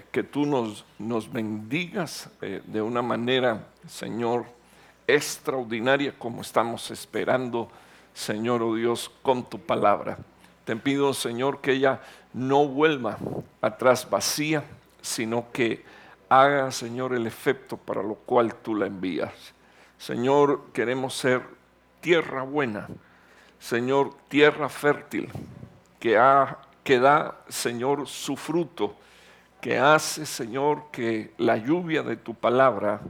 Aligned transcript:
que 0.00 0.22
tú 0.22 0.46
nos, 0.46 0.84
nos 0.98 1.30
bendigas 1.30 2.30
eh, 2.40 2.62
de 2.64 2.80
una 2.80 3.02
manera, 3.02 3.66
Señor, 3.86 4.46
extraordinaria 5.06 6.14
como 6.18 6.42
estamos 6.42 6.90
esperando, 6.90 7.68
Señor, 8.14 8.62
oh 8.62 8.74
Dios, 8.74 9.10
con 9.22 9.44
tu 9.44 9.58
palabra. 9.58 10.18
Te 10.64 10.76
pido, 10.76 11.12
Señor, 11.12 11.60
que 11.60 11.72
ella 11.72 12.00
no 12.32 12.66
vuelva 12.66 13.18
atrás 13.60 14.08
vacía, 14.08 14.64
sino 15.00 15.50
que 15.52 15.84
haga, 16.28 16.70
Señor, 16.70 17.14
el 17.14 17.26
efecto 17.26 17.76
para 17.76 18.02
lo 18.02 18.14
cual 18.14 18.54
tú 18.54 18.74
la 18.74 18.86
envías. 18.86 19.32
Señor, 19.98 20.66
queremos 20.72 21.14
ser 21.14 21.42
tierra 22.00 22.42
buena, 22.42 22.88
Señor, 23.58 24.14
tierra 24.28 24.68
fértil, 24.68 25.30
que 26.00 26.14
da, 26.98 27.44
Señor, 27.48 28.08
su 28.08 28.36
fruto 28.36 28.96
que 29.62 29.78
hace, 29.78 30.26
Señor, 30.26 30.86
que 30.90 31.32
la 31.38 31.56
lluvia 31.56 32.02
de 32.02 32.16
tu 32.16 32.34
palabra 32.34 33.00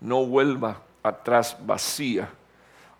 no 0.00 0.24
vuelva 0.24 0.80
atrás 1.02 1.58
vacía. 1.66 2.30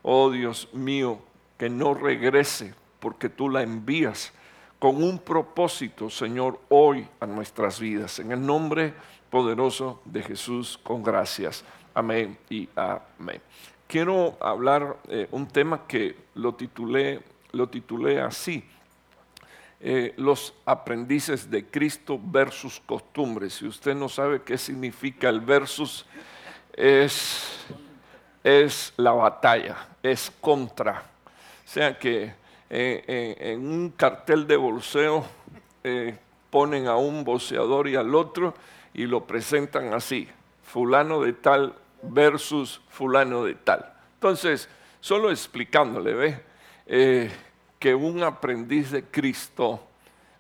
Oh 0.03 0.33
Dios 0.33 0.69
mío, 0.75 1.21
que 1.57 1.71
no 1.71 1.95
regrese 1.95 2.75
porque 2.99 3.29
tú 3.29 3.49
la 3.51 3.63
envías 3.63 4.33
con 4.81 5.01
un 5.01 5.21
propósito, 5.21 6.11
Señor, 6.11 6.59
hoy 6.71 7.07
a 7.21 7.27
nuestras 7.27 7.79
vidas. 7.79 8.19
En 8.19 8.33
el 8.33 8.45
nombre 8.45 8.95
poderoso 9.31 10.03
de 10.05 10.25
Jesús, 10.25 10.77
con 10.83 11.05
gracias. 11.05 11.65
Amén 11.95 12.37
y 12.51 12.69
amén. 12.75 13.41
Quiero 13.87 14.37
hablar 14.41 14.99
eh, 15.07 15.29
un 15.31 15.47
tema 15.47 15.87
que 15.87 16.17
lo 16.35 16.57
titulé, 16.57 17.23
lo 17.53 17.69
titulé 17.69 18.21
así 18.21 18.65
eh, 19.81 20.13
los 20.17 20.55
aprendices 20.65 21.49
de 21.49 21.65
Cristo 21.65 22.19
versus 22.21 22.83
costumbres. 22.85 23.55
Si 23.55 23.67
usted 23.67 23.95
no 23.95 24.09
sabe 24.09 24.43
qué 24.43 24.59
significa 24.59 25.29
el 25.29 25.41
versus, 25.41 26.05
es, 26.73 27.65
es 28.43 28.93
la 28.97 29.13
batalla, 29.13 29.77
es 30.03 30.33
contra. 30.41 31.05
O 31.65 31.71
sea 31.71 31.97
que 31.97 32.25
eh, 32.25 32.35
eh, 32.71 33.37
en 33.39 33.71
un 33.71 33.91
cartel 33.91 34.49
de 34.49 34.57
bolseo 34.57 35.25
ponen 36.51 36.87
a 36.87 36.97
un 36.97 37.25
boxeador 37.25 37.89
y 37.89 37.95
al 37.97 38.15
otro 38.15 38.55
y 38.93 39.07
lo 39.07 39.27
presentan 39.27 39.95
así, 39.95 40.29
fulano 40.65 41.23
de 41.23 41.33
tal 41.33 41.75
versus 42.03 42.83
fulano 42.91 43.45
de 43.45 43.55
tal. 43.55 43.91
Entonces, 44.15 44.69
solo 45.01 45.31
explicándole, 45.31 46.15
¿ve? 46.15 47.39
Que 47.79 47.95
un 47.95 48.23
aprendiz 48.23 48.91
de 48.91 49.05
Cristo 49.05 49.81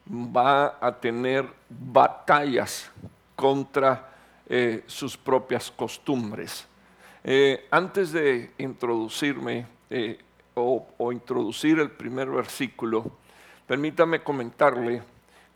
va 0.06 0.78
a 0.80 0.92
tener 0.92 1.46
batallas 1.68 2.90
contra 3.36 4.10
eh, 4.48 4.82
sus 4.86 5.16
propias 5.16 5.70
costumbres. 5.70 6.66
Eh, 7.22 7.66
antes 7.70 8.12
de 8.12 8.52
introducirme 8.58 9.66
eh, 9.90 10.18
o, 10.54 10.86
o 10.96 11.12
introducir 11.12 11.78
el 11.78 11.90
primer 11.90 12.28
versículo, 12.28 13.18
permítame 13.66 14.22
comentarle 14.22 15.02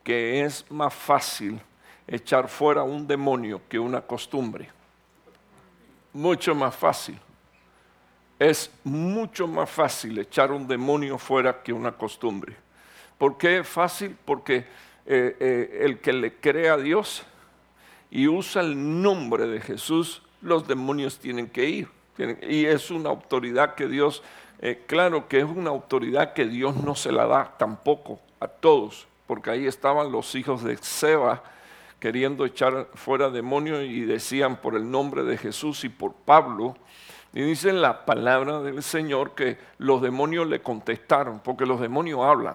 que 0.05 0.45
es 0.45 0.71
más 0.71 0.95
fácil 0.95 1.61
echar 2.07 2.49
fuera 2.49 2.83
un 2.83 3.07
demonio 3.07 3.61
que 3.69 3.79
una 3.79 4.03
costumbre. 4.03 4.69
Mucho 6.13 6.55
más 6.55 6.77
fácil 6.77 7.19
es 8.51 8.71
mucho 8.85 9.47
más 9.47 9.71
fácil 9.71 10.19
echar 10.19 10.53
un 10.53 10.67
demonio 10.67 11.19
fuera 11.19 11.63
que 11.63 11.73
una 11.73 11.93
costumbre. 11.93 12.57
¿Por 13.19 13.39
qué 13.39 13.59
es 13.59 13.69
fácil? 13.69 14.17
Porque 14.25 14.67
eh, 15.07 15.37
eh, 15.39 15.79
el 15.83 15.99
que 15.99 16.13
le 16.13 16.35
cree 16.35 16.69
a 16.69 16.77
Dios 16.77 17.25
y 18.11 18.29
usa 18.29 18.63
el 18.63 19.03
nombre 19.03 19.47
de 19.47 19.61
Jesús, 19.61 20.23
los 20.41 20.67
demonios 20.67 21.19
tienen 21.19 21.49
que 21.49 21.69
ir. 21.69 21.89
y 22.49 22.67
es 22.67 22.91
una 22.91 23.11
autoridad 23.11 23.75
que 23.75 23.89
Dios, 23.89 24.23
eh, 24.61 24.83
claro 24.87 25.29
que 25.29 25.39
es 25.39 25.45
una 25.45 25.71
autoridad 25.71 26.35
que 26.35 26.47
Dios 26.47 26.77
no 26.77 26.95
se 26.95 27.11
la 27.11 27.27
da 27.27 27.55
tampoco 27.59 28.21
a 28.39 28.49
todos, 28.49 29.07
porque 29.27 29.51
ahí 29.51 29.67
estaban 29.67 30.13
los 30.13 30.35
hijos 30.35 30.63
de 30.63 30.77
Seba 30.77 31.43
queriendo 32.01 32.45
echar 32.45 32.89
fuera 32.95 33.31
demonios 33.31 33.85
y 33.85 34.01
decían 34.01 34.57
por 34.57 34.75
el 34.75 34.91
nombre 34.91 35.23
de 35.23 35.39
Jesús 35.39 35.85
y 35.85 35.89
por 35.89 36.13
Pablo, 36.13 36.77
y 37.33 37.43
dice 37.43 37.73
la 37.73 38.05
palabra 38.05 38.61
del 38.61 38.83
Señor 38.83 39.35
que 39.35 39.59
los 39.79 40.03
demonios 40.03 40.47
le 40.49 40.61
contestaron, 40.61 41.41
porque 41.41 41.65
los 41.65 41.81
demonios 41.81 42.21
hablan. 42.21 42.55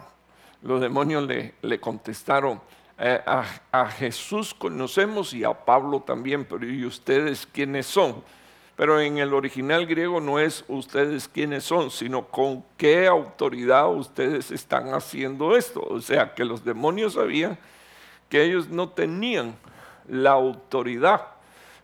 Los 0.61 0.81
demonios 0.81 1.27
le, 1.61 1.79
contestaron, 1.79 2.61
eh, 2.99 3.19
a, 3.25 3.45
a, 3.71 3.88
Jesús 3.88 4.53
conocemos 4.53 5.33
y 5.33 5.43
a 5.43 5.53
Pablo 5.53 6.01
también, 6.01 6.45
pero 6.45 6.67
¿y 6.67 6.85
ustedes 6.85 7.47
quiénes 7.47 7.85
son? 7.85 8.23
Pero 8.75 8.99
en 9.01 9.17
el 9.17 9.33
original 9.33 9.88
griego 9.88 10.21
no 10.21 10.39
es 10.39 10.63
ustedes 10.67 11.27
quiénes 11.27 11.63
son, 11.63 11.89
sino 11.89 12.27
con 12.27 12.63
qué 12.77 13.07
autoridad 13.07 13.91
ustedes 13.91 14.51
están 14.51 14.94
haciendo 14.94 15.55
esto. 15.55 15.81
O 15.81 15.99
sea, 15.99 16.35
que 16.35 16.45
los 16.45 16.63
demonios 16.63 17.13
sabían 17.13 17.57
que 18.29 18.44
ellos 18.44 18.69
no 18.69 18.89
tenían 18.89 19.55
la 20.07 20.31
autoridad 20.31 21.36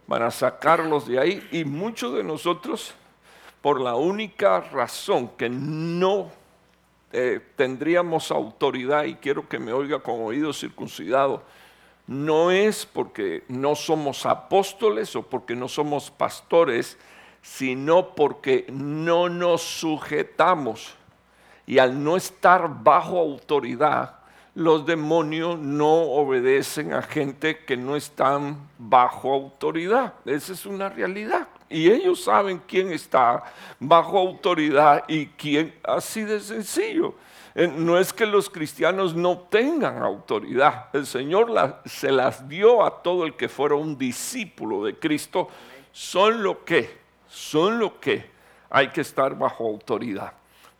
para 0.08 0.31
sacarlos 0.31 1.08
de 1.08 1.19
ahí. 1.19 1.47
Y 1.52 1.66
muchos 1.66 2.14
de 2.14 2.24
nosotros, 2.24 2.94
por 3.62 3.80
la 3.80 3.96
única 3.96 4.62
razón 4.62 5.30
que 5.38 5.50
no 5.50 6.31
eh, 7.12 7.40
tendríamos 7.56 8.31
autoridad, 8.31 9.03
y 9.06 9.16
quiero 9.16 9.47
que 9.47 9.59
me 9.59 9.74
oiga 9.74 10.00
con 10.00 10.22
oído 10.22 10.53
circuncidado, 10.53 11.44
no 12.08 12.52
es 12.52 12.86
porque 12.86 13.44
no 13.47 13.75
somos 13.75 14.25
apóstoles 14.25 15.16
o 15.16 15.24
porque 15.24 15.56
no 15.56 15.68
somos 15.68 16.12
pastores, 16.12 16.97
sino 17.42 18.16
porque 18.16 18.66
no 18.69 19.30
nos 19.30 19.62
sujetamos. 19.62 20.96
Y 21.66 21.78
al 21.78 22.03
no 22.03 22.18
estar 22.18 22.84
bajo 22.84 23.19
autoridad, 23.19 24.23
los 24.56 24.86
demonios 24.86 25.58
no 25.58 25.94
obedecen 25.94 26.94
a 26.94 27.02
gente 27.02 27.59
que 27.66 27.75
no 27.75 27.96
están 27.96 28.69
bajo 28.78 29.34
autoridad. 29.34 30.14
Esa 30.25 30.53
es 30.53 30.66
una 30.66 30.90
realidad. 30.90 31.47
Y 31.69 31.90
ellos 31.90 32.24
saben 32.24 32.62
quién 32.68 32.92
está 32.92 33.44
bajo 33.80 34.19
autoridad 34.19 35.06
y 35.08 35.25
quién, 35.28 35.74
así 35.84 36.22
de 36.22 36.40
sencillo. 36.40 37.16
Eh, 37.56 37.68
no 37.68 37.97
es 37.97 38.13
que 38.13 38.28
los 38.28 38.50
cristianos 38.50 39.16
no 39.16 39.40
tengan 39.50 40.03
autoridad. 40.03 40.90
El 40.94 41.08
Señor 41.08 41.81
se 41.86 42.12
las 42.12 42.47
dio 42.47 42.86
a 42.86 43.02
todo 43.02 43.25
el 43.25 43.36
que 43.36 43.50
fuera 43.50 43.74
un 43.74 43.97
discípulo 43.97 44.84
de 44.84 44.97
Cristo. 44.97 45.50
Son 45.92 46.44
lo 46.44 46.63
que, 46.63 46.96
son 47.28 47.80
lo 47.80 48.00
que 48.00 48.30
hay 48.69 48.90
que 48.90 49.02
estar 49.02 49.36
bajo 49.36 49.66
autoridad. 49.66 50.34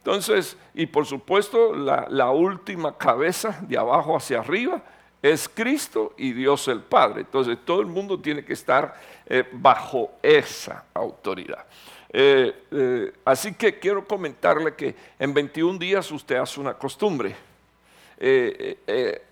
Entonces, 0.04 0.58
y 0.74 0.86
por 0.86 1.06
supuesto, 1.06 1.74
la, 1.74 2.30
última 2.30 2.98
cabeza 2.98 3.58
de 3.62 3.78
abajo 3.78 4.18
hacia 4.18 4.40
arriba 4.40 4.84
es 5.22 5.48
Cristo 5.48 6.14
y 6.18 6.34
Dios 6.34 6.68
el 6.68 6.82
Padre. 6.82 7.22
Entonces, 7.22 7.58
todo 7.64 7.80
el 7.80 7.88
mundo 7.88 8.20
tiene 8.20 8.44
que 8.44 8.52
estar 8.52 9.00
eh, 9.26 9.48
bajo 9.54 10.12
esa 10.22 10.84
autoridad. 10.94 11.66
Eh, 12.10 12.66
eh, 12.70 13.14
así 13.24 13.54
que 13.54 13.80
quiero 13.80 14.06
comentarle 14.06 14.76
que 14.76 14.94
en 15.18 15.34
21 15.34 15.80
días 15.80 16.12
usted 16.12 16.36
hace 16.36 16.60
una 16.60 16.74
costumbre, 16.74 17.34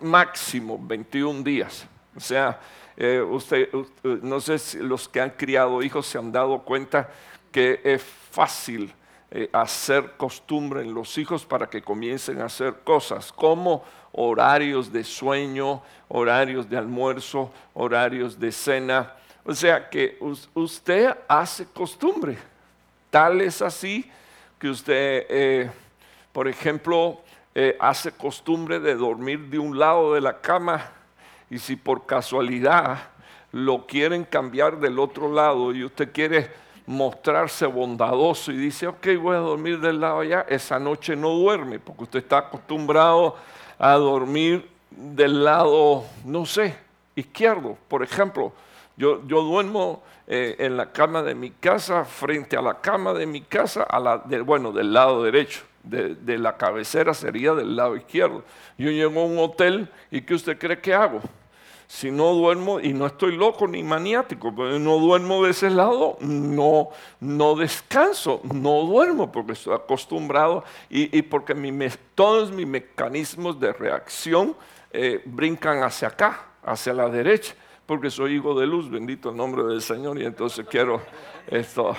máximo 0.00 0.80
21 0.82 1.42
días. 1.42 1.86
O 2.16 2.20
sea, 2.20 2.58
usted, 3.30 3.68
no 4.22 4.40
sé 4.40 4.58
si 4.58 4.78
los 4.78 5.06
que 5.06 5.20
han 5.20 5.30
criado 5.30 5.82
hijos 5.82 6.06
se 6.06 6.16
han 6.16 6.32
dado 6.32 6.62
cuenta 6.62 7.10
que 7.50 7.78
es 7.84 8.02
fácil 8.02 8.90
eh, 9.34 9.48
hacer 9.50 10.12
costumbre 10.18 10.82
en 10.82 10.92
los 10.92 11.16
hijos 11.16 11.46
para 11.46 11.66
que 11.66 11.80
comiencen 11.80 12.42
a 12.42 12.44
hacer 12.44 12.80
cosas 12.84 13.32
como 13.32 13.82
horarios 14.12 14.92
de 14.92 15.02
sueño, 15.04 15.82
horarios 16.08 16.68
de 16.68 16.76
almuerzo, 16.76 17.50
horarios 17.72 18.38
de 18.38 18.52
cena. 18.52 19.14
O 19.42 19.54
sea 19.54 19.88
que 19.88 20.18
usted 20.52 21.16
hace 21.26 21.64
costumbre. 21.64 22.36
Tal 23.08 23.40
es 23.40 23.62
así 23.62 24.04
que 24.58 24.68
usted, 24.68 25.26
eh, 25.30 25.70
por 26.30 26.46
ejemplo, 26.46 27.22
eh, 27.54 27.74
hace 27.80 28.12
costumbre 28.12 28.80
de 28.80 28.94
dormir 28.94 29.48
de 29.48 29.58
un 29.58 29.78
lado 29.78 30.12
de 30.12 30.20
la 30.20 30.42
cama 30.42 30.90
y 31.48 31.58
si 31.58 31.74
por 31.76 32.04
casualidad 32.04 32.98
lo 33.50 33.86
quieren 33.86 34.24
cambiar 34.24 34.78
del 34.78 34.98
otro 34.98 35.32
lado 35.32 35.72
y 35.72 35.84
usted 35.84 36.12
quiere 36.12 36.50
mostrarse 36.92 37.66
bondadoso 37.66 38.52
y 38.52 38.56
dice, 38.56 38.86
ok, 38.86 39.06
voy 39.20 39.36
a 39.36 39.40
dormir 39.40 39.80
del 39.80 40.00
lado 40.00 40.20
allá, 40.20 40.46
esa 40.48 40.78
noche 40.78 41.16
no 41.16 41.30
duerme, 41.30 41.78
porque 41.78 42.04
usted 42.04 42.18
está 42.20 42.38
acostumbrado 42.38 43.36
a 43.78 43.94
dormir 43.94 44.68
del 44.90 45.42
lado, 45.42 46.04
no 46.24 46.46
sé, 46.46 46.76
izquierdo. 47.16 47.76
Por 47.88 48.02
ejemplo, 48.02 48.52
yo, 48.96 49.26
yo 49.26 49.42
duermo 49.42 50.02
eh, 50.26 50.56
en 50.58 50.76
la 50.76 50.92
cama 50.92 51.22
de 51.22 51.34
mi 51.34 51.50
casa, 51.50 52.04
frente 52.04 52.56
a 52.56 52.62
la 52.62 52.80
cama 52.80 53.12
de 53.12 53.26
mi 53.26 53.40
casa, 53.40 53.82
a 53.82 53.98
la, 53.98 54.16
bueno, 54.44 54.72
del 54.72 54.92
lado 54.92 55.22
derecho. 55.22 55.62
De, 55.82 56.14
de, 56.14 56.38
la 56.38 56.56
cabecera 56.56 57.12
sería 57.12 57.54
del 57.54 57.74
lado 57.74 57.96
izquierdo. 57.96 58.44
Yo 58.78 58.88
llego 58.90 59.20
a 59.20 59.24
un 59.24 59.36
hotel 59.40 59.88
y 60.12 60.22
¿qué 60.22 60.34
usted 60.34 60.56
cree 60.56 60.80
que 60.80 60.94
hago? 60.94 61.20
Si 61.92 62.10
no 62.10 62.32
duermo, 62.32 62.80
y 62.80 62.94
no 62.94 63.04
estoy 63.04 63.36
loco 63.36 63.68
ni 63.68 63.82
maniático, 63.82 64.50
pero 64.56 64.78
no 64.78 64.96
duermo 64.96 65.44
de 65.44 65.50
ese 65.50 65.68
lado, 65.68 66.16
no, 66.20 66.88
no 67.20 67.54
descanso, 67.54 68.40
no 68.44 68.80
duermo 68.86 69.30
porque 69.30 69.52
estoy 69.52 69.74
acostumbrado 69.74 70.64
y, 70.88 71.20
porque 71.20 71.54
todos 72.14 72.50
mis 72.50 72.66
mecanismos 72.66 73.60
de 73.60 73.74
reacción 73.74 74.56
eh, 74.90 75.20
brincan 75.26 75.82
hacia 75.82 76.08
acá, 76.08 76.46
hacia 76.64 76.94
la 76.94 77.10
derecha, 77.10 77.54
porque 77.84 78.10
soy 78.10 78.36
hijo 78.36 78.58
de 78.58 78.66
luz, 78.66 78.90
bendito 78.90 79.28
el 79.28 79.36
nombre 79.36 79.62
del 79.64 79.82
Señor, 79.82 80.18
y 80.18 80.24
entonces 80.24 80.66
quiero 80.70 81.02
esto. 81.46 81.94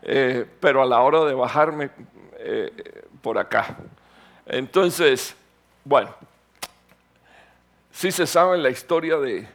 Eh, 0.00 0.46
pero 0.60 0.82
a 0.82 0.86
la 0.86 1.02
hora 1.02 1.26
de 1.26 1.34
bajarme 1.34 1.90
eh, 2.38 3.04
por 3.20 3.36
acá. 3.36 3.76
Entonces, 4.46 5.36
bueno, 5.84 6.08
Sí 7.98 8.12
se 8.12 8.28
sabe 8.28 8.58
la 8.58 8.70
historia 8.70 9.16
de 9.16 9.48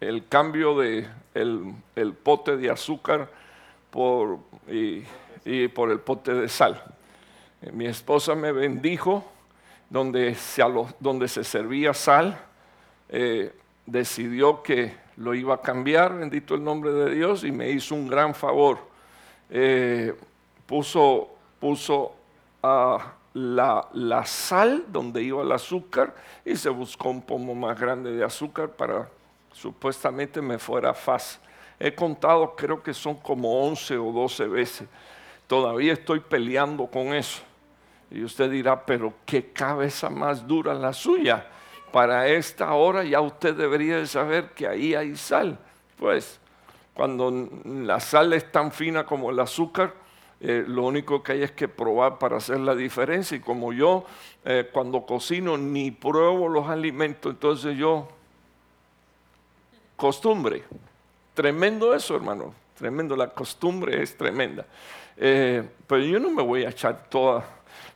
el 0.00 0.26
cambio 0.26 0.76
de 0.76 1.06
el, 1.32 2.12
pote 2.24 2.56
de 2.56 2.68
azúcar 2.68 3.30
por, 3.92 4.40
y, 4.66 5.68
por 5.68 5.92
el 5.92 6.00
pote 6.00 6.34
de 6.34 6.48
sal. 6.48 6.82
Eh, 7.62 7.70
mi 7.70 7.86
esposa 7.86 8.34
me 8.34 8.50
bendijo 8.50 9.24
donde 9.88 10.34
se, 10.34 10.64
donde 10.98 11.28
se 11.28 11.44
servía 11.44 11.94
sal, 11.94 12.36
eh, 13.10 13.54
decidió 13.86 14.60
que 14.60 14.96
lo 15.16 15.32
iba 15.32 15.54
a 15.54 15.60
cambiar, 15.60 16.18
bendito 16.18 16.56
el 16.56 16.64
nombre 16.64 16.90
de 16.90 17.14
Dios, 17.14 17.44
y 17.44 17.52
me 17.52 17.70
hizo 17.70 17.94
un 17.94 18.08
gran 18.08 18.34
favor. 18.34 18.78
Eh, 19.50 20.16
puso 20.66 21.30
puso 21.60 22.12
a 22.60 23.14
la, 23.34 24.24
sal 24.24 24.84
donde 24.88 25.22
iba 25.22 25.42
el 25.42 25.52
azúcar 25.52 26.14
y 26.44 26.56
se 26.56 26.68
buscó 26.70 27.10
un 27.10 27.20
pomo 27.20 27.54
más 27.54 27.78
grande 27.78 28.12
de 28.12 28.24
azúcar 28.24 28.70
para 28.70 29.08
supuestamente 29.52 30.40
me 30.40 30.58
fuera 30.58 30.94
fácil. 30.94 31.40
He 31.78 31.94
contado, 31.94 32.54
creo 32.54 32.82
que 32.82 32.94
son 32.94 33.16
como 33.16 33.66
11 33.66 33.98
o 33.98 34.12
12 34.12 34.46
veces. 34.46 34.88
Todavía 35.46 35.92
estoy 35.92 36.20
peleando 36.20 36.86
con 36.86 37.08
eso. 37.08 37.42
Y 38.10 38.22
usted 38.22 38.50
dirá, 38.50 38.84
pero 38.86 39.12
qué 39.26 39.52
cabeza 39.52 40.08
más 40.08 40.46
dura 40.46 40.72
la 40.72 40.92
suya. 40.92 41.46
Para 41.92 42.28
esta 42.28 42.72
hora 42.74 43.04
ya 43.04 43.20
usted 43.20 43.54
debería 43.54 43.98
de 43.98 44.06
saber 44.06 44.50
que 44.50 44.68
ahí 44.68 44.94
hay 44.94 45.16
sal. 45.16 45.58
Pues 45.98 46.38
cuando 46.94 47.48
la 47.64 47.98
sal 47.98 48.32
es 48.32 48.50
tan 48.50 48.70
fina 48.70 49.04
como 49.04 49.30
el 49.30 49.40
azúcar, 49.40 49.92
eh, 50.40 50.64
lo 50.66 50.82
único 50.84 51.22
que 51.22 51.32
hay 51.32 51.42
es 51.42 51.52
que 51.52 51.68
probar 51.68 52.18
para 52.18 52.36
hacer 52.36 52.60
la 52.60 52.74
diferencia. 52.74 53.36
Y 53.36 53.40
como 53.40 53.72
yo 53.72 54.04
eh, 54.44 54.68
cuando 54.72 55.06
cocino 55.06 55.56
ni 55.56 55.90
pruebo 55.90 56.48
los 56.48 56.68
alimentos, 56.68 57.32
entonces 57.32 57.76
yo 57.76 58.08
costumbre. 59.96 60.64
Tremendo 61.34 61.94
eso, 61.94 62.14
hermano. 62.14 62.54
Tremendo, 62.76 63.16
la 63.16 63.28
costumbre 63.28 64.02
es 64.02 64.16
tremenda. 64.16 64.66
Eh, 65.16 65.62
pero 65.86 66.02
yo 66.02 66.18
no 66.18 66.30
me 66.30 66.42
voy 66.42 66.64
a 66.64 66.70
echar 66.70 67.08
toda, 67.08 67.44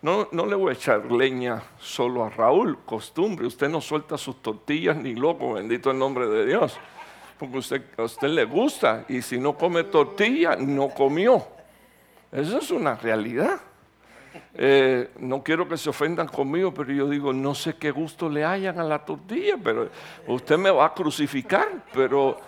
no, 0.03 0.29
no 0.31 0.47
le 0.47 0.55
voy 0.55 0.71
a 0.71 0.73
echar 0.75 1.11
leña 1.11 1.63
solo 1.81 2.25
a 2.25 2.31
Raúl, 2.31 2.79
costumbre. 2.85 3.47
Usted 3.47 3.69
no 3.69 3.81
suelta 3.81 4.17
sus 4.17 4.41
tortillas 4.41 4.97
ni 4.97 5.15
loco, 5.15 5.55
bendito 5.55 5.91
el 5.91 5.99
nombre 5.99 6.29
de 6.29 6.47
Dios. 6.47 6.79
Porque 7.39 7.59
usted, 7.59 7.83
a 7.97 8.05
usted 8.05 8.29
le 8.29 8.45
gusta 8.45 9.05
y 9.09 9.23
si 9.23 9.39
no 9.39 9.57
come 9.57 9.85
tortilla, 9.85 10.57
no 10.57 10.89
comió. 10.89 11.58
Eso 12.31 12.59
es 12.59 12.71
una 12.71 12.95
realidad. 12.95 13.61
Eh, 14.55 15.11
no 15.21 15.43
quiero 15.43 15.67
que 15.69 15.77
se 15.77 15.89
ofendan 15.89 16.29
conmigo, 16.29 16.73
pero 16.75 16.93
yo 16.93 17.09
digo, 17.09 17.33
no 17.33 17.55
sé 17.55 17.77
qué 17.77 17.91
gusto 17.91 18.29
le 18.29 18.45
hayan 18.45 18.79
a 18.79 18.85
la 18.85 19.05
tortilla, 19.05 19.57
pero 19.63 19.89
usted 20.27 20.59
me 20.59 20.71
va 20.71 20.87
a 20.87 20.95
crucificar, 20.95 21.69
pero, 21.95 22.39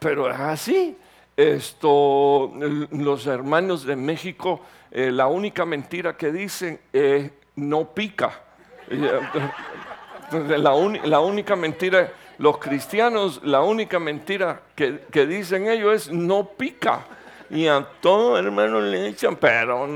pero 0.00 0.30
es 0.30 0.38
así. 0.38 0.96
Esto, 1.36 2.52
los 2.90 3.26
hermanos 3.26 3.84
de 3.84 3.94
México, 3.94 4.62
eh, 4.90 5.12
la 5.12 5.26
única 5.26 5.64
mentira 5.64 6.16
que 6.16 6.32
dicen 6.32 6.80
es 6.92 7.30
no 7.54 7.92
pica. 7.92 8.40
La, 8.88 10.58
la, 11.04 11.20
única 11.20 11.54
mentira, 11.54 12.12
los 12.38 12.58
cristianos, 12.58 13.40
la 13.44 13.60
única 13.60 13.98
mentira 13.98 14.62
que 14.74 15.26
dicen 15.26 15.68
ellos 15.68 15.94
es 16.06 16.12
no 16.12 16.48
pica 16.48 17.04
y 17.50 17.66
a 17.66 17.86
todo 18.00 18.38
hermano 18.38 18.80
le 18.80 19.08
echan, 19.08 19.36
pero 19.36 19.88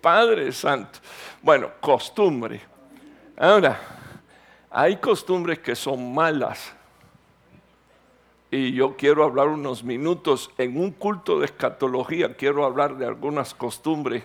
Padre 0.00 0.52
Santo. 0.52 0.98
Bueno, 1.40 1.70
costumbre. 1.80 2.60
Ahora, 3.36 3.80
hay 4.70 4.96
costumbres 4.96 5.58
que 5.58 5.74
son 5.74 6.14
malas. 6.14 6.74
Y 8.50 8.72
yo 8.72 8.96
quiero 8.96 9.24
hablar 9.24 9.48
unos 9.48 9.82
minutos 9.82 10.50
en 10.58 10.78
un 10.78 10.90
culto 10.90 11.40
de 11.40 11.46
escatología, 11.46 12.36
quiero 12.36 12.66
hablar 12.66 12.98
de 12.98 13.06
algunas 13.06 13.54
costumbres 13.54 14.24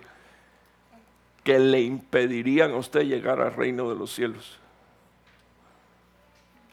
que 1.46 1.58
le 1.60 1.80
impedirían 1.82 2.72
a 2.72 2.76
usted 2.76 3.04
llegar 3.04 3.40
al 3.40 3.54
reino 3.54 3.90
de 3.90 3.96
los 3.96 4.14
cielos. 4.14 4.60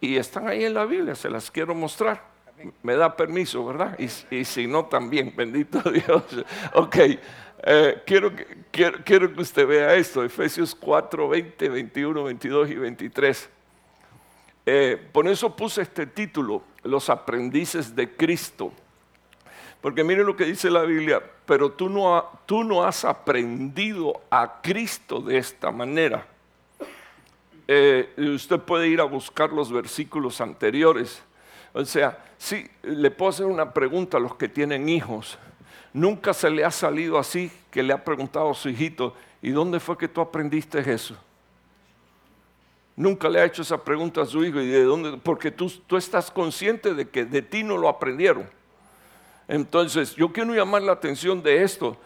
Y 0.01 0.17
están 0.17 0.49
ahí 0.49 0.65
en 0.65 0.75
la 0.75 0.85
Biblia, 0.85 1.15
se 1.15 1.31
las 1.31 1.49
quiero 1.49 1.77
mostrar 1.77 2.34
me 2.83 2.97
da 2.97 3.17
permiso, 3.17 3.65
¿verdad? 3.65 3.99
Y, 3.99 4.45
si 4.45 4.67
no, 4.67 4.87
también, 4.87 5.33
bendito 5.37 5.81
Dios. 5.91 6.23
Ok, 6.75 6.97
eh, 7.67 8.03
quiero, 8.07 8.35
que, 8.35 8.47
quiero, 8.71 9.33
que 9.33 9.41
usted 9.41 9.67
vea 9.67 9.95
esto, 9.95 10.25
Efesios 10.25 10.75
4, 10.75 11.29
20, 11.29 11.69
21, 11.69 12.25
22 12.25 12.71
y 12.71 12.75
23. 12.75 13.51
Eh, 14.67 15.09
por 15.13 15.29
eso 15.29 15.55
puse 15.55 15.83
este 15.83 16.07
título, 16.07 16.63
Los 16.83 17.11
aprendices 17.11 17.95
de 17.95 18.17
Cristo. 18.17 18.73
Porque 19.81 20.03
mire 20.03 20.25
lo 20.25 20.35
que 20.35 20.47
dice 20.47 20.71
la 20.71 20.83
Biblia, 20.83 21.23
pero 21.45 21.73
tú 21.73 21.91
no, 21.91 22.41
tú 22.47 22.65
no 22.65 22.85
has 22.85 23.05
aprendido 23.05 24.23
a 24.31 24.63
Cristo 24.63 25.21
de 25.21 25.37
esta 25.37 25.71
manera. 25.71 26.27
Eh, 27.69 28.15
usted 28.17 28.61
puede 28.61 28.89
ir 28.89 29.01
a 29.01 29.05
buscar 29.05 29.53
los 29.53 29.71
versículos 29.71 30.41
anteriores 30.41 31.23
o 31.75 31.85
sea, 31.85 32.25
sí, 32.39 32.69
le 32.85 33.11
puedo 33.11 33.31
hacer 33.31 33.47
una 33.47 33.75
pregunta 33.75 34.17
a 34.17 34.21
los 34.21 34.37
que 34.37 34.49
tienen 34.49 34.89
hijos. 34.89 35.37
Nunca 35.93 36.33
se 36.33 36.49
le 36.49 36.65
ha 36.65 36.71
salido 36.71 37.19
así 37.19 37.51
que 37.71 37.83
le 37.83 37.93
ha 37.93 38.03
preguntado 38.03 38.51
a 38.51 38.55
su 38.55 38.69
hijito, 38.69 39.13
¿y 39.43 39.51
dónde 39.51 39.81
fue 39.81 39.99
que 39.99 40.07
tú 40.07 40.21
aprendiste 40.21 40.79
eso? 40.93 41.17
Nunca 42.95 43.29
le 43.29 43.41
ha 43.41 43.45
hecho 43.45 43.63
esa 43.63 43.83
pregunta 43.83 44.23
a 44.23 44.25
su 44.25 44.45
hijo, 44.45 44.61
¿y 44.61 44.69
de 44.69 44.85
dónde? 44.85 45.19
Porque 45.19 45.51
tú, 45.51 45.69
tú 45.89 45.97
estás 45.97 46.31
consciente 46.31 46.95
de 46.95 47.09
que 47.09 47.25
de 47.25 47.43
ti 47.43 47.65
no 47.65 47.77
lo 47.77 47.89
aprendieron. 47.89 48.49
Entonces, 49.49 50.15
yo 50.15 50.33
quiero 50.33 50.55
llamar 50.55 50.83
la 50.83 50.93
atención 50.93 51.43
de 51.43 51.65
esto. 51.65 51.97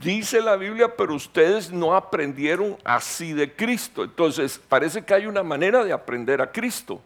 Dice 0.00 0.40
la 0.40 0.54
Biblia, 0.54 0.94
pero 0.96 1.14
ustedes 1.14 1.72
no 1.72 1.96
aprendieron 1.96 2.76
así 2.84 3.32
de 3.32 3.52
Cristo. 3.52 4.04
Entonces, 4.04 4.60
parece 4.68 5.04
que 5.04 5.12
hay 5.12 5.26
una 5.26 5.42
manera 5.42 5.82
de 5.82 5.92
aprender 5.92 6.40
a 6.40 6.52
Cristo. 6.52 7.02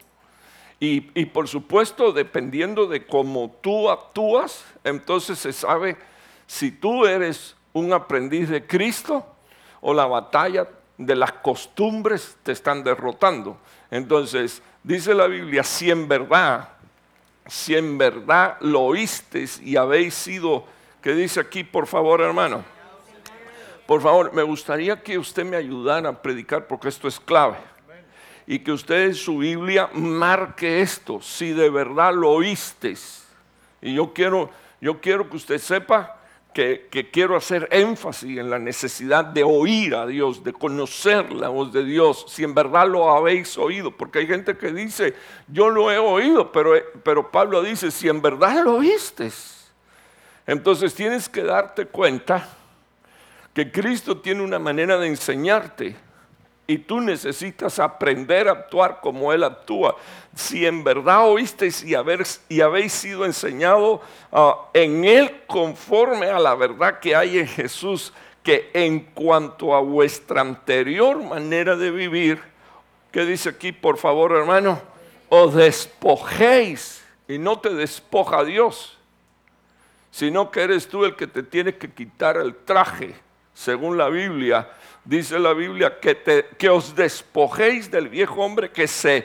Y, 0.84 1.26
por 1.26 1.46
supuesto, 1.46 2.10
dependiendo 2.10 2.88
de 2.88 3.06
cómo 3.06 3.54
tú 3.60 3.88
actúas, 3.88 4.64
entonces 4.82 5.38
se 5.38 5.52
sabe 5.52 5.96
si 6.48 6.72
tú 6.72 7.06
eres 7.06 7.54
un 7.72 7.92
aprendiz 7.92 8.48
de 8.48 8.66
Cristo 8.66 9.24
o 9.80 9.94
la 9.94 10.06
batalla 10.06 10.68
de 10.98 11.14
las 11.14 11.34
costumbres 11.34 12.36
te 12.42 12.50
están 12.50 12.82
derrotando. 12.82 13.58
Entonces, 13.92 14.60
dice 14.82 15.14
la 15.14 15.28
Biblia, 15.28 15.62
si 15.62 15.88
en 15.88 16.08
verdad, 16.08 16.70
si 17.46 17.76
en 17.76 17.96
verdad 17.96 18.56
lo 18.58 18.80
oísteis 18.80 19.60
y 19.60 19.76
habéis 19.76 20.14
sido, 20.14 20.64
¿qué 21.00 21.14
dice 21.14 21.38
aquí, 21.38 21.62
por 21.62 21.86
favor, 21.86 22.20
hermano? 22.22 22.64
Por 23.86 24.02
favor, 24.02 24.32
me 24.32 24.42
gustaría 24.42 25.00
que 25.00 25.16
usted 25.16 25.44
me 25.44 25.56
ayudara 25.56 26.08
a 26.08 26.20
predicar 26.20 26.66
porque 26.66 26.88
esto 26.88 27.06
es 27.06 27.20
clave 27.20 27.71
y 28.46 28.58
que 28.60 28.72
usted 28.72 29.06
en 29.06 29.14
su 29.14 29.38
Biblia 29.38 29.90
marque 29.92 30.80
esto, 30.80 31.20
si 31.20 31.52
de 31.52 31.70
verdad 31.70 32.14
lo 32.14 32.30
oíste. 32.30 32.94
Y 33.80 33.94
yo 33.94 34.12
quiero, 34.12 34.50
yo 34.80 35.00
quiero 35.00 35.28
que 35.28 35.36
usted 35.36 35.58
sepa 35.58 36.18
que, 36.52 36.88
que, 36.90 37.10
quiero 37.10 37.36
hacer 37.36 37.66
énfasis 37.70 38.38
en 38.38 38.50
la 38.50 38.58
necesidad 38.58 39.24
de 39.24 39.42
oír 39.42 39.94
a 39.94 40.06
Dios, 40.06 40.44
de 40.44 40.52
conocer 40.52 41.32
la 41.32 41.48
voz 41.48 41.72
de 41.72 41.82
Dios, 41.84 42.26
si 42.28 42.44
en 42.44 42.54
verdad 42.54 42.86
lo 42.86 43.10
habéis 43.10 43.56
oído, 43.56 43.96
porque 43.96 44.18
hay 44.18 44.26
gente 44.26 44.56
que 44.56 44.70
dice, 44.70 45.14
yo 45.48 45.70
lo 45.70 45.90
he 45.90 45.98
oído, 45.98 46.52
pero, 46.52 46.74
pero 47.02 47.30
Pablo 47.30 47.62
dice, 47.62 47.90
si 47.90 48.08
en 48.08 48.20
verdad 48.20 48.62
lo 48.64 48.76
oíste. 48.76 49.30
Entonces 50.46 50.94
tienes 50.94 51.28
que 51.28 51.42
darte 51.42 51.86
cuenta 51.86 52.48
que 53.54 53.70
Cristo 53.70 54.18
tiene 54.18 54.42
una 54.42 54.58
manera 54.58 54.98
de 54.98 55.06
enseñarte 55.06 55.96
y 56.72 56.78
tú 56.78 57.00
necesitas 57.00 57.78
aprender 57.78 58.48
a 58.48 58.52
actuar 58.52 59.00
como 59.00 59.32
Él 59.32 59.44
actúa. 59.44 59.96
Si 60.34 60.66
en 60.66 60.82
verdad 60.82 61.28
oísteis 61.28 61.84
y, 61.84 61.94
habéis 61.94 62.92
sido 62.92 63.24
enseñado 63.24 64.00
ah, 64.32 64.68
en 64.72 65.04
Él 65.04 65.42
conforme 65.46 66.26
a 66.26 66.38
la 66.38 66.54
verdad 66.54 66.98
que 67.00 67.14
hay 67.14 67.38
en 67.38 67.46
Jesús, 67.46 68.12
que 68.42 68.70
en 68.74 69.00
cuanto 69.00 69.74
a 69.74 69.80
vuestra 69.80 70.40
anterior 70.40 71.22
manera 71.22 71.76
de 71.76 71.90
vivir, 71.90 72.40
¿qué 73.10 73.24
dice 73.24 73.50
aquí, 73.50 73.72
por 73.72 73.98
favor, 73.98 74.32
hermano? 74.32 74.92
os 75.34 75.54
despojéis 75.54 77.02
y 77.26 77.38
no 77.38 77.58
te 77.58 77.70
despoja 77.70 78.44
Dios, 78.44 78.98
sino 80.10 80.50
que 80.50 80.60
eres 80.60 80.86
tú 80.86 81.06
el 81.06 81.16
que 81.16 81.26
te 81.26 81.42
tiene 81.42 81.74
que 81.74 81.90
quitar 81.90 82.36
el 82.36 82.54
traje, 82.54 83.14
según 83.54 83.96
la 83.96 84.10
Biblia. 84.10 84.68
Dice 85.04 85.38
la 85.38 85.52
Biblia 85.52 85.98
que, 86.00 86.14
te, 86.14 86.46
que 86.58 86.68
os 86.68 86.94
despojéis 86.94 87.90
del 87.90 88.08
viejo 88.08 88.40
hombre 88.42 88.70
que 88.70 88.86
se 88.86 89.24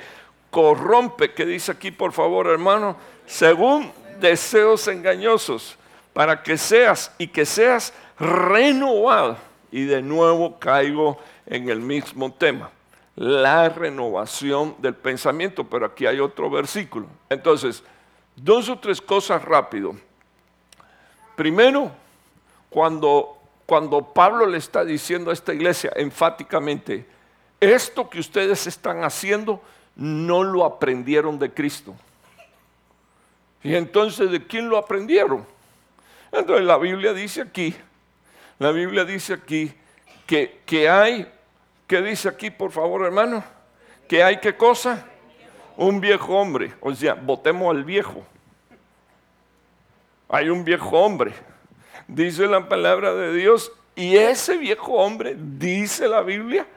corrompe, 0.49 1.33
que 1.33 1.45
dice 1.45 1.71
aquí 1.71 1.91
por 1.91 2.13
favor 2.13 2.47
hermano, 2.47 2.97
según 3.25 3.91
deseos 4.19 4.87
engañosos, 4.87 5.77
para 6.13 6.41
que 6.41 6.57
seas 6.57 7.13
y 7.19 7.27
que 7.27 7.45
seas 7.45 7.93
renovado. 8.19 9.37
Y 9.71 9.83
de 9.83 10.01
nuevo 10.01 10.57
caigo 10.57 11.19
en 11.45 11.69
el 11.69 11.79
mismo 11.79 12.33
tema, 12.33 12.71
la 13.15 13.69
renovación 13.69 14.75
del 14.79 14.95
pensamiento, 14.95 15.63
pero 15.63 15.85
aquí 15.85 16.05
hay 16.05 16.19
otro 16.19 16.49
versículo. 16.49 17.07
Entonces, 17.29 17.83
dos 18.35 18.69
o 18.69 18.79
tres 18.79 19.01
cosas 19.01 19.43
rápido. 19.43 19.95
Primero, 21.35 21.91
cuando, 22.69 23.36
cuando 23.67 24.01
Pablo 24.01 24.45
le 24.47 24.57
está 24.57 24.85
diciendo 24.85 25.29
a 25.29 25.33
esta 25.33 25.53
iglesia 25.53 25.91
enfáticamente, 25.97 27.05
esto 27.59 28.09
que 28.09 28.19
ustedes 28.19 28.65
están 28.65 29.03
haciendo 29.03 29.61
no 29.97 30.41
lo 30.41 30.63
aprendieron 30.63 31.37
de 31.37 31.51
Cristo. 31.51 31.93
Y 33.61 33.75
entonces, 33.75 34.31
¿de 34.31 34.47
quién 34.47 34.69
lo 34.69 34.77
aprendieron? 34.77 35.45
Entonces 36.31 36.65
la 36.65 36.77
Biblia 36.77 37.13
dice 37.13 37.41
aquí, 37.41 37.75
la 38.57 38.71
Biblia 38.71 39.03
dice 39.03 39.33
aquí 39.33 39.73
que, 40.25 40.61
que 40.65 40.87
hay, 40.87 41.29
¿qué 41.87 42.01
dice 42.01 42.29
aquí 42.29 42.49
por 42.49 42.71
favor 42.71 43.03
hermano? 43.03 43.43
Que 44.07 44.23
hay 44.23 44.39
qué 44.39 44.55
cosa? 44.55 45.05
Un 45.75 45.99
viejo 45.99 46.37
hombre, 46.37 46.73
o 46.79 46.95
sea, 46.95 47.15
votemos 47.15 47.75
al 47.75 47.83
viejo. 47.83 48.25
Hay 50.29 50.49
un 50.49 50.63
viejo 50.63 50.97
hombre, 50.97 51.33
dice 52.07 52.47
la 52.47 52.67
palabra 52.67 53.13
de 53.13 53.33
Dios, 53.33 53.71
y 53.95 54.17
ese 54.17 54.57
viejo 54.57 54.93
hombre, 54.93 55.35
dice 55.37 56.07
la 56.07 56.21
Biblia, 56.21 56.67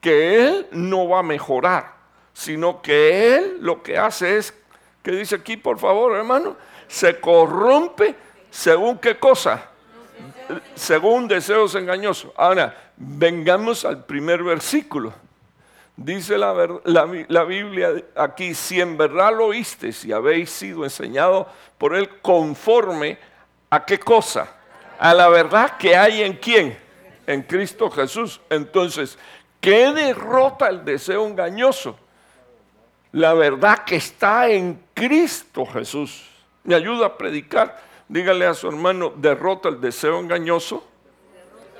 que 0.00 0.46
él 0.46 0.66
no 0.72 1.08
va 1.08 1.20
a 1.20 1.22
mejorar, 1.22 1.94
sino 2.32 2.82
que 2.82 3.36
él 3.36 3.58
lo 3.60 3.82
que 3.82 3.96
hace 3.98 4.36
es 4.36 4.54
¿Qué 5.06 5.12
dice 5.12 5.36
aquí, 5.36 5.56
por 5.56 5.78
favor, 5.78 6.16
hermano? 6.16 6.56
Se 6.88 7.20
corrompe 7.20 8.16
según 8.50 8.98
qué 8.98 9.16
cosa? 9.16 9.70
Según 10.74 11.28
deseos 11.28 11.76
engañosos. 11.76 12.32
Ahora, 12.36 12.90
vengamos 12.96 13.84
al 13.84 14.04
primer 14.04 14.42
versículo. 14.42 15.12
Dice 15.96 16.36
la, 16.36 16.80
la, 16.82 17.44
Biblia 17.44 17.90
aquí, 18.16 18.52
si 18.52 18.80
en 18.80 18.98
verdad 18.98 19.32
lo 19.32 19.46
oíste, 19.46 19.92
si 19.92 20.10
habéis 20.10 20.50
sido 20.50 20.82
enseñado 20.82 21.48
por 21.78 21.94
él 21.94 22.20
conforme 22.20 23.16
a 23.70 23.84
qué 23.84 24.00
cosa? 24.00 24.56
A 24.98 25.14
la 25.14 25.28
verdad 25.28 25.76
que 25.76 25.96
hay 25.96 26.22
en 26.22 26.34
quién? 26.34 26.78
En 27.26 27.42
Cristo 27.42 27.90
Jesús. 27.90 28.40
Entonces, 28.50 29.18
¿qué 29.60 29.92
derrota 29.92 30.68
el 30.68 30.84
deseo 30.84 31.26
engañoso? 31.26 31.98
la 33.16 33.32
verdad 33.32 33.78
que 33.84 33.96
está 33.96 34.50
en 34.50 34.78
Cristo 34.92 35.64
Jesús. 35.64 36.28
Me 36.64 36.74
ayuda 36.74 37.06
a 37.06 37.16
predicar. 37.16 37.80
Dígale 38.08 38.44
a 38.44 38.52
su 38.52 38.68
hermano, 38.68 39.10
derrota 39.16 39.70
el 39.70 39.80
deseo 39.80 40.20
engañoso. 40.20 40.86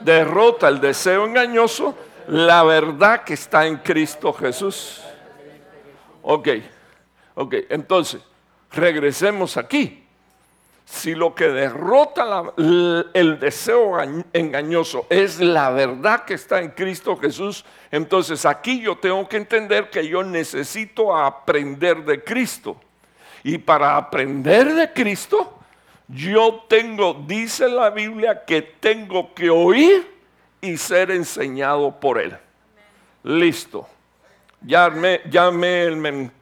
Derrota 0.00 0.68
el 0.68 0.80
deseo 0.80 1.26
engañoso. 1.26 1.94
La 2.28 2.62
verdad 2.62 3.23
que 3.23 3.35
está 3.35 3.66
en 3.66 3.76
Cristo 3.76 4.32
Jesús. 4.32 5.02
Ok, 6.23 6.49
ok. 7.35 7.54
Entonces, 7.68 8.23
regresemos 8.73 9.58
aquí 9.58 10.05
si 10.86 11.16
lo 11.16 11.34
que 11.34 11.48
derrota 11.48 12.52
el 12.56 13.38
deseo 13.40 13.98
engañoso 14.32 15.06
es 15.10 15.40
la 15.40 15.70
verdad 15.70 16.24
que 16.24 16.34
está 16.34 16.60
en 16.60 16.70
Cristo 16.70 17.16
Jesús, 17.16 17.64
entonces 17.90 18.46
aquí 18.46 18.80
yo 18.80 18.96
tengo 18.96 19.28
que 19.28 19.36
entender 19.36 19.90
que 19.90 20.06
yo 20.06 20.22
necesito 20.22 21.14
aprender 21.14 22.04
de 22.04 22.22
Cristo. 22.22 22.80
Y 23.42 23.58
para 23.58 23.96
aprender 23.96 24.74
de 24.74 24.92
Cristo, 24.92 25.58
yo 26.06 26.64
tengo, 26.68 27.14
dice 27.26 27.68
la 27.68 27.90
Biblia, 27.90 28.44
que 28.44 28.62
tengo 28.62 29.34
que 29.34 29.50
oír 29.50 30.08
y 30.60 30.76
ser 30.76 31.10
enseñado 31.10 31.98
por 31.98 32.20
Él. 32.20 32.36
Listo. 33.24 33.88
Ya 34.60 34.88
me, 34.88 35.20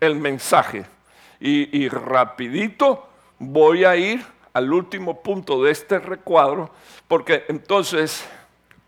el, 0.01 0.15
mensaje. 0.17 0.85
Y, 1.41 1.85
y 1.85 1.89
rapidito 1.89 3.09
voy 3.39 3.85
a 3.85 3.97
ir 3.97 4.34
al 4.55 4.73
último 4.73 5.23
punto 5.23 5.63
de 5.63 5.73
este 5.73 5.99
recuadro, 5.99 6.71
porque 7.07 7.45
entonces 7.49 8.25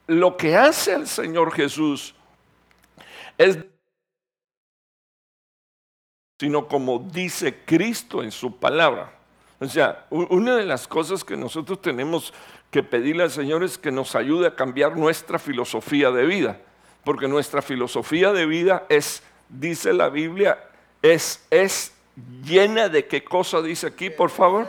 lo 0.07 0.37
que 0.37 0.57
hace 0.57 0.95
el 0.95 1.07
Señor 1.07 1.53
Jesús 1.53 2.15
es 3.37 3.59
sino 6.39 6.69
como 6.69 6.99
dice 6.99 7.65
Cristo 7.65 8.23
en 8.23 8.31
su 8.31 8.57
palabra. 8.57 9.13
O 9.59 9.67
sea, 9.67 10.07
una 10.11 10.57
de 10.57 10.67
las 10.67 10.87
cosas 10.87 11.25
que 11.25 11.37
nosotros 11.37 11.81
tenemos 11.81 12.33
que 12.71 12.83
pedirle 12.83 13.23
al 13.23 13.31
Señor 13.31 13.65
es 13.65 13.79
que 13.79 13.91
nos 13.91 14.15
ayude 14.15 14.49
a 14.49 14.55
cambiar 14.55 14.97
nuestra 14.97 15.39
filosofía 15.39 16.11
de 16.11 16.27
vida, 16.27 16.61
porque 17.05 17.27
nuestra 17.27 17.63
filosofía 17.63 18.33
de 18.33 18.45
vida 18.45 18.85
es, 18.91 19.23
dice 19.49 19.95
la 19.95 20.11
Biblia, 20.11 20.59
es, 21.01 21.47
es 21.51 21.95
llena 22.45 22.91
de 22.91 23.07
qué 23.07 23.25
cosa 23.25 23.63
dice 23.63 23.87
aquí, 23.87 24.11
por 24.11 24.29
favor, 24.29 24.69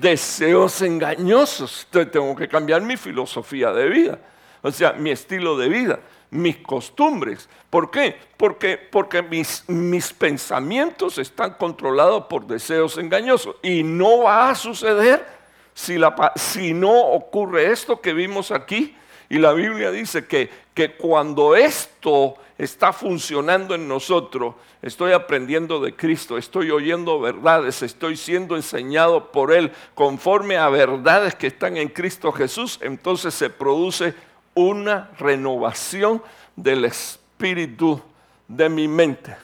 deseos 0.00 0.80
engañosos. 0.82 1.84
Entonces 1.84 2.12
tengo 2.12 2.34
que 2.36 2.48
cambiar 2.48 2.82
mi 2.82 2.96
filosofía 2.96 3.72
de 3.72 3.88
vida, 3.88 4.18
o 4.62 4.70
sea, 4.70 4.92
mi 4.92 5.10
estilo 5.10 5.56
de 5.56 5.68
vida, 5.68 6.00
mis 6.30 6.58
costumbres. 6.58 7.48
¿Por 7.68 7.90
qué? 7.90 8.16
Porque, 8.36 8.78
porque 8.78 9.22
mis, 9.22 9.68
mis 9.68 10.12
pensamientos 10.12 11.18
están 11.18 11.54
controlados 11.54 12.26
por 12.26 12.46
deseos 12.46 12.98
engañosos. 12.98 13.56
Y 13.62 13.82
no 13.82 14.24
va 14.24 14.50
a 14.50 14.54
suceder 14.54 15.26
si, 15.74 15.98
la, 15.98 16.32
si 16.36 16.74
no 16.74 16.98
ocurre 16.98 17.70
esto 17.70 18.00
que 18.00 18.12
vimos 18.12 18.50
aquí. 18.50 18.96
Y 19.28 19.38
la 19.38 19.52
Biblia 19.52 19.90
dice 19.90 20.26
que, 20.26 20.50
que 20.74 20.94
cuando 20.96 21.56
esto 21.56 22.34
está 22.64 22.92
funcionando 22.92 23.74
en 23.74 23.88
nosotros, 23.88 24.54
estoy 24.82 25.12
aprendiendo 25.12 25.80
de 25.80 25.96
Cristo, 25.96 26.38
estoy 26.38 26.70
oyendo 26.70 27.18
verdades, 27.18 27.82
estoy 27.82 28.16
siendo 28.16 28.54
enseñado 28.54 29.32
por 29.32 29.52
Él 29.52 29.72
conforme 29.94 30.56
a 30.56 30.68
verdades 30.68 31.34
que 31.34 31.48
están 31.48 31.76
en 31.76 31.88
Cristo 31.88 32.30
Jesús, 32.30 32.78
entonces 32.80 33.34
se 33.34 33.50
produce 33.50 34.14
una 34.54 35.10
renovación 35.18 36.22
del 36.54 36.84
espíritu 36.84 38.00
de 38.46 38.68
mi 38.68 38.86
mente. 38.86 39.36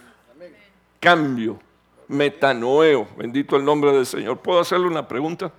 Cambio, 1.01 1.59
metanoeo, 2.07 3.09
bendito 3.17 3.57
el 3.57 3.65
nombre 3.65 3.93
del 3.93 4.07
Señor. 4.07 4.39
¿Puedo 4.39 4.61
hacerle 4.61 4.87
una 4.87 5.09
pregunta? 5.09 5.51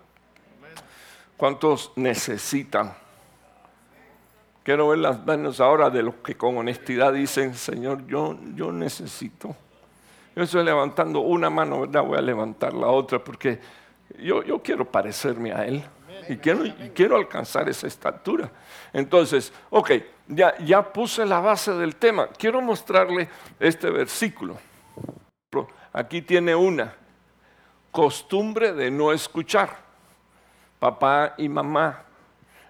¿Cuántos 1.36 1.92
necesitan? 1.98 2.96
Quiero 4.70 4.90
ver 4.90 5.00
las 5.00 5.26
manos 5.26 5.60
ahora 5.60 5.90
de 5.90 6.04
los 6.04 6.14
que 6.18 6.38
con 6.38 6.56
honestidad 6.56 7.12
dicen, 7.12 7.56
Señor, 7.56 8.06
yo, 8.06 8.38
yo 8.54 8.72
necesito. 8.72 9.56
Yo 10.36 10.44
estoy 10.44 10.64
levantando 10.64 11.22
una 11.22 11.50
mano, 11.50 11.82
¿verdad? 11.82 12.04
Voy 12.04 12.20
a 12.20 12.22
levantar 12.22 12.76
la 12.76 12.86
otra 12.86 13.18
porque 13.18 13.60
yo, 14.20 14.44
yo 14.44 14.62
quiero 14.62 14.86
parecerme 14.86 15.54
a 15.54 15.66
Él 15.66 15.84
y 16.28 16.38
quiero, 16.38 17.16
alcanzar 17.16 17.68
esa 17.68 17.88
estatura. 17.88 18.52
Entonces, 18.94 19.52
ok, 19.72 19.92
ya, 20.28 20.56
ya 20.60 20.84
puse 20.94 21.26
la 21.26 21.40
base 21.40 21.74
del 21.74 21.96
tema. 21.96 22.28
Quiero 22.28 22.62
mostrarle 22.62 23.28
este 23.60 23.90
versículo. 23.90 24.56
Aquí 25.92 26.22
tiene 26.22 26.54
una 26.54 26.94
costumbre 27.90 28.74
de 28.74 28.92
no 28.92 29.12
escuchar. 29.12 29.76
Papá 30.78 31.34
y 31.40 31.50
mamá 31.50 32.04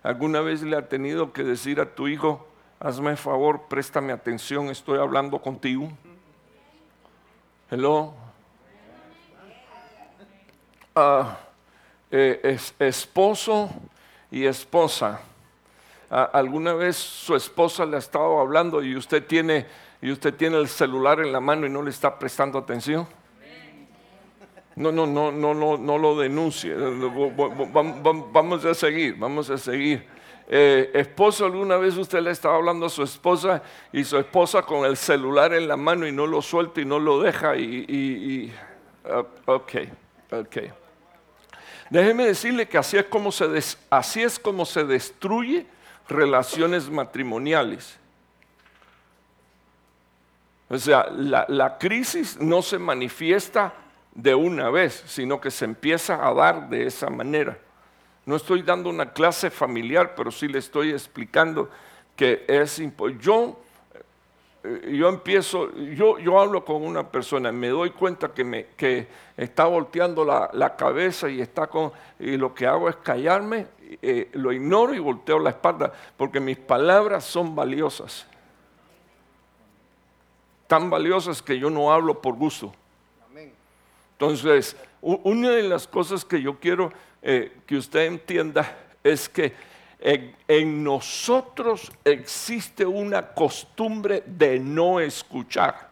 ¿Alguna 0.02 0.42
vez 0.42 0.62
le 0.62 0.78
ha 0.78 0.88
tenido 0.88 1.34
que 1.34 1.44
decir 1.44 1.82
a 1.82 1.94
tu 1.94 2.08
hijo, 2.08 2.48
hazme 2.80 3.18
favor, 3.18 3.64
préstame 3.68 4.14
atención, 4.14 4.70
estoy 4.70 5.00
hablando 5.00 5.42
contigo? 5.42 5.92
Hello. 7.70 8.14
Ah, 10.96 11.38
eh, 12.12 12.58
esposo 12.80 13.70
y 14.32 14.46
esposa. 14.46 15.20
Ah, 16.10 16.30
¿Alguna 16.34 16.74
vez 16.74 16.96
su 16.96 17.36
esposa 17.36 17.86
le 17.86 17.98
ha 17.98 18.00
estado 18.00 18.40
hablando 18.40 18.82
y 18.82 18.96
usted 18.96 19.26
tiene 19.26 19.68
y 20.02 20.12
usted 20.12 20.34
tiene 20.34 20.58
el 20.58 20.70
celular 20.70 21.20
en 21.20 21.32
la 21.32 21.42
mano 21.42 21.68
y 21.68 21.70
no 21.70 21.82
le 21.82 21.90
está 21.90 22.18
prestando 22.18 22.58
atención? 22.58 23.06
No, 24.80 24.94
no, 24.94 25.06
no, 25.06 25.30
no, 25.30 25.54
no, 25.54 25.78
no 25.78 25.98
lo 25.98 26.18
denuncie. 26.18 26.74
Vamos 28.32 28.64
a 28.64 28.74
seguir, 28.74 29.18
vamos 29.18 29.50
a 29.50 29.58
seguir. 29.58 30.08
Eh, 30.48 30.90
esposo, 30.94 31.46
alguna 31.46 31.76
vez 31.76 31.98
usted 31.98 32.22
le 32.22 32.32
estaba 32.32 32.56
hablando 32.56 32.86
a 32.86 32.90
su 32.90 33.04
esposa 33.04 33.62
y 33.92 34.06
su 34.06 34.18
esposa 34.18 34.62
con 34.62 34.86
el 34.86 34.96
celular 34.96 35.54
en 35.54 35.68
la 35.68 35.76
mano 35.76 36.08
y 36.08 36.14
no 36.14 36.26
lo 36.26 36.42
suelta 36.42 36.80
y 36.80 36.86
no 36.86 36.98
lo 36.98 37.22
deja 37.22 37.58
y, 37.58 38.54
Ok, 39.48 39.74
ok. 40.32 40.58
Déjeme 41.90 42.28
decirle 42.28 42.66
que 42.70 42.78
así 42.78 42.96
es 42.96 43.06
como 43.06 43.34
se, 43.34 43.48
así 43.90 44.24
es 44.24 44.40
como 44.40 44.66
se 44.66 44.86
destruye 44.86 45.66
relaciones 46.08 46.90
matrimoniales. 46.90 47.98
O 50.70 50.78
sea, 50.78 51.10
la, 51.12 51.46
la, 51.50 51.78
crisis 51.78 52.40
no 52.40 52.62
se 52.62 52.80
manifiesta 52.80 53.74
de 54.14 54.36
una 54.36 54.70
vez, 54.70 55.04
sino 55.08 55.40
que 55.40 55.52
se 55.52 55.66
empieza 55.66 56.28
a 56.28 56.34
dar 56.34 56.70
de 56.70 56.86
esa 56.86 57.10
manera. 57.10 57.58
No 58.26 58.36
estoy 58.36 58.62
dando 58.62 58.90
una 58.90 59.12
clase 59.12 59.50
familiar, 59.50 60.14
pero 60.16 60.32
sí 60.32 60.48
le 60.48 60.60
estoy 60.60 60.92
explicando 60.92 61.70
que 62.16 62.46
es 62.48 62.80
importante. 62.80 63.24
Yo 63.24 63.60
eh, 64.62 64.98
yo 64.98 65.08
empiezo, 65.08 65.74
yo, 65.74 66.20
yo 66.20 66.40
hablo 66.40 66.66
con 66.66 66.84
una 66.84 67.10
persona, 67.10 67.52
me 67.52 67.70
doy 67.70 67.92
cuenta 67.92 68.34
que, 68.34 68.44
me, 68.44 68.66
que 68.76 69.08
está 69.38 69.66
volteando 69.66 70.26
la, 70.26 70.76
cabeza 70.76 71.30
y, 71.30 71.40
está 71.40 71.68
con, 71.68 71.94
y 72.20 72.36
lo 72.36 72.54
que 72.54 72.68
hago 72.68 72.90
es 72.90 72.98
callarme, 72.98 73.68
eh, 74.02 74.30
lo 74.34 74.52
ignoro 74.52 74.94
y 74.94 75.00
volteo 75.00 75.40
la 75.40 75.52
espalda, 75.52 75.94
porque 76.18 76.42
mis 76.42 76.58
palabras 76.58 77.24
son 77.24 77.56
valiosas. 77.56 78.28
Tan 80.68 80.90
valiosas 80.90 81.42
que 81.42 81.58
yo 81.58 81.70
no 81.70 81.92
hablo 81.92 82.22
por 82.22 82.36
gusto. 82.36 82.74
Entonces, 84.20 84.76
una 85.00 85.52
de 85.52 85.64
las 85.64 85.88
cosas 85.88 86.26
que 86.26 86.42
yo 86.42 86.60
quiero 86.60 86.92
eh, 87.22 87.54
que 87.66 87.78
usted 87.78 88.02
entienda 88.02 88.78
es 89.02 89.30
que 89.30 89.54
en, 90.02 90.84
nosotros 90.84 91.90
existe 92.04 92.86
una 92.86 93.28
costumbre 93.28 94.22
de 94.26 94.60
no 94.60 95.00
escuchar. 95.00 95.88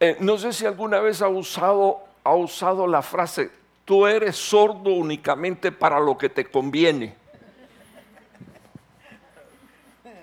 Eh, 0.00 0.16
no 0.18 0.36
sé 0.36 0.52
si 0.52 0.66
alguna 0.66 0.98
vez 0.98 1.22
ha 1.22 1.28
usado, 1.28 2.00
ha 2.24 2.34
usado 2.34 2.88
la 2.88 3.02
frase, 3.02 3.48
tú 3.84 4.04
eres 4.04 4.34
sordo 4.34 4.94
únicamente 4.94 5.70
para 5.70 6.00
lo 6.00 6.18
que 6.18 6.28
te 6.28 6.44
conviene. 6.44 7.14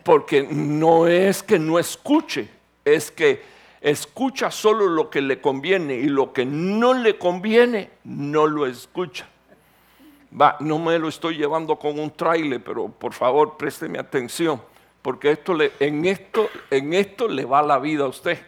Porque 0.03 0.43
no 0.43 1.07
es 1.07 1.41
que 1.41 1.57
no 1.57 1.79
escuche, 1.79 2.50
es 2.83 3.10
que 3.10 3.52
escucha 3.84 4.50
solo 4.50 4.88
lo 4.88 5.10
que 5.10 5.22
le 5.22 5.42
conviene 5.42 5.96
y 5.96 6.06
lo 6.06 6.32
que 6.32 6.46
no 6.46 6.94
le 6.94 7.18
conviene, 7.18 7.92
no 8.06 8.48
lo 8.48 8.66
escucha. 8.66 9.28
Va, 10.40 10.56
no 10.62 10.80
me 10.80 10.98
lo 10.98 11.10
estoy 11.10 11.36
llevando 11.36 11.78
con 11.78 12.00
un 12.00 12.10
trailer, 12.10 12.63
pero 12.63 12.88
por 12.88 13.13
favor 13.13 13.58
présteme 13.58 14.00
atención, 14.00 14.62
porque 15.02 15.32
esto 15.32 15.54
le, 15.54 15.74
en, 15.82 16.06
esto, 16.06 16.50
en 16.72 16.94
esto 16.94 17.28
le 17.28 17.44
va 17.44 17.62
la 17.62 17.78
vida 17.78 18.06
a 18.06 18.08
usted. 18.08 18.40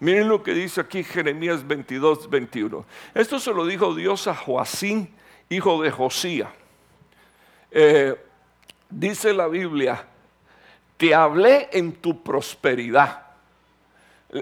Miren 0.00 0.28
lo 0.28 0.42
que 0.42 0.52
dice 0.52 0.80
aquí 0.80 1.04
Jeremías 1.04 1.66
22, 1.66 2.28
21. 2.28 2.84
Esto 3.14 3.38
se 3.38 3.54
lo 3.54 3.64
dijo 3.64 3.94
Dios 3.94 4.26
a 4.26 4.34
Joacín, 4.34 5.08
hijo 5.48 5.80
de 5.80 5.92
Josía. 5.92 6.50
Eh, 7.70 8.16
dice 8.90 9.32
la 9.32 9.46
Biblia, 9.46 10.04
te 10.96 11.14
hablé 11.14 11.68
en 11.72 11.92
tu 11.92 12.20
prosperidad. 12.20 13.25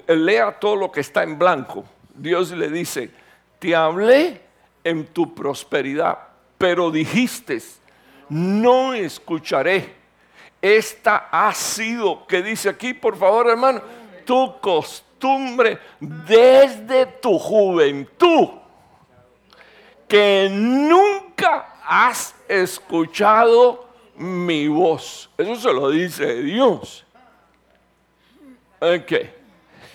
Lea 0.07 0.59
todo 0.59 0.77
lo 0.77 0.91
que 0.91 1.01
está 1.01 1.23
en 1.23 1.39
blanco. 1.39 1.85
Dios 2.15 2.51
le 2.53 2.69
dice, 2.69 3.11
te 3.59 3.75
hablé 3.75 4.41
en 4.83 5.07
tu 5.07 5.35
prosperidad 5.35 6.35
pero 6.65 6.91
dijiste, 6.91 7.61
no 8.31 8.95
escucharé. 8.95 9.95
Esta 10.63 11.29
ha 11.31 11.53
sido, 11.53 12.27
que 12.27 12.43
dice 12.43 12.71
aquí, 12.71 12.95
por 12.95 13.19
favor 13.19 13.51
hermano, 13.51 13.83
tu 14.25 14.59
costumbre 14.61 15.79
desde 16.01 17.05
tu 17.05 17.39
juventud, 17.39 18.49
que 20.09 20.49
nunca 20.51 21.81
has 21.87 22.35
escuchado 22.49 23.89
mi 24.17 24.69
voz. 24.69 25.29
Eso 25.37 25.57
se 25.57 25.71
lo 25.71 25.91
dice 25.91 26.43
Dios. 26.43 27.05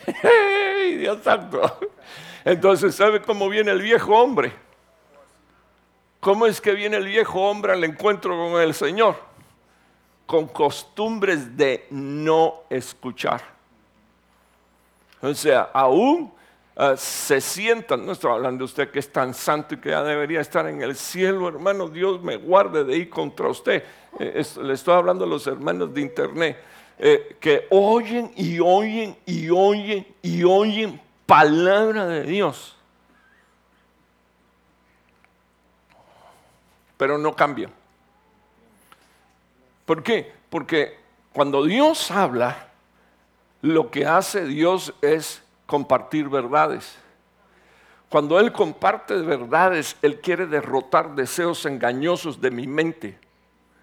Ok. 0.09 0.97
Dios 0.97 1.23
santo. 1.23 1.79
Entonces, 2.45 2.95
¿sabe 2.95 3.21
cómo 3.21 3.49
viene 3.49 3.71
el 3.71 3.81
viejo 3.81 4.15
hombre? 4.15 4.53
¿Cómo 6.19 6.45
es 6.45 6.59
que 6.59 6.73
viene 6.73 6.97
el 6.97 7.05
viejo 7.05 7.49
hombre 7.49 7.73
al 7.73 7.83
encuentro 7.83 8.35
con 8.35 8.61
el 8.61 8.73
Señor? 8.73 9.15
Con 10.25 10.47
costumbres 10.47 11.55
de 11.55 11.87
no 11.91 12.63
escuchar. 12.69 13.41
O 15.21 15.33
sea, 15.33 15.69
aún 15.73 16.31
ah, 16.75 16.95
se 16.97 17.41
sientan, 17.41 18.05
no 18.05 18.13
estoy 18.13 18.31
hablando 18.31 18.59
de 18.59 18.65
usted 18.65 18.91
que 18.91 18.99
es 18.99 19.11
tan 19.11 19.33
santo 19.33 19.75
y 19.75 19.77
que 19.77 19.89
ya 19.89 20.03
debería 20.03 20.41
estar 20.41 20.67
en 20.67 20.81
el 20.81 20.95
cielo, 20.95 21.47
hermano, 21.47 21.87
Dios 21.87 22.21
me 22.21 22.37
guarde 22.37 22.83
de 22.83 22.97
ir 22.97 23.09
contra 23.09 23.47
usted. 23.47 23.83
Eh, 24.19 24.43
le 24.61 24.73
estoy 24.73 24.95
hablando 24.95 25.25
a 25.25 25.27
los 25.27 25.45
hermanos 25.47 25.93
de 25.93 26.01
internet, 26.01 26.57
eh, 26.99 27.37
que 27.39 27.65
oyen 27.71 28.31
y 28.35 28.59
oyen 28.59 29.17
y 29.25 29.49
oyen 29.49 30.05
y 30.21 30.43
oyen 30.43 31.01
palabra 31.25 32.05
de 32.05 32.23
Dios 32.23 32.75
pero 36.99 37.17
no 37.17 37.33
cambia. 37.33 37.69
¿Por 39.85 40.03
qué? 40.03 40.33
Porque 40.49 40.99
cuando 41.31 41.63
Dios 41.63 42.11
habla, 42.11 42.67
lo 43.61 43.89
que 43.89 44.05
hace 44.05 44.45
Dios 44.45 44.93
es 45.01 45.41
compartir 45.65 46.27
verdades. 46.27 46.97
Cuando 48.09 48.37
Él 48.37 48.51
comparte 48.51 49.13
verdades, 49.21 49.95
Él 50.01 50.19
quiere 50.19 50.45
derrotar 50.45 51.15
deseos 51.15 51.65
engañosos 51.65 52.41
de 52.41 52.51
mi 52.51 52.67
mente. 52.67 53.17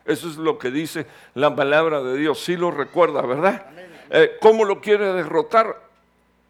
Eso 0.07 0.29
es 0.29 0.37
lo 0.37 0.59
que 0.59 0.71
dice 0.71 1.07
la 1.35 1.55
palabra 1.55 2.03
de 2.03 2.16
Dios. 2.16 2.40
Sí 2.42 2.57
lo 2.57 2.71
recuerda, 2.71 3.23
¿verdad? 3.23 3.66
Eh, 4.11 4.37
¿Cómo 4.40 4.64
lo 4.64 4.81
quiere 4.81 5.12
derrotar? 5.12 5.83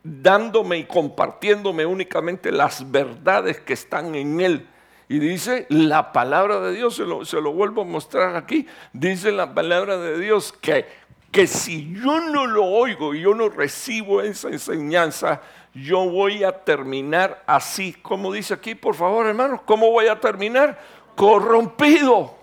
Dándome 0.03 0.79
y 0.79 0.85
compartiéndome 0.85 1.87
únicamente 1.87 2.53
las 2.53 2.91
verdades 2.91 3.61
que 3.61 3.73
están 3.73 4.15
en 4.15 4.41
Él 4.41 4.69
y 5.09 5.19
dice 5.21 5.67
la 5.69 6.13
palabra 6.13 6.61
de 6.61 6.73
Dios, 6.75 6.97
se 6.97 7.05
lo, 7.05 7.53
vuelvo 7.53 7.83
a 7.83 7.85
mostrar 7.85 8.35
aquí, 8.35 8.67
dice 8.93 9.31
la 9.31 9.55
palabra 9.55 9.99
de 9.99 10.19
Dios 10.19 10.53
que, 10.53 10.85
que 11.31 11.47
si 11.47 11.95
yo 11.95 12.21
no 12.21 12.47
lo 12.47 12.65
oigo 12.65 13.15
y 13.15 13.21
yo 13.21 13.33
no 13.35 13.49
recibo 13.49 14.21
esa 14.21 14.49
enseñanza, 14.49 15.43
yo 15.75 16.09
voy 16.09 16.43
a 16.43 16.53
terminar 16.65 17.45
así, 17.47 17.93
como 17.93 18.33
dice 18.33 18.55
aquí, 18.55 18.75
por 18.75 18.97
favor 18.97 19.27
hermano, 19.27 19.63
¿cómo 19.65 19.91
voy 19.93 20.09
a 20.09 20.19
terminar? 20.19 20.81
Corrompido. 21.15 22.35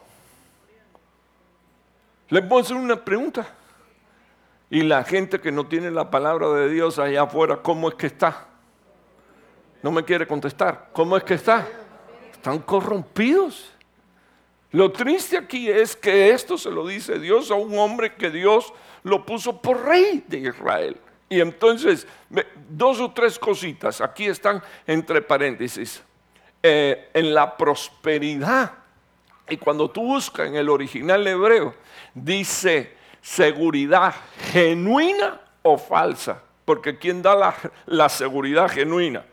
Les 2.33 2.43
puedo 2.43 2.63
hacer 2.63 2.75
una 2.75 2.95
pregunta. 2.95 3.45
Y 4.71 4.81
la 4.81 5.03
gente 5.03 5.39
que 5.39 5.51
no 5.51 5.67
tiene 5.67 5.91
la 5.91 6.09
palabra 6.09 6.49
de 6.49 6.67
Dios 6.67 6.97
allá 6.97 7.21
afuera, 7.21 7.57
¿cómo 7.57 7.89
es 7.89 7.93
que 7.93 8.07
está? 8.07 8.47
No 9.83 9.91
me 9.91 10.03
quiere 10.03 10.25
contestar. 10.25 10.89
¿Cómo 10.93 11.15
es 11.15 11.23
que 11.23 11.35
está? 11.35 11.67
están 12.31 12.57
corrompidos. 12.57 13.71
Lo 14.71 14.91
triste 14.91 15.37
aquí 15.37 15.69
es 15.69 15.95
que 15.95 16.31
esto 16.31 16.57
se 16.57 16.71
lo 16.71 16.87
dice 16.87 17.19
Dios 17.19 17.51
a 17.51 17.53
un 17.53 17.77
hombre 17.77 18.15
que 18.15 18.31
Dios 18.31 18.73
lo 19.03 19.23
puso 19.23 19.61
por 19.61 19.85
rey 19.85 20.25
de 20.27 20.39
Israel. 20.39 20.97
Y 21.29 21.39
entonces, 21.39 22.07
dos 22.67 22.99
o 22.99 23.11
tres 23.11 23.37
cositas, 23.37 24.01
aquí 24.01 24.25
están 24.25 24.63
entre 24.87 25.21
paréntesis. 25.21 26.01
Eh, 26.63 27.11
en 27.13 27.31
la 27.31 27.55
prosperidad, 27.55 28.82
y 29.49 29.57
cuando 29.57 29.89
tú 29.89 30.01
buscas 30.01 30.47
en 30.47 30.55
el 30.55 30.69
original 30.69 31.25
hebreo, 31.27 31.73
dice 32.13 32.95
seguridad 33.21 34.13
genuina 34.51 35.39
o 35.61 35.77
falsa. 35.77 36.41
Porque 36.65 36.97
¿quién 36.97 37.21
da 37.21 37.55
la, 37.85 38.09
seguridad 38.09 38.69
genuina? 38.69 39.25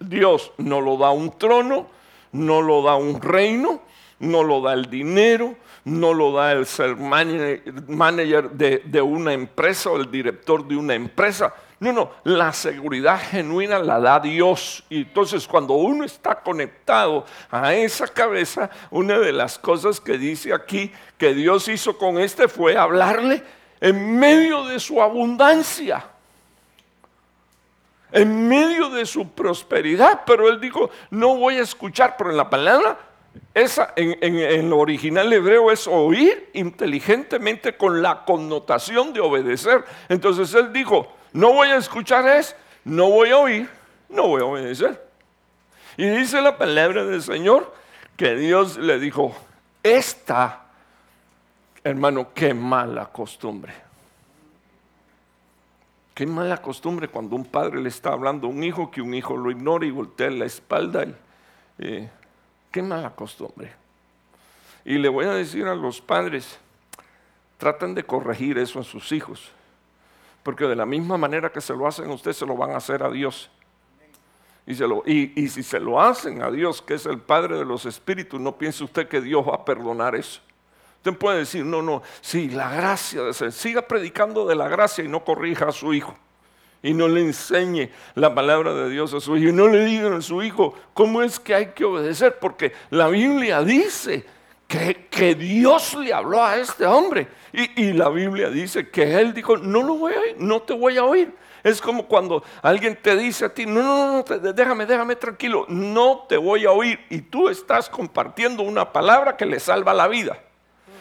Dios 0.00 0.52
no 0.58 0.80
lo 0.80 0.96
da 0.96 1.10
un 1.10 1.38
trono, 1.38 1.86
no 2.32 2.60
lo 2.60 2.82
da 2.82 2.96
un 2.96 3.22
reino, 3.22 3.82
no 4.18 4.42
lo 4.42 4.60
da 4.60 4.72
el 4.72 4.90
dinero, 4.90 5.54
no 5.84 6.12
lo 6.12 6.32
da 6.32 6.52
el 6.52 6.66
ser 6.66 6.96
manager 6.96 8.50
de, 8.50 9.02
una 9.02 9.32
empresa 9.32 9.90
o 9.90 9.96
el 9.96 10.10
director 10.10 10.66
de 10.66 10.76
una 10.76 10.94
empresa. 10.94 11.54
No, 11.82 11.92
no, 11.92 12.12
la 12.22 12.52
seguridad 12.52 13.20
genuina 13.20 13.76
la 13.80 13.98
da 13.98 14.20
Dios. 14.20 14.84
Y 14.88 14.98
entonces 14.98 15.48
cuando 15.48 15.74
uno 15.74 16.04
está 16.04 16.36
conectado 16.36 17.26
a 17.50 17.74
esa 17.74 18.06
cabeza, 18.06 18.70
una 18.92 19.18
de 19.18 19.32
las 19.32 19.58
cosas 19.58 20.00
que 20.00 20.16
dice 20.16 20.54
aquí 20.54 20.92
que 21.18 21.34
Dios 21.34 21.66
hizo 21.66 21.98
con 21.98 22.20
este 22.20 22.46
fue 22.46 22.76
hablarle 22.76 23.42
en 23.80 24.16
medio 24.16 24.62
de 24.62 24.78
su 24.78 25.02
abundancia 25.02 26.06
en 28.12 28.46
medio 28.46 28.90
de 28.90 29.04
su 29.06 29.30
prosperidad, 29.30 30.22
pero 30.24 30.48
él 30.50 30.60
dijo, 30.60 30.90
no 31.10 31.34
voy 31.36 31.56
a 31.56 31.62
escuchar, 31.62 32.14
pero 32.18 32.30
en 32.30 32.36
la 32.36 32.50
palabra, 32.50 32.98
esa 33.54 33.94
en, 33.96 34.18
en, 34.20 34.68
lo 34.68 34.78
original 34.78 35.32
hebreo 35.32 35.70
es 35.72 35.88
oír 35.88 36.50
inteligentemente 36.52 37.74
con 37.76 38.02
la 38.02 38.26
connotación 38.26 39.14
de 39.14 39.20
obedecer. 39.20 39.82
Entonces 40.10 40.52
él 40.52 40.74
dijo, 40.74 41.10
no 41.32 41.52
voy 41.52 41.68
a 41.68 41.76
escuchar 41.76 42.26
es, 42.26 42.56
no 42.84 43.10
voy 43.10 43.30
a 43.30 43.38
oír, 43.38 43.70
no 44.08 44.28
voy 44.28 44.42
a 44.42 44.46
obedecer. 44.46 45.08
Y 45.96 46.06
dice 46.08 46.40
la 46.40 46.56
palabra 46.56 47.04
del 47.04 47.22
Señor 47.22 47.74
que 48.16 48.34
Dios 48.36 48.76
le 48.78 48.98
dijo, 48.98 49.34
esta, 49.82 50.66
hermano, 51.84 52.32
qué 52.34 52.54
mala 52.54 53.06
costumbre. 53.06 53.74
Qué 56.14 56.26
mala 56.26 56.58
costumbre 56.58 57.08
cuando 57.08 57.36
un 57.36 57.44
padre 57.44 57.80
le 57.80 57.88
está 57.88 58.12
hablando 58.12 58.46
a 58.46 58.50
un 58.50 58.62
hijo 58.62 58.90
que 58.90 59.00
un 59.00 59.14
hijo 59.14 59.36
lo 59.36 59.50
ignora 59.50 59.86
y 59.86 59.90
voltea 59.90 60.30
la 60.30 60.44
espalda. 60.44 61.06
Eh, 61.78 62.08
qué 62.70 62.82
mala 62.82 63.10
costumbre. 63.10 63.72
Y 64.84 64.98
le 64.98 65.08
voy 65.08 65.24
a 65.24 65.32
decir 65.32 65.66
a 65.66 65.74
los 65.74 66.00
padres, 66.00 66.58
traten 67.56 67.94
de 67.94 68.04
corregir 68.04 68.58
eso 68.58 68.80
a 68.80 68.84
sus 68.84 69.12
hijos, 69.12 69.50
porque 70.42 70.66
de 70.66 70.76
la 70.76 70.86
misma 70.86 71.16
manera 71.16 71.50
que 71.50 71.60
se 71.60 71.74
lo 71.74 71.86
hacen 71.86 72.10
a 72.10 72.14
usted, 72.14 72.32
se 72.32 72.46
lo 72.46 72.56
van 72.56 72.72
a 72.72 72.76
hacer 72.76 73.02
a 73.02 73.10
Dios. 73.10 73.50
Y, 74.64 75.48
si 75.48 75.62
se 75.62 75.80
lo 75.80 76.00
hacen 76.00 76.42
a 76.42 76.50
Dios, 76.50 76.82
que 76.82 76.94
es 76.94 77.06
el 77.06 77.18
Padre 77.18 77.58
de 77.58 77.64
los 77.64 77.84
Espíritus, 77.84 78.40
no 78.40 78.56
piense 78.56 78.84
usted 78.84 79.08
que 79.08 79.20
Dios 79.20 79.46
va 79.46 79.56
a 79.56 79.64
perdonar 79.64 80.14
eso. 80.14 80.40
Usted 80.98 81.18
puede 81.18 81.38
decir, 81.38 81.64
no, 81.64 81.82
no, 81.82 82.02
sí, 82.20 82.48
la 82.48 82.70
gracia 82.70 83.22
de. 83.22 83.32
Siga 83.50 83.82
predicando 83.82 84.46
de 84.46 84.54
la 84.54 84.68
gracia 84.68 85.02
y 85.02 85.08
no 85.08 85.24
corrija 85.24 85.68
a 85.68 85.72
su 85.72 85.92
hijo. 85.92 86.14
Y 86.80 86.94
no 86.94 87.08
le 87.08 87.20
enseñe 87.20 87.90
la 88.14 88.34
palabra 88.34 88.72
de 88.74 88.88
Dios 88.88 89.12
a 89.14 89.20
su 89.20 89.36
hijo. 89.36 89.48
Y 89.48 89.52
no 89.52 89.66
le 89.66 89.84
digan 89.84 90.12
a 90.14 90.20
su 90.20 90.42
hijo 90.42 90.74
cómo 90.94 91.22
es 91.22 91.40
que 91.40 91.54
hay 91.54 91.66
que 91.72 91.84
obedecer. 91.84 92.38
Porque 92.38 92.72
la 92.90 93.08
Biblia 93.08 93.62
dice 93.64 94.24
que, 95.10 95.34
Dios 95.34 95.94
le 95.94 96.12
habló 96.12 96.42
a 96.42 96.56
este 96.56 96.86
hombre. 96.86 97.28
Y, 97.52 97.82
y, 97.82 97.92
la 97.92 98.08
Biblia 98.08 98.48
dice 98.48 98.88
que 98.88 99.20
él 99.20 99.34
dijo, 99.34 99.56
no 99.56 99.82
lo 99.82 99.94
voy 99.96 100.14
a 100.14 100.20
oír, 100.20 100.36
no 100.38 100.62
te 100.62 100.72
voy 100.72 100.96
a 100.96 101.04
oír. 101.04 101.34
Es 101.62 101.80
como 101.80 102.06
cuando 102.06 102.42
alguien 102.62 102.98
te 103.00 103.16
dice 103.16 103.44
a 103.44 103.54
ti, 103.54 103.66
no, 103.66 103.82
no, 103.82 104.24
no, 104.24 104.52
déjame, 104.52 104.86
déjame 104.86 105.14
tranquilo, 105.16 105.66
no 105.68 106.24
te 106.28 106.36
voy 106.36 106.64
a 106.64 106.72
oír. 106.72 106.98
Y 107.10 107.20
tú 107.20 107.48
estás 107.48 107.88
compartiendo 107.88 108.62
una 108.62 108.90
palabra 108.90 109.36
que 109.36 109.46
le 109.46 109.60
salva 109.60 109.92
la 109.94 110.08
vida. 110.08 110.38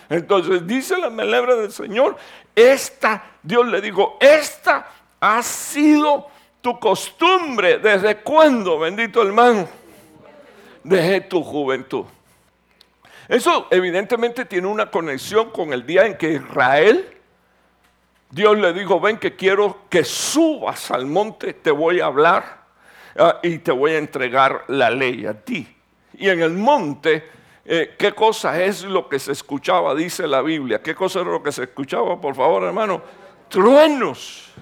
Entonces 0.09 0.67
dice 0.67 0.97
la 0.97 1.09
palabra 1.09 1.55
del 1.55 1.71
Señor, 1.71 2.17
esta, 2.53 3.23
Dios 3.41 3.65
le 3.67 3.79
dijo, 3.79 4.17
esta 4.19 4.87
ha 5.19 5.41
sido 5.41 6.27
tu 6.59 6.77
costumbre. 6.79 7.79
¿Desde 7.79 8.17
cuándo, 8.17 8.77
bendito 8.77 9.21
hermano? 9.21 9.67
Desde 10.83 11.21
tu 11.21 11.41
juventud. 11.41 12.05
Eso 13.31 13.67
evidentemente 13.71 14.45
tiene 14.45 14.67
una 14.67 14.91
conexión 14.91 15.49
con 15.49 15.73
el 15.73 15.85
día 15.85 16.05
en 16.05 16.17
que 16.17 16.33
Israel 16.33 17.17
Dios 18.31 18.57
le 18.57 18.71
dijo, 18.71 18.99
ven 18.99 19.17
que 19.17 19.35
quiero 19.35 19.89
que 19.89 20.05
subas 20.05 20.89
al 20.89 21.05
monte, 21.05 21.53
te 21.53 21.69
voy 21.69 21.99
a 21.99 22.05
hablar 22.05 22.63
ah, 23.17 23.39
y 23.43 23.57
te 23.57 23.73
voy 23.73 23.91
a 23.91 23.97
entregar 23.97 24.63
la 24.69 24.89
ley 24.89 25.25
a 25.25 25.33
ti. 25.33 25.67
Y 26.13 26.29
en 26.29 26.41
el 26.41 26.53
monte, 26.53 27.29
eh, 27.65 27.95
¿qué 27.99 28.13
cosa 28.13 28.61
es 28.63 28.83
lo 28.83 29.09
que 29.09 29.19
se 29.19 29.33
escuchaba? 29.33 29.93
Dice 29.93 30.27
la 30.27 30.41
Biblia. 30.41 30.81
¿Qué 30.81 30.95
cosa 30.95 31.19
es 31.19 31.25
lo 31.25 31.43
que 31.43 31.51
se 31.51 31.63
escuchaba, 31.63 32.21
por 32.21 32.33
favor, 32.33 32.63
hermano? 32.63 33.01
Truenos. 33.49 34.53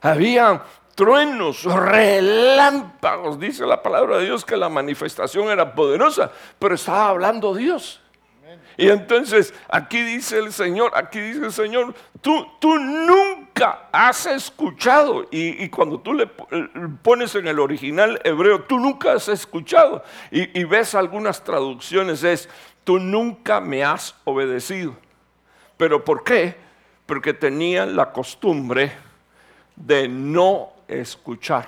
Había 0.00 0.62
truenos, 0.94 1.64
relámpagos, 1.64 3.38
dice 3.38 3.66
la 3.66 3.82
palabra 3.82 4.18
de 4.18 4.24
Dios 4.24 4.44
que 4.44 4.56
la 4.56 4.68
manifestación 4.68 5.48
era 5.48 5.74
poderosa, 5.74 6.30
pero 6.58 6.74
estaba 6.74 7.08
hablando 7.08 7.54
Dios. 7.54 8.00
Y 8.76 8.88
entonces 8.88 9.54
aquí 9.68 10.02
dice 10.02 10.38
el 10.38 10.52
Señor, 10.52 10.92
aquí 10.94 11.20
dice 11.20 11.46
el 11.46 11.52
Señor, 11.52 11.94
tú, 12.20 12.46
tú 12.58 12.76
nunca 12.76 13.88
has 13.92 14.26
escuchado. 14.26 15.26
Y, 15.30 15.68
cuando 15.68 16.00
tú 16.00 16.12
le 16.12 16.26
pones 17.02 17.34
en 17.36 17.46
el 17.46 17.60
original 17.60 18.20
hebreo, 18.24 18.62
tú 18.62 18.78
nunca 18.80 19.12
has 19.12 19.28
escuchado. 19.28 20.02
Y, 20.30 20.58
y 20.58 20.64
ves 20.64 20.94
algunas 20.94 21.44
traducciones 21.44 22.24
es, 22.24 22.48
tú 22.82 22.98
nunca 22.98 23.60
me 23.60 23.84
has 23.84 24.16
obedecido. 24.24 24.96
¿Pero 25.76 26.04
por 26.04 26.24
qué? 26.24 26.56
Porque 27.06 27.32
tenía 27.32 27.86
la 27.86 28.12
costumbre 28.12 28.92
de 29.76 30.08
no 30.08 30.73
escuchar. 31.00 31.66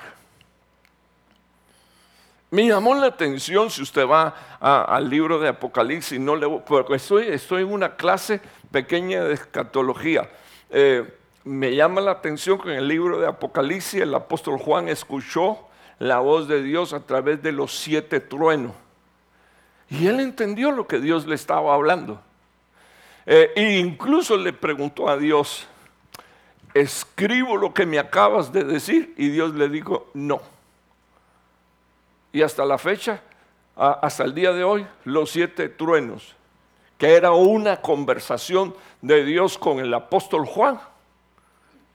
Me 2.50 2.66
llamó 2.66 2.94
la 2.94 3.08
atención 3.08 3.70
si 3.70 3.82
usted 3.82 4.06
va 4.06 4.34
al 4.60 5.10
libro 5.10 5.40
de 5.40 5.48
Apocalipsis, 5.48 6.18
no 6.20 6.36
le, 6.36 6.48
porque 6.60 6.94
estoy, 6.94 7.62
en 7.62 7.72
una 7.72 7.96
clase 7.96 8.40
pequeña 8.70 9.24
de 9.24 9.34
escatología. 9.34 10.30
Eh, 10.70 11.04
me 11.44 11.74
llama 11.74 12.00
la 12.00 12.12
atención 12.12 12.60
que 12.60 12.70
en 12.70 12.78
el 12.78 12.88
libro 12.88 13.20
de 13.20 13.26
Apocalipsis 13.26 14.00
el 14.00 14.14
apóstol 14.14 14.58
Juan 14.58 14.88
escuchó 14.88 15.58
la 15.98 16.18
voz 16.18 16.48
de 16.48 16.62
Dios 16.62 16.92
a 16.92 17.00
través 17.00 17.42
de 17.42 17.52
los 17.52 17.78
siete 17.78 18.20
truenos. 18.20 18.72
Y 19.88 20.06
él 20.06 20.20
entendió 20.20 20.72
lo 20.72 20.86
que 20.86 21.00
Dios 21.00 21.26
le 21.26 21.34
estaba 21.34 21.74
hablando. 21.74 22.20
Eh, 23.26 23.50
e 23.56 23.78
incluso 23.78 24.36
le 24.36 24.52
preguntó 24.52 25.08
a 25.08 25.16
Dios, 25.16 25.66
escribo 26.80 27.56
lo 27.56 27.72
que 27.74 27.86
me 27.86 27.98
acabas 27.98 28.52
de 28.52 28.64
decir. 28.64 29.14
Y 29.16 29.28
Dios 29.28 29.54
le 29.54 29.68
dijo, 29.68 30.08
no 30.14 30.40
y 32.36 32.42
hasta 32.42 32.66
la 32.66 32.76
fecha, 32.76 33.22
hasta 33.76 34.22
el 34.22 34.34
día 34.34 34.52
de 34.52 34.62
hoy, 34.62 34.86
los 35.04 35.30
siete 35.30 35.70
truenos, 35.70 36.36
que 36.98 37.14
era 37.14 37.30
una 37.32 37.80
conversación 37.80 38.74
de 39.00 39.24
Dios 39.24 39.56
con 39.56 39.78
el 39.78 39.94
apóstol 39.94 40.44
Juan, 40.44 40.78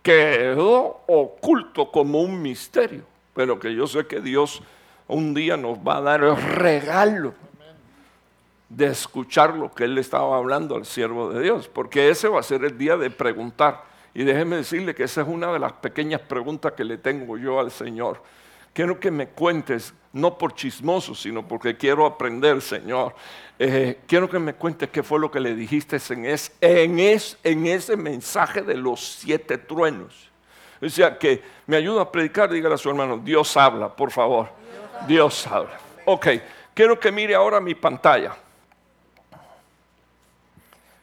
quedó 0.02 1.02
oculto 1.06 1.91
como 1.91 2.22
un 2.22 2.41
misterio, 2.41 3.04
pero 3.36 3.60
que 3.60 3.76
yo 3.76 3.86
sé 3.86 4.08
que 4.08 4.20
Dios 4.20 4.63
un 5.08 5.36
día 5.36 5.58
nos 5.58 5.78
va 5.78 5.98
a 5.98 6.02
dar 6.02 6.24
el 6.24 6.36
regalo 6.36 7.36
de 8.67 8.88
escuchar 8.88 9.54
lo 9.54 9.72
que 9.72 9.84
él 9.84 9.96
estaba 10.00 10.38
hablando 10.38 10.76
al 10.76 10.88
siervo 10.88 11.30
de 11.30 11.44
Dios, 11.44 11.67
porque 11.67 12.10
ese 12.10 12.30
va 12.30 12.39
a 12.39 12.44
ser 12.44 12.63
el 12.63 12.80
día 12.80 12.98
de 12.98 13.12
preguntar. 13.12 13.90
Y 14.13 14.24
déjeme 14.24 14.58
decirle 14.58 14.93
que 14.93 15.04
esa 15.04 15.21
es 15.21 15.28
una 15.28 15.52
de 15.54 15.60
las 15.60 15.74
pequeñas 15.74 16.21
preguntas 16.21 16.74
que 16.74 16.84
le 16.84 16.97
tengo 16.97 17.38
yo 17.38 17.60
al 17.60 17.71
Señor. 17.71 18.21
Quiero 18.74 19.00
que 19.00 19.12
me 19.12 19.28
cuentes 19.28 19.93
no 20.13 20.38
por 20.38 20.54
chismoso, 20.56 21.15
sino 21.15 21.47
porque 21.47 21.78
quiero 21.78 22.06
aprender, 22.06 22.62
Señor. 22.62 23.15
Eh, 23.60 24.00
quiero 24.08 24.30
que 24.30 24.39
me 24.39 24.54
cuentes 24.54 24.89
qué 24.89 25.04
fue 25.04 25.19
lo 25.19 25.30
que 25.30 25.39
le 25.39 25.56
dijiste 25.56 25.97
en, 26.10 26.26
en, 27.41 27.67
ese 27.67 27.97
mensaje 27.97 28.62
de 28.62 28.76
los 28.76 29.00
siete 29.02 29.58
truenos. 29.58 30.30
O 30.82 30.89
sea, 30.89 31.17
que 31.17 31.41
me 31.67 31.78
ayuda 31.78 32.02
a 32.02 32.12
predicar, 32.12 32.50
dígale 32.50 32.76
a 32.76 32.78
su 32.78 32.89
hermano, 32.89 33.17
Dios 33.17 33.56
habla, 33.56 33.93
por 33.95 34.12
favor. 34.12 34.50
Dios 35.08 35.45
habla. 35.47 35.78
Ok, 36.06 36.28
quiero 36.74 37.00
que 37.00 37.12
mire 37.12 37.36
ahora 37.36 37.60
mi 37.60 37.76
pantalla. 37.76 38.36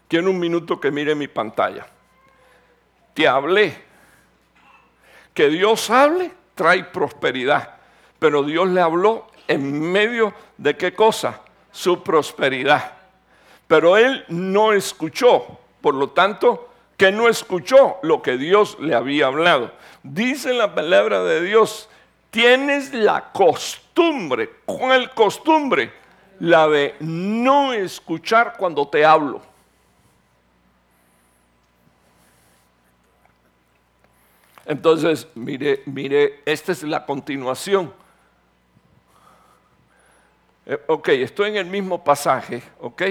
Quiero 0.08 0.30
un 0.30 0.38
minuto 0.38 0.80
que 0.80 0.90
mire 0.90 1.14
mi 1.14 1.28
pantalla. 1.28 1.86
Te 3.18 3.26
hablé. 3.26 3.76
Que 5.34 5.48
Dios 5.48 5.90
hable 5.90 6.30
trae 6.54 6.84
prosperidad 6.84 7.78
pero 8.18 8.42
Dios 8.42 8.68
le 8.68 8.80
habló 8.80 9.26
en 9.46 9.80
medio 9.80 10.34
de 10.56 10.76
qué 10.76 10.94
cosa? 10.94 11.40
Su 11.70 12.02
prosperidad. 12.02 12.92
Pero 13.66 13.96
él 13.96 14.24
no 14.28 14.72
escuchó, 14.72 15.58
por 15.80 15.94
lo 15.94 16.10
tanto, 16.10 16.68
que 16.96 17.12
no 17.12 17.28
escuchó 17.28 17.98
lo 18.02 18.22
que 18.22 18.36
Dios 18.36 18.76
le 18.80 18.94
había 18.94 19.26
hablado. 19.26 19.72
Dice 20.02 20.52
la 20.52 20.74
palabra 20.74 21.22
de 21.22 21.42
Dios, 21.42 21.88
tienes 22.30 22.92
la 22.92 23.30
costumbre, 23.32 24.50
¿cuál 24.64 25.12
costumbre? 25.14 25.92
La 26.40 26.68
de 26.68 26.94
no 27.00 27.72
escuchar 27.72 28.54
cuando 28.56 28.88
te 28.88 29.04
hablo. 29.04 29.42
Entonces, 34.68 35.26
mire, 35.34 35.82
mire, 35.86 36.42
esta 36.44 36.72
es 36.72 36.82
la 36.82 37.06
continuación. 37.06 37.90
Eh, 40.66 40.78
ok, 40.86 41.08
estoy 41.08 41.48
en 41.48 41.56
el 41.56 41.64
mismo 41.64 42.04
pasaje, 42.04 42.62
ok, 42.78 43.02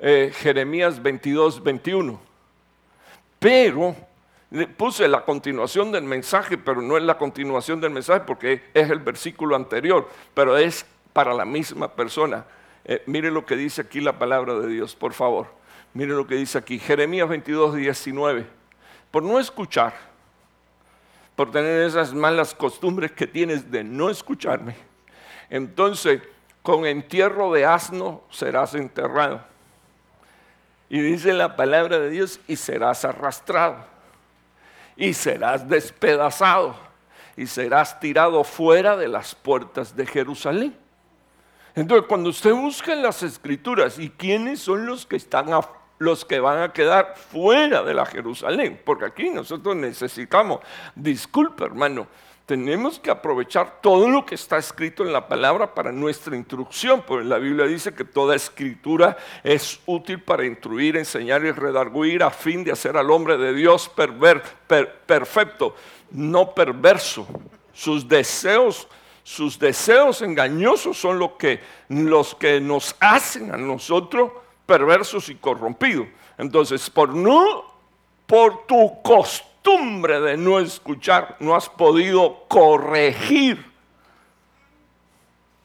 eh, 0.00 0.32
Jeremías 0.34 1.00
22, 1.00 1.62
21. 1.62 2.20
Pero 3.38 3.94
puse 4.76 5.06
la 5.06 5.24
continuación 5.24 5.92
del 5.92 6.02
mensaje, 6.02 6.58
pero 6.58 6.82
no 6.82 6.96
es 6.96 7.04
la 7.04 7.16
continuación 7.16 7.80
del 7.80 7.92
mensaje 7.92 8.24
porque 8.26 8.64
es 8.74 8.90
el 8.90 8.98
versículo 8.98 9.54
anterior, 9.54 10.08
pero 10.34 10.56
es 10.56 10.84
para 11.12 11.32
la 11.32 11.44
misma 11.44 11.92
persona. 11.94 12.44
Eh, 12.84 13.04
mire 13.06 13.30
lo 13.30 13.46
que 13.46 13.54
dice 13.54 13.82
aquí 13.82 14.00
la 14.00 14.18
palabra 14.18 14.58
de 14.58 14.66
Dios, 14.66 14.96
por 14.96 15.12
favor. 15.12 15.46
Mire 15.94 16.10
lo 16.10 16.26
que 16.26 16.34
dice 16.34 16.58
aquí, 16.58 16.80
Jeremías 16.80 17.28
22, 17.28 17.76
19. 17.76 18.46
Por 19.12 19.22
no 19.22 19.38
escuchar, 19.38 20.11
por 21.36 21.50
tener 21.50 21.82
esas 21.82 22.12
malas 22.12 22.54
costumbres 22.54 23.12
que 23.12 23.26
tienes 23.26 23.70
de 23.70 23.84
no 23.84 24.10
escucharme, 24.10 24.76
entonces 25.50 26.22
con 26.62 26.86
entierro 26.86 27.52
de 27.52 27.64
asno 27.64 28.22
serás 28.30 28.74
enterrado. 28.74 29.42
Y 30.88 31.00
dice 31.00 31.32
la 31.32 31.56
palabra 31.56 31.98
de 31.98 32.10
Dios, 32.10 32.38
y 32.46 32.56
serás 32.56 33.04
arrastrado. 33.04 33.92
y 34.94 35.14
serás 35.14 35.66
despedazado 35.68 36.76
y 37.36 37.46
serás 37.46 37.98
tirado 37.98 38.44
fuera 38.44 38.96
de 38.96 39.08
las 39.08 39.34
puertas 39.34 39.96
de 39.96 40.06
Jerusalén. 40.06 40.76
Entonces, 41.74 42.06
cuando 42.06 42.28
usted 42.28 42.52
busca 42.52 42.92
en 42.92 43.02
las 43.02 43.22
escrituras 43.22 43.98
y 43.98 44.10
quiénes 44.10 44.60
son 44.60 44.84
los 44.84 45.06
que 45.06 45.16
están 45.16 45.50
los 46.02 46.24
que 46.24 46.40
van 46.40 46.60
a 46.60 46.72
quedar 46.72 47.14
fuera 47.16 47.82
de 47.82 47.94
la 47.94 48.04
Jerusalén, 48.04 48.80
porque 48.84 49.04
aquí 49.04 49.30
nosotros 49.30 49.76
necesitamos, 49.76 50.60
disculpe 50.96 51.64
hermano, 51.64 52.08
tenemos 52.44 52.98
que 52.98 53.10
aprovechar 53.10 53.80
todo 53.80 54.10
lo 54.10 54.26
que 54.26 54.34
está 54.34 54.58
escrito 54.58 55.04
en 55.04 55.12
la 55.12 55.28
palabra 55.28 55.72
para 55.74 55.92
nuestra 55.92 56.36
instrucción, 56.36 57.02
porque 57.06 57.24
la 57.24 57.38
Biblia 57.38 57.66
dice 57.66 57.94
que 57.94 58.04
toda 58.04 58.34
escritura 58.34 59.16
es 59.44 59.80
útil 59.86 60.20
para 60.20 60.44
instruir, 60.44 60.96
enseñar 60.96 61.44
y 61.44 61.52
redarguir 61.52 62.24
a 62.24 62.30
fin 62.30 62.64
de 62.64 62.72
hacer 62.72 62.96
al 62.96 63.10
hombre 63.12 63.38
de 63.38 63.54
Dios 63.54 63.88
perfecto, 65.06 65.76
no 66.10 66.52
perverso. 66.52 67.28
Sus 67.72 68.08
deseos, 68.08 68.88
sus 69.22 69.56
deseos 69.56 70.20
engañosos 70.20 70.98
son 70.98 71.38
que, 71.38 71.60
los 71.88 72.34
que 72.34 72.60
nos 72.60 72.96
hacen 72.98 73.54
a 73.54 73.56
nosotros 73.56 74.32
perversos 74.72 75.28
y 75.28 75.34
corrompidos. 75.34 76.06
Entonces, 76.38 76.88
por 76.88 77.14
no, 77.14 77.62
por 78.26 78.66
tu 78.66 79.02
costumbre, 79.02 80.18
de 80.18 80.38
no 80.38 80.58
escuchar, 80.60 81.36
no 81.40 81.54
has 81.54 81.68
podido 81.68 82.46
corregir. 82.48 83.62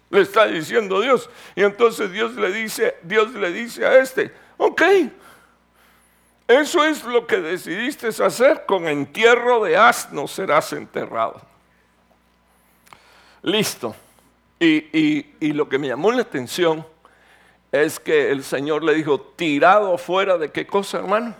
Le 0.10 0.20
está 0.20 0.46
diciendo 0.48 1.00
Dios. 1.00 1.30
Y 1.56 1.64
entonces 1.64 2.12
Dios 2.12 2.36
le 2.36 2.52
dice, 2.52 2.98
Dios 3.02 3.34
le 3.34 3.54
dice 3.54 3.86
a 3.86 3.98
este, 3.98 4.34
ok, 4.58 4.82
eso 6.50 6.84
es 6.84 7.06
lo 7.06 7.26
que 7.26 7.38
decidiste 7.38 8.10
hacer, 8.10 8.66
con 8.66 8.90
entierro 8.90 9.64
de 9.64 9.78
asno 9.78 10.28
serás 10.28 10.74
enterrado. 10.74 11.42
Listo. 13.42 13.96
Y, 14.60 15.28
y 15.40 15.54
lo 15.54 15.70
que 15.70 15.80
me 15.80 15.88
llamó 15.88 16.12
la 16.12 16.24
atención 16.24 16.86
es 17.72 18.00
que 18.00 18.32
el 18.32 18.44
Señor 18.44 18.84
le 18.84 18.94
dijo, 18.94 19.20
tirado 19.20 19.98
fuera 19.98 20.38
de 20.38 20.52
qué 20.52 20.66
cosa, 20.66 21.00
hermano? 21.00 21.36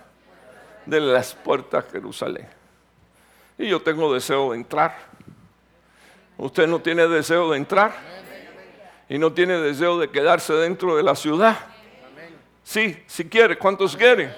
de 0.88 1.02
las 1.02 1.36
puertas 1.36 1.86
de 1.86 1.92
Jerusalén. 1.92 2.48
Y 3.58 3.68
yo 3.68 3.82
tengo 3.82 4.14
deseo 4.14 4.52
de 4.52 4.58
entrar. 4.58 4.96
Usted 6.38 6.68
no 6.68 6.80
tiene 6.80 7.08
deseo 7.08 7.52
de 7.52 7.58
entrar 7.58 7.94
y 9.10 9.18
no 9.18 9.34
tiene 9.34 9.58
deseo 9.58 10.00
de 10.00 10.10
quedarse 10.10 10.54
dentro 10.54 10.96
de 10.96 11.04
la 11.04 11.16
ciudad. 11.16 11.58
Sí, 12.64 12.98
si 13.06 13.26
quiere, 13.26 13.58
¿cuántos 13.58 13.96
quieren? 13.96 14.34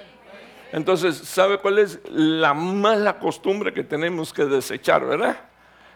Entonces, 0.71 1.17
¿sabe 1.17 1.57
cuál 1.57 1.79
es 1.79 1.99
la 2.09 2.53
mala 2.53 3.17
costumbre 3.19 3.73
que 3.73 3.83
tenemos 3.83 4.33
que 4.33 4.45
desechar, 4.45 5.05
verdad? 5.05 5.39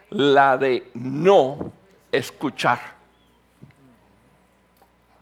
La 0.10 0.58
de 0.58 0.90
no 0.94 1.72
escuchar. 2.12 2.80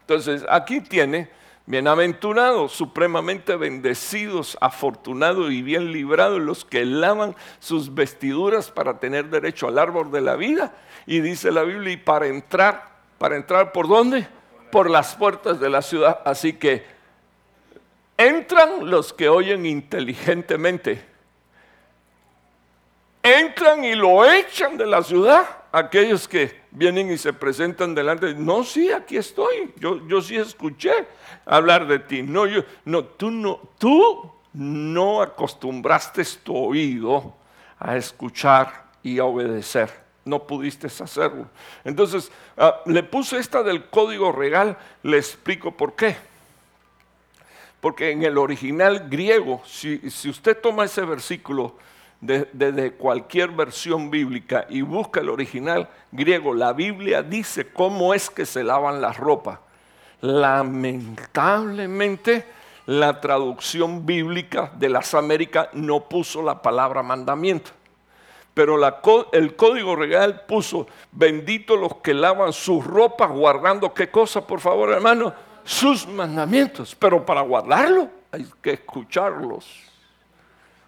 Entonces, 0.02 0.44
aquí 0.48 0.80
tiene 0.80 1.30
Bienaventurados, 1.64 2.72
supremamente 2.72 3.54
bendecidos, 3.54 4.58
afortunados 4.60 5.52
y 5.52 5.62
bien 5.62 5.92
librados 5.92 6.40
los 6.40 6.64
que 6.64 6.84
lavan 6.84 7.36
sus 7.60 7.94
vestiduras 7.94 8.72
para 8.72 8.98
tener 8.98 9.30
derecho 9.30 9.68
al 9.68 9.78
árbol 9.78 10.10
de 10.10 10.22
la 10.22 10.34
vida. 10.34 10.74
Y 11.06 11.20
dice 11.20 11.52
la 11.52 11.62
Biblia, 11.62 11.92
y 11.92 11.96
para 11.98 12.26
entrar, 12.26 12.90
para 13.16 13.36
entrar 13.36 13.70
por 13.70 13.86
dónde? 13.86 14.26
Por 14.72 14.90
las 14.90 15.14
puertas 15.14 15.60
de 15.60 15.70
la 15.70 15.82
ciudad. 15.82 16.20
Así 16.24 16.54
que 16.54 16.84
entran 18.16 18.90
los 18.90 19.12
que 19.12 19.28
oyen 19.28 19.64
inteligentemente. 19.64 21.00
Entran 23.22 23.84
y 23.84 23.94
lo 23.94 24.24
echan 24.24 24.76
de 24.76 24.86
la 24.86 25.04
ciudad 25.04 25.61
aquellos 25.72 26.28
que 26.28 26.60
vienen 26.70 27.10
y 27.10 27.18
se 27.18 27.32
presentan 27.32 27.94
delante, 27.94 28.34
no, 28.34 28.62
sí, 28.62 28.92
aquí 28.92 29.16
estoy, 29.16 29.72
yo, 29.76 30.06
yo 30.06 30.20
sí 30.20 30.36
escuché 30.36 30.92
hablar 31.46 31.86
de 31.86 31.98
ti. 31.98 32.22
No, 32.22 32.46
yo, 32.46 32.62
no, 32.84 33.04
tú 33.04 33.30
no, 33.30 33.58
tú 33.78 34.30
no 34.52 35.22
acostumbraste 35.22 36.22
tu 36.44 36.54
oído 36.54 37.34
a 37.78 37.96
escuchar 37.96 38.84
y 39.02 39.18
a 39.18 39.24
obedecer. 39.24 40.02
No 40.24 40.46
pudiste 40.46 40.86
hacerlo. 40.86 41.48
Entonces, 41.82 42.30
ah, 42.56 42.80
le 42.86 43.02
puse 43.02 43.38
esta 43.38 43.62
del 43.62 43.86
código 43.86 44.30
regal, 44.30 44.78
le 45.02 45.16
explico 45.16 45.72
por 45.72 45.94
qué. 45.96 46.14
Porque 47.80 48.12
en 48.12 48.22
el 48.22 48.38
original 48.38 49.08
griego, 49.08 49.62
si, 49.66 49.98
si 50.10 50.30
usted 50.30 50.56
toma 50.60 50.84
ese 50.84 51.04
versículo, 51.04 51.76
desde 52.22 52.92
cualquier 52.92 53.50
versión 53.50 54.08
bíblica 54.08 54.64
y 54.68 54.82
busca 54.82 55.18
el 55.20 55.28
original 55.28 55.88
griego, 56.12 56.54
la 56.54 56.72
Biblia 56.72 57.24
dice 57.24 57.72
cómo 57.72 58.14
es 58.14 58.30
que 58.30 58.46
se 58.46 58.62
lavan 58.62 59.02
las 59.02 59.16
ropas. 59.16 59.58
Lamentablemente, 60.20 62.46
la 62.86 63.20
traducción 63.20 64.06
bíblica 64.06 64.70
de 64.76 64.88
las 64.88 65.14
Américas 65.14 65.70
no 65.72 66.08
puso 66.08 66.42
la 66.42 66.62
palabra 66.62 67.02
mandamiento. 67.02 67.72
Pero 68.54 68.78
el 69.32 69.56
código 69.56 69.96
real 69.96 70.42
puso, 70.46 70.86
bendito 71.10 71.76
los 71.76 71.96
que 71.96 72.14
lavan 72.14 72.52
sus 72.52 72.86
ropas 72.86 73.32
guardando 73.32 73.92
qué 73.92 74.12
cosa, 74.12 74.46
por 74.46 74.60
favor, 74.60 74.90
hermano, 74.90 75.34
sus 75.64 76.06
mandamientos. 76.06 76.94
Pero 76.94 77.26
para 77.26 77.40
guardarlo 77.40 78.08
hay 78.30 78.46
que 78.62 78.74
escucharlos 78.74 79.91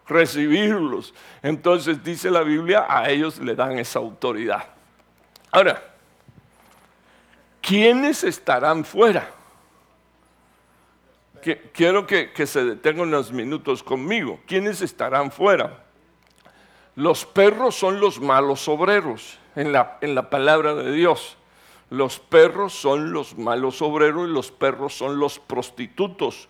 recibirlos. 0.06 1.14
Entonces 1.42 2.02
dice 2.02 2.30
la 2.30 2.42
Biblia, 2.42 2.86
a 2.88 3.08
ellos 3.10 3.38
le 3.38 3.54
dan 3.54 3.78
esa 3.78 3.98
autoridad. 3.98 4.64
Ahora, 5.50 5.82
¿quiénes 7.60 8.24
estarán 8.24 8.84
fuera? 8.84 9.30
quiero 11.72 12.06
que, 12.06 12.46
se 12.46 12.64
detengan 12.64 13.08
unos 13.08 13.32
minutos 13.32 13.82
conmigo. 13.82 14.40
¿Quiénes 14.46 14.80
estarán 14.80 15.30
fuera? 15.30 15.84
Los 16.96 17.26
perros 17.26 17.74
son 17.74 18.00
los 18.00 18.20
malos 18.20 18.68
obreros 18.68 19.38
en 19.56 19.72
la, 19.72 19.98
en 20.00 20.14
la 20.14 20.30
palabra 20.30 20.74
de 20.74 20.92
Dios. 20.92 21.36
Los 21.90 22.18
perros 22.18 22.72
son 22.72 23.12
los 23.12 23.36
malos 23.36 23.82
obreros 23.82 24.28
y 24.28 24.32
los 24.32 24.50
perros 24.50 24.96
son 24.96 25.18
los 25.18 25.38
prostitutos, 25.38 26.48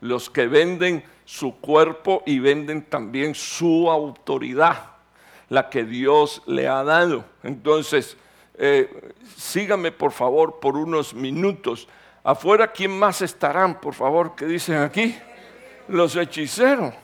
los 0.00 0.30
que 0.30 0.46
venden 0.46 1.04
su 1.24 1.56
cuerpo 1.60 2.22
y 2.26 2.38
venden 2.38 2.82
también 2.82 3.34
su 3.34 3.90
autoridad, 3.90 4.90
la 5.48 5.70
que 5.70 5.84
Dios 5.84 6.42
le 6.46 6.68
ha 6.68 6.82
dado. 6.82 7.24
Entonces, 7.42 8.16
eh, 8.54 9.12
sígame 9.36 9.92
por 9.92 10.12
favor 10.12 10.58
por 10.60 10.76
unos 10.76 11.14
minutos. 11.14 11.88
Afuera, 12.24 12.72
¿quién 12.72 12.98
más 12.98 13.22
estarán, 13.22 13.80
por 13.80 13.94
favor? 13.94 14.34
¿Qué 14.36 14.46
dicen 14.46 14.76
aquí? 14.76 15.16
Los 15.88 16.16
hechiceros. 16.16 16.94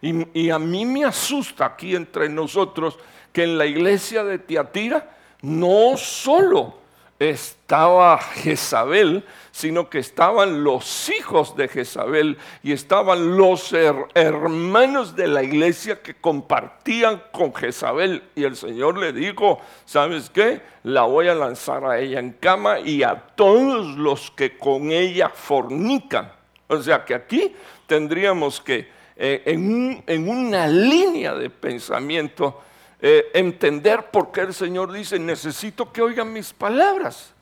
Y, 0.00 0.40
y 0.40 0.50
a 0.50 0.58
mí 0.58 0.86
me 0.86 1.04
asusta 1.04 1.66
aquí 1.66 1.96
entre 1.96 2.28
nosotros 2.28 2.98
que 3.32 3.42
en 3.42 3.58
la 3.58 3.66
iglesia 3.66 4.24
de 4.24 4.38
Tiatira 4.38 5.16
no 5.42 5.96
solo 5.96 6.78
estaba 7.18 8.18
Jezabel, 8.18 9.24
sino 9.50 9.90
que 9.90 9.98
estaban 9.98 10.62
los 10.62 11.08
hijos 11.08 11.56
de 11.56 11.66
Jezabel 11.66 12.38
y 12.62 12.72
estaban 12.72 13.36
los 13.36 13.74
hermanos 14.14 15.16
de 15.16 15.26
la 15.26 15.42
iglesia 15.42 16.00
que 16.00 16.14
compartían 16.14 17.22
con 17.32 17.52
Jezabel. 17.52 18.22
Y 18.36 18.44
el 18.44 18.54
Señor 18.54 18.98
le 18.98 19.12
dijo, 19.12 19.60
¿sabes 19.84 20.30
qué? 20.30 20.60
La 20.84 21.02
voy 21.02 21.28
a 21.28 21.34
lanzar 21.34 21.84
a 21.84 21.98
ella 21.98 22.20
en 22.20 22.32
cama 22.32 22.78
y 22.78 23.02
a 23.02 23.16
todos 23.34 23.96
los 23.96 24.30
que 24.30 24.56
con 24.56 24.92
ella 24.92 25.28
fornican. 25.28 26.32
O 26.68 26.80
sea 26.80 27.04
que 27.04 27.14
aquí 27.14 27.54
tendríamos 27.86 28.60
que, 28.60 28.88
eh, 29.16 29.42
en, 29.46 30.04
en 30.06 30.28
una 30.28 30.68
línea 30.68 31.34
de 31.34 31.50
pensamiento, 31.50 32.62
eh, 33.00 33.30
entender 33.34 34.10
por 34.10 34.32
qué 34.32 34.40
el 34.40 34.54
Señor 34.54 34.92
dice, 34.92 35.18
necesito 35.18 35.92
que 35.92 36.02
oigan 36.02 36.32
mis 36.32 36.52
palabras. 36.52 37.34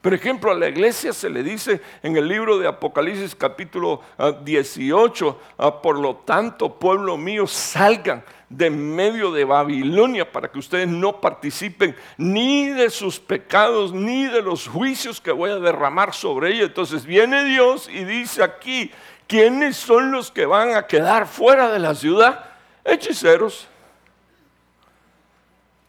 Por 0.00 0.14
ejemplo, 0.14 0.52
a 0.52 0.54
la 0.54 0.68
iglesia 0.68 1.12
se 1.12 1.28
le 1.28 1.42
dice 1.42 1.80
en 2.02 2.16
el 2.16 2.28
libro 2.28 2.58
de 2.58 2.68
Apocalipsis 2.68 3.34
capítulo 3.34 4.00
18, 4.44 5.40
ah, 5.58 5.66
ah, 5.66 5.82
por 5.82 5.98
lo 5.98 6.16
tanto, 6.16 6.78
pueblo 6.78 7.16
mío, 7.16 7.46
salgan 7.48 8.24
de 8.48 8.70
medio 8.70 9.32
de 9.32 9.44
Babilonia 9.44 10.30
para 10.30 10.50
que 10.50 10.58
ustedes 10.58 10.88
no 10.88 11.20
participen 11.20 11.96
ni 12.16 12.68
de 12.68 12.90
sus 12.90 13.18
pecados 13.18 13.92
ni 13.92 14.26
de 14.26 14.40
los 14.40 14.68
juicios 14.68 15.20
que 15.20 15.32
voy 15.32 15.50
a 15.50 15.58
derramar 15.58 16.14
sobre 16.14 16.52
ellos. 16.52 16.68
Entonces 16.68 17.04
viene 17.04 17.44
Dios 17.44 17.88
y 17.92 18.04
dice 18.04 18.44
aquí, 18.44 18.92
¿quiénes 19.26 19.76
son 19.76 20.12
los 20.12 20.30
que 20.30 20.46
van 20.46 20.76
a 20.76 20.86
quedar 20.86 21.26
fuera 21.26 21.72
de 21.72 21.80
la 21.80 21.94
ciudad? 21.94 22.44
Hechiceros 22.84 23.68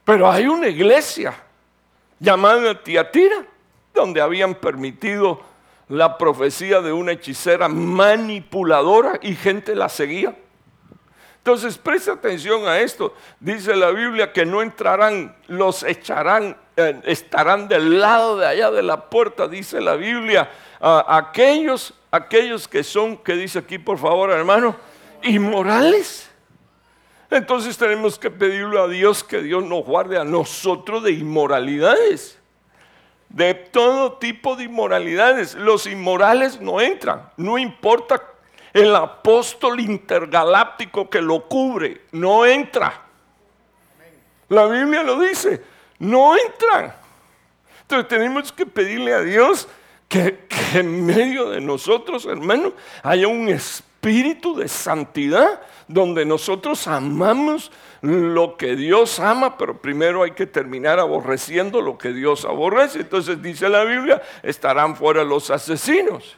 pero 0.09 0.31
hay 0.31 0.47
una 0.47 0.67
iglesia 0.67 1.35
llamada 2.19 2.81
Tiatira, 2.81 3.45
donde 3.93 4.19
habían 4.19 4.55
permitido 4.55 5.39
la 5.87 6.17
profecía 6.17 6.81
de 6.81 6.91
una 6.91 7.11
hechicera 7.11 7.67
manipuladora 7.67 9.19
y 9.21 9.35
gente 9.35 9.75
la 9.75 9.87
seguía. 9.87 10.35
Entonces, 11.37 11.77
presta 11.77 12.13
atención 12.13 12.67
a 12.67 12.79
esto. 12.79 13.13
Dice 13.39 13.75
la 13.75 13.91
Biblia 13.91 14.33
que 14.33 14.47
no 14.47 14.63
entrarán, 14.63 15.35
los 15.45 15.83
echarán, 15.83 16.57
eh, 16.75 16.99
estarán 17.03 17.67
del 17.67 17.99
lado 17.99 18.35
de 18.39 18.47
allá 18.47 18.71
de 18.71 18.81
la 18.81 19.11
puerta, 19.11 19.47
dice 19.47 19.79
la 19.79 19.93
Biblia. 19.93 20.49
aquellos, 20.79 21.93
aquellos 22.09 22.67
que 22.67 22.83
son, 22.83 23.15
que 23.15 23.33
dice 23.33 23.59
aquí 23.59 23.77
por 23.77 23.99
favor, 23.99 24.31
hermano, 24.31 24.75
inmorales. 25.21 26.28
Entonces 27.31 27.77
tenemos 27.77 28.17
que 28.17 28.31
pedirle 28.31 28.79
a 28.79 28.87
Dios 28.87 29.23
que 29.23 29.41
Dios 29.41 29.63
nos 29.63 29.85
guarde 29.85 30.17
a 30.17 30.23
nosotros 30.23 31.03
de 31.03 31.11
inmoralidades. 31.11 32.39
De 33.29 33.53
todo 33.53 34.13
tipo 34.13 34.55
de 34.55 34.63
inmoralidades. 34.63 35.53
Los 35.55 35.85
inmorales 35.85 36.59
no 36.59 36.81
entran. 36.81 37.29
No 37.37 37.57
importa 37.57 38.21
el 38.73 38.95
apóstol 38.95 39.79
intergaláctico 39.79 41.09
que 41.09 41.21
lo 41.21 41.47
cubre, 41.47 42.01
no 42.11 42.45
entra. 42.45 43.05
La 44.47 44.65
Biblia 44.65 45.03
lo 45.03 45.19
dice, 45.19 45.61
no 45.99 46.35
entran. 46.35 46.93
Entonces 47.81 48.07
tenemos 48.07 48.51
que 48.51 48.65
pedirle 48.65 49.13
a 49.13 49.21
Dios 49.21 49.67
que, 50.07 50.47
en 50.73 51.05
medio 51.05 51.49
de 51.49 51.61
nosotros, 51.61 52.25
hermanos, 52.25 52.73
haya 53.03 53.27
un 53.27 53.49
espíritu 53.49 53.88
de 54.01 54.67
santidad 54.67 55.61
donde 55.87 56.25
nosotros 56.25 56.87
amamos 56.87 57.71
lo 58.01 58.55
que 58.55 58.75
Dios 58.75 59.19
ama, 59.19 59.57
pero 59.57 59.81
primero 59.81 60.23
hay 60.23 60.31
que 60.31 60.45
terminar 60.47 60.99
aborreciendo 60.99 61.81
lo 61.81 61.97
que 61.97 62.13
Dios 62.13 62.45
aborrece. 62.45 62.99
Entonces 62.99 63.41
dice 63.41 63.67
la 63.67 63.83
Biblia, 63.83 64.21
estarán 64.41 64.95
fuera 64.95 65.23
los 65.23 65.49
asesinos. 65.49 66.37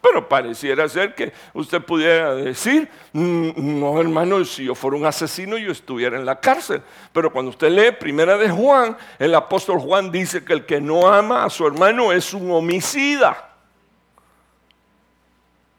Pero 0.00 0.28
pareciera 0.28 0.88
ser 0.88 1.14
que 1.14 1.32
usted 1.54 1.80
pudiera 1.80 2.34
decir, 2.34 2.88
mm, 3.12 3.80
no 3.80 4.00
hermano, 4.00 4.44
si 4.44 4.64
yo 4.64 4.74
fuera 4.74 4.96
un 4.96 5.06
asesino 5.06 5.56
yo 5.58 5.70
estuviera 5.70 6.16
en 6.16 6.26
la 6.26 6.40
cárcel. 6.40 6.82
Pero 7.12 7.32
cuando 7.32 7.50
usted 7.50 7.70
lee 7.70 7.92
primera 7.92 8.36
de 8.36 8.50
Juan, 8.50 8.96
el 9.18 9.34
apóstol 9.34 9.78
Juan 9.78 10.10
dice 10.10 10.44
que 10.44 10.54
el 10.54 10.66
que 10.66 10.80
no 10.80 11.06
ama 11.06 11.44
a 11.44 11.50
su 11.50 11.66
hermano 11.66 12.12
es 12.12 12.34
un 12.34 12.50
homicida. 12.50 13.51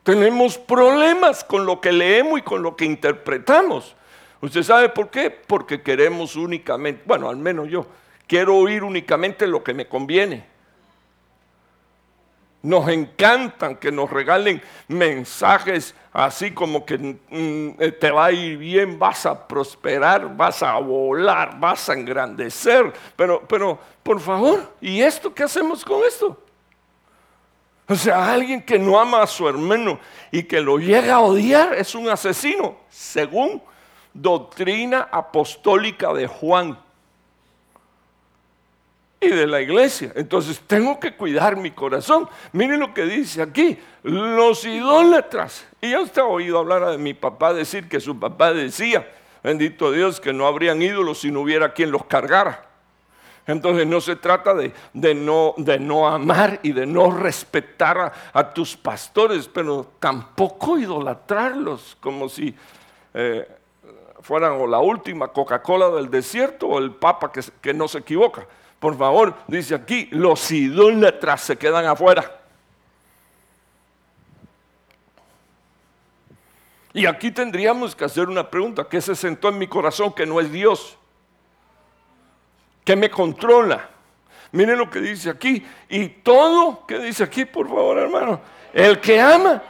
Tenemos 0.03 0.57
problemas 0.57 1.43
con 1.43 1.65
lo 1.65 1.79
que 1.79 1.91
leemos 1.91 2.39
y 2.39 2.41
con 2.41 2.61
lo 2.61 2.75
que 2.75 2.85
interpretamos. 2.85 3.95
¿Usted 4.41 4.63
sabe 4.63 4.89
por 4.89 5.09
qué? 5.09 5.31
Porque 5.31 5.81
queremos 5.81 6.35
únicamente, 6.35 7.01
bueno, 7.05 7.29
al 7.29 7.37
menos 7.37 7.69
yo, 7.69 7.87
quiero 8.27 8.57
oír 8.57 8.83
únicamente 8.83 9.47
lo 9.47 9.63
que 9.63 9.73
me 9.73 9.87
conviene. 9.87 10.45
Nos 12.61 12.89
encantan 12.89 13.77
que 13.77 13.91
nos 13.91 14.09
regalen 14.09 14.61
mensajes 14.89 15.95
así 16.11 16.51
como 16.51 16.85
que 16.85 16.97
mm, 16.97 17.81
eh, 17.81 17.91
te 17.91 18.11
va 18.11 18.25
a 18.25 18.31
ir 18.31 18.57
bien, 18.57 18.99
vas 18.99 19.25
a 19.25 19.47
prosperar, 19.47 20.35
vas 20.35 20.61
a 20.61 20.77
volar, 20.79 21.59
vas 21.59 21.89
a 21.89 21.93
engrandecer. 21.93 22.91
Pero, 23.15 23.41
pero, 23.47 23.79
por 24.03 24.19
favor, 24.19 24.73
¿y 24.79 25.01
esto 25.01 25.33
qué 25.33 25.43
hacemos 25.43 25.83
con 25.83 26.01
esto? 26.05 26.37
O 27.87 27.95
sea, 27.95 28.31
alguien 28.31 28.61
que 28.61 28.79
no 28.79 28.99
ama 28.99 29.21
a 29.21 29.27
su 29.27 29.47
hermano 29.47 29.99
y 30.31 30.43
que 30.43 30.61
lo 30.61 30.77
llega 30.77 31.15
a 31.15 31.19
odiar 31.19 31.73
es 31.73 31.95
un 31.95 32.09
asesino, 32.09 32.77
según 32.89 33.61
doctrina 34.13 35.09
apostólica 35.11 36.13
de 36.13 36.27
Juan 36.27 36.79
y 39.19 39.27
de 39.29 39.47
la 39.47 39.61
iglesia. 39.61 40.13
Entonces 40.15 40.61
tengo 40.65 40.99
que 40.99 41.15
cuidar 41.15 41.57
mi 41.57 41.71
corazón. 41.71 42.29
Miren 42.51 42.79
lo 42.79 42.93
que 42.93 43.03
dice 43.03 43.41
aquí, 43.41 43.77
los 44.03 44.63
idólatras. 44.65 45.65
Y 45.81 45.91
ya 45.91 46.01
usted 46.01 46.21
ha 46.21 46.25
oído 46.25 46.59
hablar 46.59 46.85
de 46.85 46.97
mi 46.97 47.13
papá 47.13 47.53
decir 47.53 47.89
que 47.89 47.99
su 47.99 48.17
papá 48.17 48.53
decía, 48.53 49.07
bendito 49.43 49.91
Dios, 49.91 50.21
que 50.21 50.31
no 50.31 50.47
habrían 50.47 50.81
ídolos 50.81 51.19
si 51.19 51.31
no 51.31 51.41
hubiera 51.41 51.73
quien 51.73 51.91
los 51.91 52.05
cargara. 52.05 52.72
Entonces 53.45 53.85
no 53.85 53.99
se 53.99 54.15
trata 54.15 54.53
de, 54.53 54.73
no, 55.13 56.07
amar 56.07 56.59
y 56.63 56.71
de 56.71 56.85
no 56.85 57.11
respetar 57.11 58.13
a, 58.31 58.53
tus 58.53 58.77
pastores, 58.77 59.47
pero 59.47 59.85
tampoco 59.99 60.77
idolatrarlos 60.77 61.97
como 61.99 62.29
si 62.29 62.55
eh, 63.13 63.45
fueran 64.21 64.53
o 64.53 64.65
la 64.65 64.79
última 64.79 65.27
Coca-Cola 65.27 65.89
del 65.89 66.09
desierto 66.09 66.67
o 66.67 66.79
el 66.79 66.91
Papa 66.91 67.31
que, 67.31 67.41
que 67.61 67.73
no 67.73 67.87
se 67.89 67.99
equivoca. 67.99 68.47
Por 68.79 68.97
favor, 68.97 69.35
dice 69.47 69.75
aquí, 69.75 70.07
los 70.11 70.49
idólatras 70.49 71.41
se 71.41 71.57
quedan 71.57 71.85
afuera. 71.85 72.39
Y 76.93 77.07
aquí 77.07 77.31
tendríamos 77.31 77.95
que 77.95 78.05
hacer 78.05 78.29
una 78.29 78.49
pregunta, 78.49 78.87
¿qué 78.89 79.01
se 79.01 79.15
sentó 79.15 79.49
en 79.49 79.57
mi 79.57 79.67
corazón 79.67 80.13
que 80.13 80.25
no 80.25 80.39
es 80.39 80.51
Dios? 80.51 80.97
¿Qué 82.83 82.95
me 82.95 83.09
controla? 83.09 83.89
Miren 84.51 84.77
lo 84.77 84.89
que 84.89 84.99
dice 84.99 85.29
aquí. 85.29 85.65
Y 85.89 86.07
todo, 86.07 86.85
¿qué 86.85 86.99
dice 86.99 87.23
aquí, 87.23 87.45
por 87.45 87.67
favor, 87.67 87.97
hermano? 87.97 88.41
El 88.73 88.99
que 88.99 89.19
ama 89.19 89.61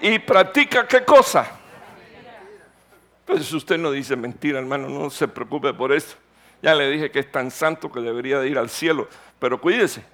y 0.00 0.18
practica 0.18 0.86
qué 0.86 1.04
cosa. 1.04 1.58
Pues 3.24 3.52
usted 3.52 3.78
no 3.78 3.90
dice 3.90 4.16
mentira, 4.16 4.58
hermano, 4.58 4.88
no 4.88 5.10
se 5.10 5.28
preocupe 5.28 5.72
por 5.74 5.92
eso. 5.92 6.16
Ya 6.60 6.74
le 6.74 6.90
dije 6.90 7.10
que 7.10 7.20
es 7.20 7.30
tan 7.30 7.50
santo 7.50 7.90
que 7.90 8.00
debería 8.00 8.38
de 8.38 8.48
ir 8.48 8.58
al 8.58 8.70
cielo, 8.70 9.08
pero 9.38 9.60
cuídese. 9.60 10.04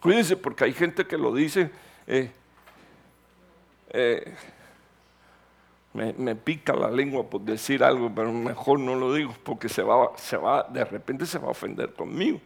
Cuídese 0.00 0.36
porque 0.36 0.64
hay 0.64 0.72
gente 0.72 1.06
que 1.06 1.16
lo 1.16 1.32
dice, 1.32 1.70
eh, 2.06 2.30
eh, 3.90 4.34
me, 5.94 6.34
pica 6.34 6.74
la 6.74 6.90
lengua 6.90 7.28
por 7.28 7.42
decir 7.42 7.84
algo, 7.84 8.10
pero 8.14 8.32
mejor 8.32 8.78
no 8.78 8.94
lo 8.94 9.12
digo 9.12 9.34
porque 9.42 9.68
se 9.68 9.82
va, 9.82 10.10
se 10.16 10.36
va, 10.36 10.62
de 10.64 10.84
repente 10.84 11.26
se 11.26 11.38
va 11.38 11.48
a 11.48 11.50
ofender 11.50 11.92
conmigo. 11.92 12.40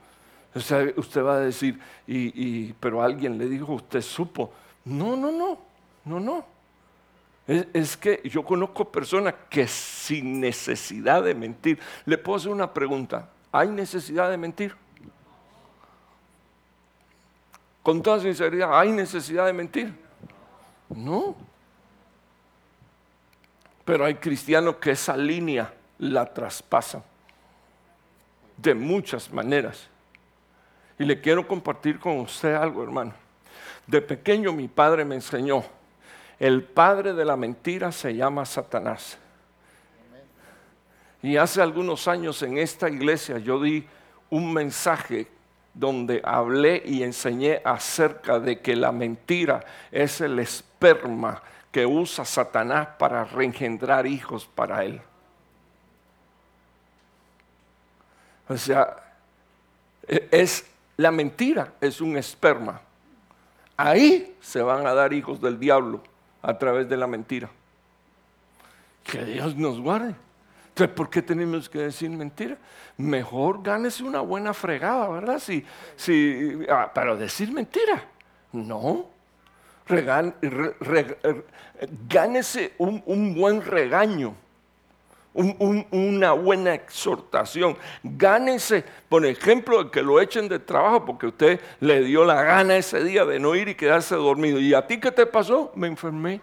O 0.55 0.61
sea, 0.61 0.85
usted 0.97 1.23
va 1.23 1.37
a 1.37 1.41
decir, 1.41 1.79
y, 2.07 2.73
pero 2.75 3.03
alguien 3.03 3.37
le 3.39 3.47
dijo, 3.47 3.75
usted 3.75 4.01
supo. 4.01 4.53
No, 4.85 5.17
no, 5.17 5.31
no, 5.31 5.59
no, 6.05 6.19
no. 6.19 6.45
Es, 7.47 7.97
que 7.97 8.23
yo 8.25 8.43
conozco 8.43 8.91
personas 8.91 9.35
que 9.49 9.69
sin 9.69 10.41
necesidad 10.41 11.23
de 11.23 11.35
mentir, 11.35 11.79
le 12.05 12.19
puedo 12.19 12.39
hacer 12.39 12.51
una 12.51 12.73
pregunta, 12.73 13.29
¿hay 13.53 13.69
necesidad 13.69 14.31
de 14.31 14.37
mentir? 14.37 14.75
Con 17.83 18.03
toda 18.03 18.19
sinceridad, 18.19 18.77
¿hay 18.77 18.91
necesidad 18.91 19.47
de 19.47 19.53
mentir? 19.53 19.95
No. 20.89 21.37
Pero 23.87 24.05
hay 24.05 24.17
cristianos 24.17 24.77
que 24.77 24.91
esa 24.91 25.17
línea 25.17 25.73
la 25.99 26.27
traspasan 26.27 27.03
de 28.59 28.75
muchas 28.75 29.33
maneras. 29.33 29.89
Y 30.99 31.05
le 31.07 31.19
quiero 31.23 31.49
compartir 31.49 31.99
con 31.99 32.19
usted 32.21 32.55
algo, 32.55 32.83
hermano. 32.83 33.15
De 33.87 34.03
pequeño 34.03 34.53
mi 34.53 34.69
padre 34.69 35.07
me 35.07 35.15
enseñó 35.15 35.65
el 36.39 36.63
padre 36.63 37.15
de 37.15 37.25
la 37.25 37.37
mentira 37.37 37.93
se 37.93 38.15
llama 38.15 38.45
Satanás. 38.45 39.19
Y 41.23 41.37
hace 41.37 41.63
algunos 41.63 42.07
años 42.09 42.43
en 42.43 42.59
esta 42.59 42.89
iglesia 42.89 43.39
yo 43.39 43.61
di 43.61 43.87
un 44.29 44.53
mensaje 44.53 45.29
donde 45.73 46.21
hablé 46.25 46.83
y 46.85 47.03
enseñé 47.03 47.61
acerca 47.65 48.39
de 48.39 48.61
que 48.61 48.77
la 48.77 48.93
mentira 48.93 49.65
es 49.91 50.21
el 50.21 50.39
esperma 50.39 51.43
que 51.77 51.85
usa 51.85 52.25
Satanás 52.25 52.89
para 52.99 53.23
reengendrar 53.23 54.07
hijos 54.07 54.47
para 54.47 54.83
él. 54.83 54.99
O 58.49 58.57
sea, 58.57 58.97
e-, 60.09 60.27
es 60.31 60.65
la 60.97 61.11
mentira 61.11 61.75
es 61.79 62.01
un 62.01 62.17
esperma. 62.17 62.81
Ahí 63.77 64.39
se 64.41 64.63
van 64.63 64.87
a 64.87 64.95
dar 64.95 65.13
hijos 65.13 65.39
del 65.39 65.61
diablo 65.61 66.03
a 66.41 66.57
través 66.57 66.89
de 66.89 66.97
la 66.97 67.07
mentira. 67.07 67.51
Que 69.05 69.23
Dios 69.27 69.55
nos 69.55 69.79
guarde. 69.79 70.15
Entonces, 70.69 70.97
¿por 70.97 71.11
qué 71.11 71.21
tenemos 71.21 71.69
que 71.69 71.81
decir 71.81 72.09
mentira? 72.09 72.57
Mejor 72.97 73.63
gánese 73.63 74.03
una 74.03 74.23
buena 74.23 74.55
fregada, 74.55 75.11
¿verdad? 75.11 75.39
Si, 75.41 75.63
si, 75.95 76.59
ah, 76.71 76.91
pero 76.95 77.19
decir 77.19 77.53
mentira, 77.53 78.03
no. 78.51 79.15
Gánese 82.09 82.73
un, 82.79 83.35
buen 83.35 83.65
regaño, 83.65 84.35
una 85.35 86.33
buena 86.33 86.75
exhortación. 86.75 87.77
Gánese, 88.03 88.85
por 89.09 89.25
ejemplo, 89.25 89.91
que 89.91 90.03
lo 90.03 90.21
echen 90.21 90.49
de 90.49 90.59
trabajo 90.59 91.05
porque 91.05 91.27
usted 91.27 91.61
le 91.81 92.03
dio 92.03 92.25
la 92.25 92.43
gana 92.43 92.77
ese 92.77 93.05
día 93.05 93.25
de 93.25 93.39
no 93.39 93.55
ir 93.55 93.69
y 93.69 93.75
quedarse 93.75 94.15
dormido. 94.17 94.59
¿Y 94.59 94.75
a 94.75 94.87
ti 94.87 94.99
qué 94.99 95.13
te 95.13 95.27
pasó? 95.27 95.73
Me 95.75 95.87
enfermé. 95.87 96.41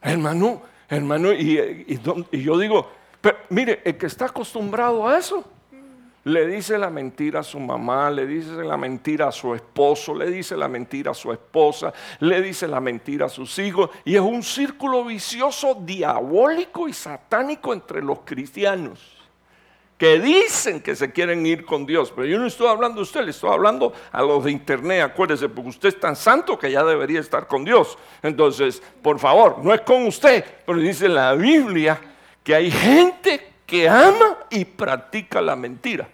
Hermano, 0.00 0.62
hermano, 0.88 1.32
y, 1.32 2.00
yo 2.32 2.58
digo, 2.58 2.90
pero, 3.20 3.36
mire, 3.50 3.82
el 3.84 3.98
que 3.98 4.06
está 4.06 4.26
acostumbrado 4.26 5.06
a 5.06 5.18
eso, 5.18 5.44
le 6.28 6.46
dice 6.46 6.78
la 6.78 6.90
mentira 6.90 7.40
a 7.40 7.42
su 7.42 7.58
mamá, 7.58 8.10
le 8.10 8.26
dice 8.26 8.62
la 8.62 8.76
mentira 8.76 9.28
a 9.28 9.32
su 9.32 9.54
esposo, 9.54 10.14
le 10.14 10.30
dice 10.30 10.56
la 10.56 10.68
mentira 10.68 11.12
a 11.12 11.14
su 11.14 11.32
esposa, 11.32 11.92
le 12.20 12.42
dice 12.42 12.68
la 12.68 12.80
mentira 12.80 13.26
a 13.26 13.28
sus 13.28 13.58
hijos. 13.58 13.90
Y 14.04 14.14
es 14.14 14.20
un 14.20 14.42
círculo 14.42 15.04
vicioso, 15.04 15.74
diabólico 15.80 16.88
y 16.88 16.92
satánico 16.92 17.72
entre 17.72 18.02
los 18.02 18.20
cristianos 18.20 19.18
que 19.96 20.20
dicen 20.20 20.80
que 20.80 20.94
se 20.94 21.10
quieren 21.10 21.44
ir 21.44 21.64
con 21.64 21.84
Dios. 21.84 22.12
Pero 22.14 22.26
yo 22.26 22.38
no 22.38 22.46
estoy 22.46 22.68
hablando 22.68 22.96
de 22.96 23.02
usted, 23.02 23.24
le 23.24 23.32
estoy 23.32 23.50
hablando 23.50 23.92
a 24.12 24.22
los 24.22 24.44
de 24.44 24.52
internet, 24.52 25.02
acuérdese, 25.02 25.48
porque 25.48 25.70
usted 25.70 25.88
es 25.88 25.98
tan 25.98 26.14
santo 26.14 26.56
que 26.56 26.70
ya 26.70 26.84
debería 26.84 27.18
estar 27.18 27.48
con 27.48 27.64
Dios. 27.64 27.98
Entonces, 28.22 28.80
por 29.02 29.18
favor, 29.18 29.58
no 29.62 29.74
es 29.74 29.80
con 29.80 30.06
usted, 30.06 30.44
pero 30.64 30.78
dice 30.78 31.08
la 31.08 31.34
Biblia 31.34 32.00
que 32.44 32.54
hay 32.54 32.70
gente 32.70 33.54
que 33.66 33.88
ama 33.88 34.38
y 34.50 34.64
practica 34.64 35.40
la 35.40 35.56
mentira. 35.56 36.08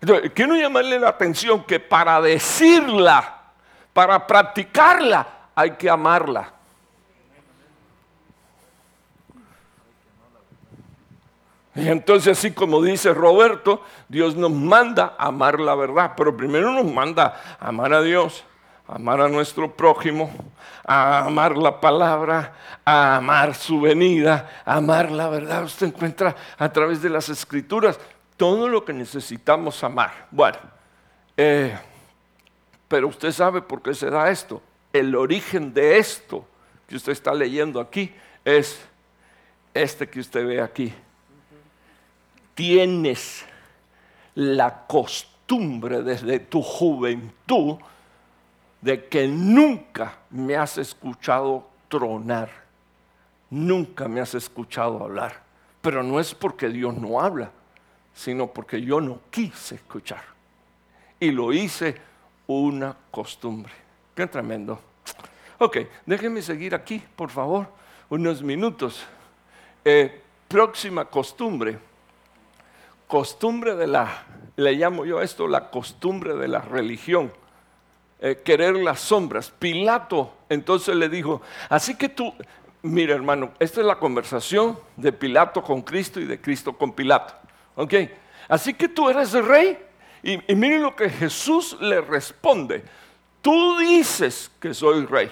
Entonces, 0.00 0.30
quiero 0.34 0.54
llamarle 0.54 0.98
la 0.98 1.08
atención 1.08 1.64
que 1.64 1.80
para 1.80 2.20
decirla, 2.20 3.36
para 3.92 4.26
practicarla, 4.26 5.26
hay 5.54 5.72
que 5.72 5.90
amarla. 5.90 6.52
Y 11.74 11.88
entonces, 11.88 12.36
así 12.36 12.50
como 12.50 12.82
dice 12.82 13.14
Roberto, 13.14 13.82
Dios 14.08 14.34
nos 14.34 14.50
manda 14.50 15.14
a 15.16 15.26
amar 15.26 15.60
la 15.60 15.76
verdad, 15.76 16.12
pero 16.16 16.36
primero 16.36 16.72
nos 16.72 16.92
manda 16.92 17.40
amar 17.60 17.92
a 17.92 18.02
Dios, 18.02 18.44
amar 18.88 19.20
a 19.20 19.28
nuestro 19.28 19.70
prójimo, 19.76 20.30
a 20.84 21.26
amar 21.26 21.56
la 21.56 21.80
palabra, 21.80 22.52
a 22.84 23.16
amar 23.16 23.54
su 23.54 23.80
venida, 23.80 24.62
amar 24.64 25.12
la 25.12 25.28
verdad. 25.28 25.62
Usted 25.64 25.88
encuentra 25.88 26.34
a 26.56 26.68
través 26.72 27.00
de 27.00 27.10
las 27.10 27.28
escrituras 27.28 28.00
todo 28.38 28.68
lo 28.68 28.84
que 28.84 28.94
necesitamos 28.94 29.84
amar. 29.84 30.28
Bueno, 30.30 30.58
eh, 31.36 31.76
pero 32.86 33.08
usted 33.08 33.32
sabe 33.32 33.60
por 33.60 33.82
qué 33.82 33.92
se 33.92 34.08
da 34.08 34.30
esto. 34.30 34.62
El 34.92 35.14
origen 35.14 35.74
de 35.74 35.98
esto 35.98 36.46
que 36.86 36.96
usted 36.96 37.12
está 37.12 37.34
leyendo 37.34 37.80
aquí 37.80 38.14
es 38.44 38.80
este 39.74 40.08
que 40.08 40.20
usted 40.20 40.46
ve 40.46 40.62
aquí. 40.62 40.94
Tienes 42.54 43.44
la 44.34 44.86
costumbre 44.86 46.02
desde 46.02 46.38
tu 46.38 46.62
juventud 46.62 47.76
de 48.80 49.06
que 49.08 49.26
nunca 49.26 50.16
me 50.30 50.56
has 50.56 50.78
escuchado 50.78 51.68
tronar, 51.88 52.50
nunca 53.50 54.06
me 54.06 54.20
has 54.20 54.34
escuchado 54.34 55.02
hablar. 55.02 55.42
Pero 55.80 56.02
no 56.02 56.20
es 56.20 56.34
porque 56.34 56.68
Dios 56.68 56.96
no 56.96 57.20
habla, 57.20 57.50
sino 58.18 58.48
porque 58.48 58.82
yo 58.82 59.00
no 59.00 59.20
quise 59.30 59.76
escuchar. 59.76 60.22
Y 61.20 61.30
lo 61.30 61.52
hice 61.52 61.94
una 62.48 62.96
costumbre. 63.12 63.72
Qué 64.12 64.26
tremendo. 64.26 64.80
Ok, 65.58 65.78
déjenme 66.04 66.42
seguir 66.42 66.74
aquí, 66.74 67.00
por 67.14 67.30
favor, 67.30 67.68
unos 68.08 68.42
minutos. 68.42 69.06
Eh, 69.84 70.20
próxima 70.48 71.04
costumbre. 71.04 71.78
Costumbre 73.06 73.76
de 73.76 73.86
la, 73.86 74.24
le 74.56 74.72
llamo 74.72 75.04
yo 75.04 75.22
esto 75.22 75.46
la 75.46 75.70
costumbre 75.70 76.34
de 76.34 76.48
la 76.48 76.60
religión. 76.60 77.32
Eh, 78.20 78.42
querer 78.44 78.74
las 78.74 78.98
sombras. 78.98 79.52
Pilato 79.52 80.34
entonces 80.48 80.96
le 80.96 81.08
dijo, 81.08 81.40
así 81.68 81.94
que 81.94 82.08
tú, 82.08 82.34
mira 82.82 83.14
hermano, 83.14 83.52
esta 83.60 83.80
es 83.80 83.86
la 83.86 84.00
conversación 84.00 84.76
de 84.96 85.12
Pilato 85.12 85.62
con 85.62 85.82
Cristo 85.82 86.18
y 86.18 86.24
de 86.24 86.40
Cristo 86.40 86.72
con 86.72 86.92
Pilato. 86.92 87.47
¿Ok? 87.78 87.94
Así 88.48 88.74
que 88.74 88.88
tú 88.88 89.08
eres 89.08 89.32
el 89.34 89.46
rey. 89.46 89.78
Y, 90.20 90.52
y 90.52 90.54
miren 90.56 90.82
lo 90.82 90.96
que 90.96 91.08
Jesús 91.08 91.76
le 91.80 92.00
responde. 92.00 92.82
Tú 93.40 93.78
dices 93.78 94.50
que 94.58 94.74
soy 94.74 95.06
rey. 95.06 95.30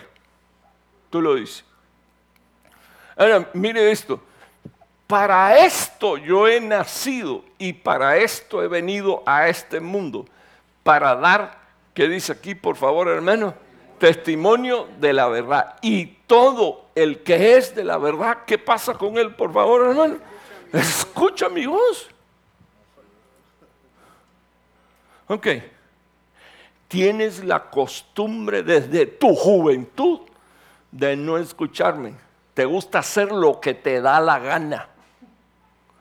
Tú 1.11 1.21
lo 1.21 1.35
dices. 1.35 1.65
Ahora, 3.17 3.51
mire 3.53 3.91
esto. 3.91 4.23
Para 5.09 5.59
esto 5.59 6.19
yo 6.19 6.47
he 6.47 6.61
nacido 6.61 7.45
y 7.59 7.73
para 7.73 8.17
esto 8.17 8.63
he 8.63 8.69
venido 8.69 9.25
a 9.27 9.49
este 9.49 9.81
mundo. 9.81 10.27
Para 10.85 11.17
dar, 11.17 11.59
¿qué 11.95 12.09
dice 12.09 12.33
aquí, 12.33 12.55
por 12.55 12.77
favor, 12.77 13.09
hermano? 13.09 13.55
Testimonio 13.99 14.89
de 15.01 15.13
la 15.13 15.27
verdad. 15.27 15.77
Y 15.83 16.07
todo 16.29 16.87
el 16.95 17.25
que 17.25 17.57
es 17.57 17.75
de 17.75 17.83
la 17.83 17.99
verdad, 17.99 18.39
¿qué 18.47 18.57
pasa 18.57 18.95
con 18.95 19.19
él, 19.19 19.35
por 19.35 19.53
favor, 19.53 19.89
hermano? 19.89 20.19
Escucha 20.73 21.49
mi 21.49 21.67
voz. 21.67 22.09
Ok. 25.29 25.49
Tienes 26.89 27.45
la 27.45 27.69
costumbre 27.69 28.63
desde 28.63 29.07
tu 29.07 29.35
juventud 29.35 30.21
de 30.93 31.17
no 31.17 31.37
escucharme. 31.37 32.15
Te 32.55 32.65
gusta 32.65 33.01
hacer 33.01 33.33
lo 33.33 33.61
que 33.61 33.75
te 33.75 34.01
da 34.01 34.21
la 34.21 34.39
gana. 34.39 34.89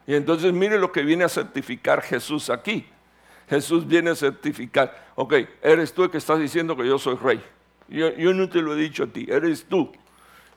Y 0.06 0.14
entonces 0.14 0.52
mire 0.52 0.78
lo 0.78 0.92
que 0.92 1.02
viene 1.02 1.24
a 1.24 1.28
certificar 1.28 2.00
Jesús 2.02 2.50
aquí. 2.50 2.86
Jesús 3.48 3.86
viene 3.86 4.10
a 4.10 4.14
certificar, 4.14 5.06
ok, 5.14 5.34
eres 5.62 5.92
tú 5.92 6.04
el 6.04 6.10
que 6.10 6.18
estás 6.18 6.38
diciendo 6.38 6.76
que 6.76 6.86
yo 6.86 6.98
soy 6.98 7.16
rey. 7.16 7.42
Yo, 7.88 8.34
no 8.34 8.48
te 8.48 8.60
lo 8.60 8.74
he 8.74 8.76
dicho 8.76 9.04
a 9.04 9.06
ti, 9.06 9.26
eres 9.28 9.64
tú. 9.66 9.92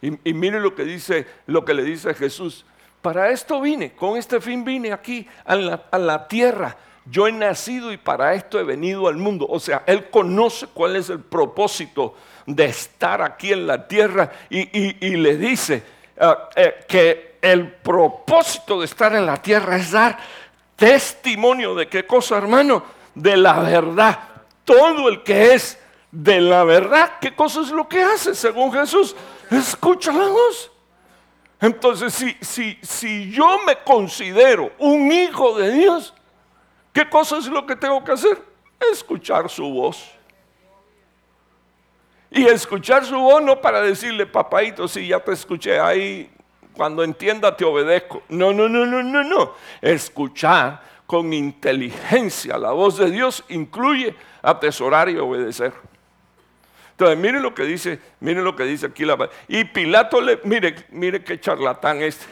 Y, 0.02 0.34
mire 0.34 0.60
lo 0.60 0.74
que 0.74 0.84
dice, 0.84 1.28
lo 1.46 1.66
que 1.66 1.74
le 1.74 1.84
dice 1.84 2.14
Jesús. 2.14 2.66
Para 3.02 3.30
esto 3.30 3.62
vine, 3.62 3.94
con 3.94 4.18
este 4.18 4.42
fin 4.42 4.64
vine 4.64 4.92
aquí 4.92 5.28
a 5.46 5.56
la 5.56 6.28
tierra 6.28 6.76
yo 7.10 7.28
he 7.28 7.32
nacido 7.32 7.92
y 7.92 7.98
para 7.98 8.34
esto 8.34 8.60
he 8.60 8.64
venido 8.64 9.08
al 9.08 9.18
mundo. 9.18 9.48
O 9.50 9.60
sea, 9.60 9.84
Él 9.86 10.10
conoce 10.10 10.68
cuál 10.68 10.96
es 10.96 11.10
el 11.10 11.20
propósito 11.20 12.16
de 12.46 12.66
estar 12.66 13.22
aquí 13.22 13.52
en 13.52 13.66
la 13.68 13.88
tierra 13.88 14.32
y, 14.50 15.16
le 15.16 15.38
dice 15.38 15.84
ah, 16.20 16.50
eh, 16.56 16.86
que 16.88 17.38
el 17.42 17.72
propósito 17.72 18.80
de 18.80 18.86
estar 18.86 19.16
en 19.16 19.26
la 19.26 19.38
tierra 19.38 19.78
es 19.78 19.92
dar 19.92 20.18
testimonio 20.76 21.76
de 21.76 21.88
qué 21.88 22.06
cosa, 22.06 22.38
hermano, 22.38 22.84
de 23.16 23.38
la 23.38 23.60
verdad. 23.60 24.20
Todo 24.64 25.10
el 25.10 25.24
que 25.24 25.54
es 25.54 25.80
de 26.12 26.42
la 26.42 26.64
verdad, 26.64 27.14
¿qué 27.20 27.36
cosa 27.36 27.62
es 27.62 27.70
lo 27.70 27.88
que 27.88 28.04
hace 28.04 28.36
según 28.36 28.72
Jesús? 28.72 29.16
Escucha 29.50 30.12
la 30.12 30.28
voz. 30.28 30.72
Entonces, 31.62 32.14
si, 32.14 32.38
si, 32.40 32.78
si 32.82 33.32
yo 33.32 33.60
me 33.66 33.78
considero 33.84 34.72
un 34.78 35.12
hijo 35.12 35.58
de 35.58 35.72
Dios, 35.72 36.14
¿Qué 36.94 37.10
cosa 37.10 37.38
es 37.38 37.48
lo 37.48 37.66
que 37.66 37.76
tengo 37.76 38.04
que 38.04 38.12
hacer? 38.12 38.42
Escuchar 38.92 39.50
su 39.50 39.70
voz. 39.70 40.12
Y 42.32 42.46
escuchar 42.46 43.06
su 43.06 43.20
voz 43.20 43.42
no 43.42 43.60
para 43.60 43.82
decirle, 43.82 44.26
papaito, 44.26 44.88
si 44.88 45.08
ya 45.08 45.20
te 45.20 45.32
escuché 45.32 45.80
ahí, 45.80 46.32
cuando 46.74 47.04
entienda 47.04 47.56
te 47.56 47.66
obedezco. 47.66 48.24
No, 48.30 48.54
no, 48.54 48.70
no, 48.70 48.86
no, 48.86 49.04
no, 49.04 49.24
no. 49.24 49.54
Escuchar 49.82 50.82
con 51.06 51.34
inteligencia 51.34 52.58
la 52.58 52.72
voz 52.72 52.98
de 52.98 53.10
Dios 53.10 53.44
incluye 53.50 54.16
atesorar 54.42 55.10
y 55.10 55.18
obedecer. 55.18 55.74
Entonces, 56.92 57.18
mire 57.18 57.40
lo 57.40 57.56
que 57.56 57.64
dice, 57.64 58.00
mire 58.20 58.42
lo 58.42 58.56
que 58.56 58.64
dice 58.66 58.86
aquí 58.86 59.06
la 59.06 59.30
Y 59.48 59.64
Pilato 59.64 60.22
le, 60.22 60.40
mire, 60.44 60.76
mire 60.90 61.24
qué 61.24 61.40
charlatán 61.40 62.02
este. 62.02 62.26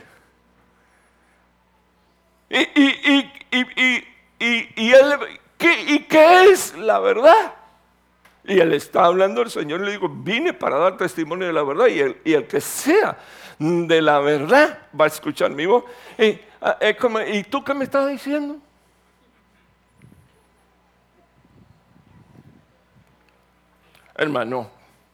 Y, 2.50 2.60
y, 2.60 3.32
y, 3.52 3.82
y, 3.82 4.08
él, 4.40 5.18
¿qué, 5.58 5.82
¿y 5.88 6.00
qué 6.04 6.52
es 6.52 6.76
la 6.78 7.00
verdad? 7.00 7.54
Y 8.46 8.60
él 8.60 8.74
está 8.74 9.06
hablando 9.06 9.42
el 9.42 9.50
Señor 9.50 9.82
le 9.82 9.92
digo, 9.92 10.08
vine 10.08 10.54
para 10.54 10.78
dar 10.78 10.96
testimonio 10.96 11.48
de 11.48 11.54
la 11.54 11.64
verdad. 11.64 11.88
Y 11.88 12.00
el, 12.00 12.22
y 12.24 12.34
el 12.34 12.48
que 12.48 12.62
sea 12.62 13.18
de 13.60 14.02
la 14.02 14.20
verdad 14.20 14.88
va 15.00 15.06
a 15.06 15.08
escuchar 15.08 15.52
mi 15.52 15.66
voz. 15.66 15.84
Y, 16.18 16.40
ah, 16.62 16.78
como, 17.00 17.20
¿Y 17.22 17.44
tú 17.44 17.64
qué 17.64 17.74
me 17.74 17.84
estás 17.84 18.08
diciendo? 18.08 18.58
Hermano, 24.16 24.70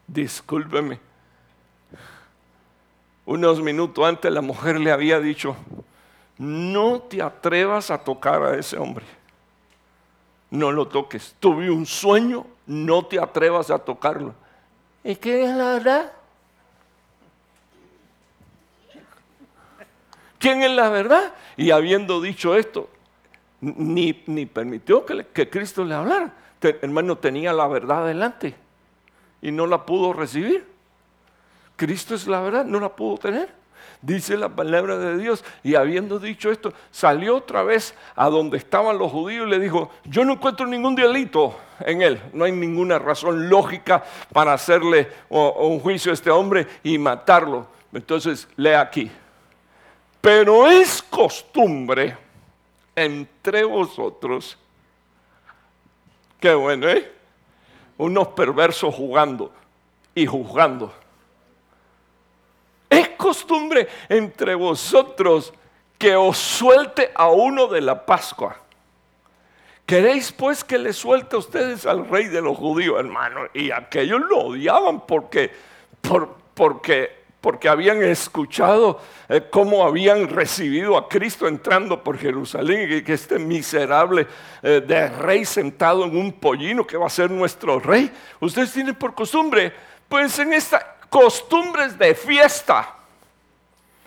discúlpeme. 0.06 1.00
Unos 3.26 3.60
minutos 3.60 4.06
antes 4.06 4.32
la 4.32 4.42
mujer 4.42 4.78
le 4.78 4.92
había 4.92 5.18
dicho, 5.18 5.56
no 6.38 7.00
te 7.00 7.22
atrevas 7.22 7.90
a 7.90 7.98
tocar 7.98 8.42
a 8.42 8.56
ese 8.56 8.76
hombre. 8.76 9.04
No 10.50 10.72
lo 10.72 10.86
toques. 10.88 11.34
Tuve 11.40 11.70
un 11.70 11.86
sueño, 11.86 12.46
no 12.66 13.04
te 13.04 13.18
atrevas 13.18 13.70
a 13.70 13.78
tocarlo. 13.78 14.34
¿Y 15.02 15.16
qué 15.16 15.44
es 15.44 15.54
la 15.54 15.72
verdad? 15.72 16.12
¿Quién 20.38 20.62
es 20.62 20.70
la 20.70 20.88
verdad? 20.90 21.32
Y 21.56 21.70
habiendo 21.70 22.20
dicho 22.20 22.54
esto, 22.54 22.88
ni, 23.60 24.12
permitió 24.12 25.06
que, 25.06 25.26
que, 25.32 25.48
Cristo 25.48 25.84
le 25.84 25.94
hablara. 25.94 26.34
hermano, 26.60 27.16
tenía 27.16 27.52
la 27.52 27.66
verdad 27.66 28.06
delante 28.06 28.54
y 29.40 29.50
no 29.50 29.66
la 29.66 29.86
pudo 29.86 30.12
recibir. 30.12 30.66
Cristo 31.76 32.14
es 32.14 32.26
la 32.26 32.40
verdad, 32.40 32.64
no 32.64 32.78
la 32.78 32.94
pudo 32.94 33.18
tener. 33.18 33.63
Dice 34.04 34.36
la 34.36 34.48
palabra 34.48 34.98
de 34.98 35.18
Dios. 35.18 35.44
Y 35.62 35.74
habiendo 35.74 36.18
dicho 36.18 36.50
esto, 36.50 36.72
salió 36.90 37.36
otra 37.36 37.62
vez 37.62 37.94
a 38.14 38.28
donde 38.28 38.58
estaban 38.58 38.98
los 38.98 39.10
judíos 39.10 39.46
y 39.46 39.50
le 39.50 39.58
dijo, 39.58 39.90
yo 40.04 40.24
no 40.24 40.34
encuentro 40.34 40.66
ningún 40.66 40.94
delito 40.94 41.56
en 41.80 42.02
él. 42.02 42.20
No 42.32 42.44
hay 42.44 42.52
ninguna 42.52 42.98
razón 42.98 43.48
lógica 43.48 44.04
para 44.32 44.52
hacerle 44.52 45.10
un 45.28 45.80
juicio 45.80 46.10
a 46.10 46.14
este 46.14 46.30
hombre 46.30 46.66
y 46.82 46.98
matarlo. 46.98 47.66
Entonces, 47.92 48.48
lea 48.56 48.80
aquí. 48.80 49.10
Pero 50.20 50.66
es 50.66 51.02
costumbre 51.02 52.16
entre 52.96 53.64
vosotros, 53.64 54.56
qué 56.40 56.54
bueno, 56.54 56.88
¿eh? 56.88 57.12
Unos 57.98 58.28
perversos 58.28 58.94
jugando 58.94 59.52
y 60.14 60.26
juzgando 60.26 60.92
costumbre 63.24 63.88
entre 64.10 64.54
vosotros 64.54 65.54
que 65.96 66.14
os 66.14 66.36
suelte 66.36 67.10
a 67.14 67.30
uno 67.30 67.68
de 67.68 67.80
la 67.80 68.04
Pascua. 68.04 68.54
¿Queréis 69.86 70.30
pues 70.30 70.62
que 70.62 70.76
le 70.76 70.92
suelte 70.92 71.36
a 71.36 71.38
ustedes 71.38 71.86
al 71.86 72.06
rey 72.06 72.26
de 72.26 72.42
los 72.42 72.54
judíos, 72.54 72.98
hermano? 72.98 73.40
Y 73.54 73.70
aquellos 73.70 74.20
lo 74.20 74.40
odiaban 74.40 75.06
porque, 75.06 75.50
porque, 76.52 77.16
porque 77.40 77.68
habían 77.70 78.02
escuchado 78.02 79.00
eh, 79.30 79.44
cómo 79.50 79.86
habían 79.86 80.28
recibido 80.28 80.98
a 80.98 81.08
Cristo 81.08 81.48
entrando 81.48 82.04
por 82.04 82.18
Jerusalén 82.18 82.92
y 82.92 83.02
que 83.02 83.14
este 83.14 83.38
miserable 83.38 84.26
eh, 84.62 84.82
de 84.86 85.08
rey 85.08 85.46
sentado 85.46 86.04
en 86.04 86.14
un 86.14 86.32
pollino 86.32 86.86
que 86.86 86.98
va 86.98 87.06
a 87.06 87.10
ser 87.10 87.30
nuestro 87.30 87.80
rey. 87.80 88.12
Ustedes 88.40 88.70
tienen 88.70 88.94
por 88.94 89.14
costumbre, 89.14 89.72
pues 90.10 90.38
en 90.38 90.52
esta, 90.52 90.96
costumbres 91.08 91.96
de 91.96 92.14
fiesta. 92.14 92.96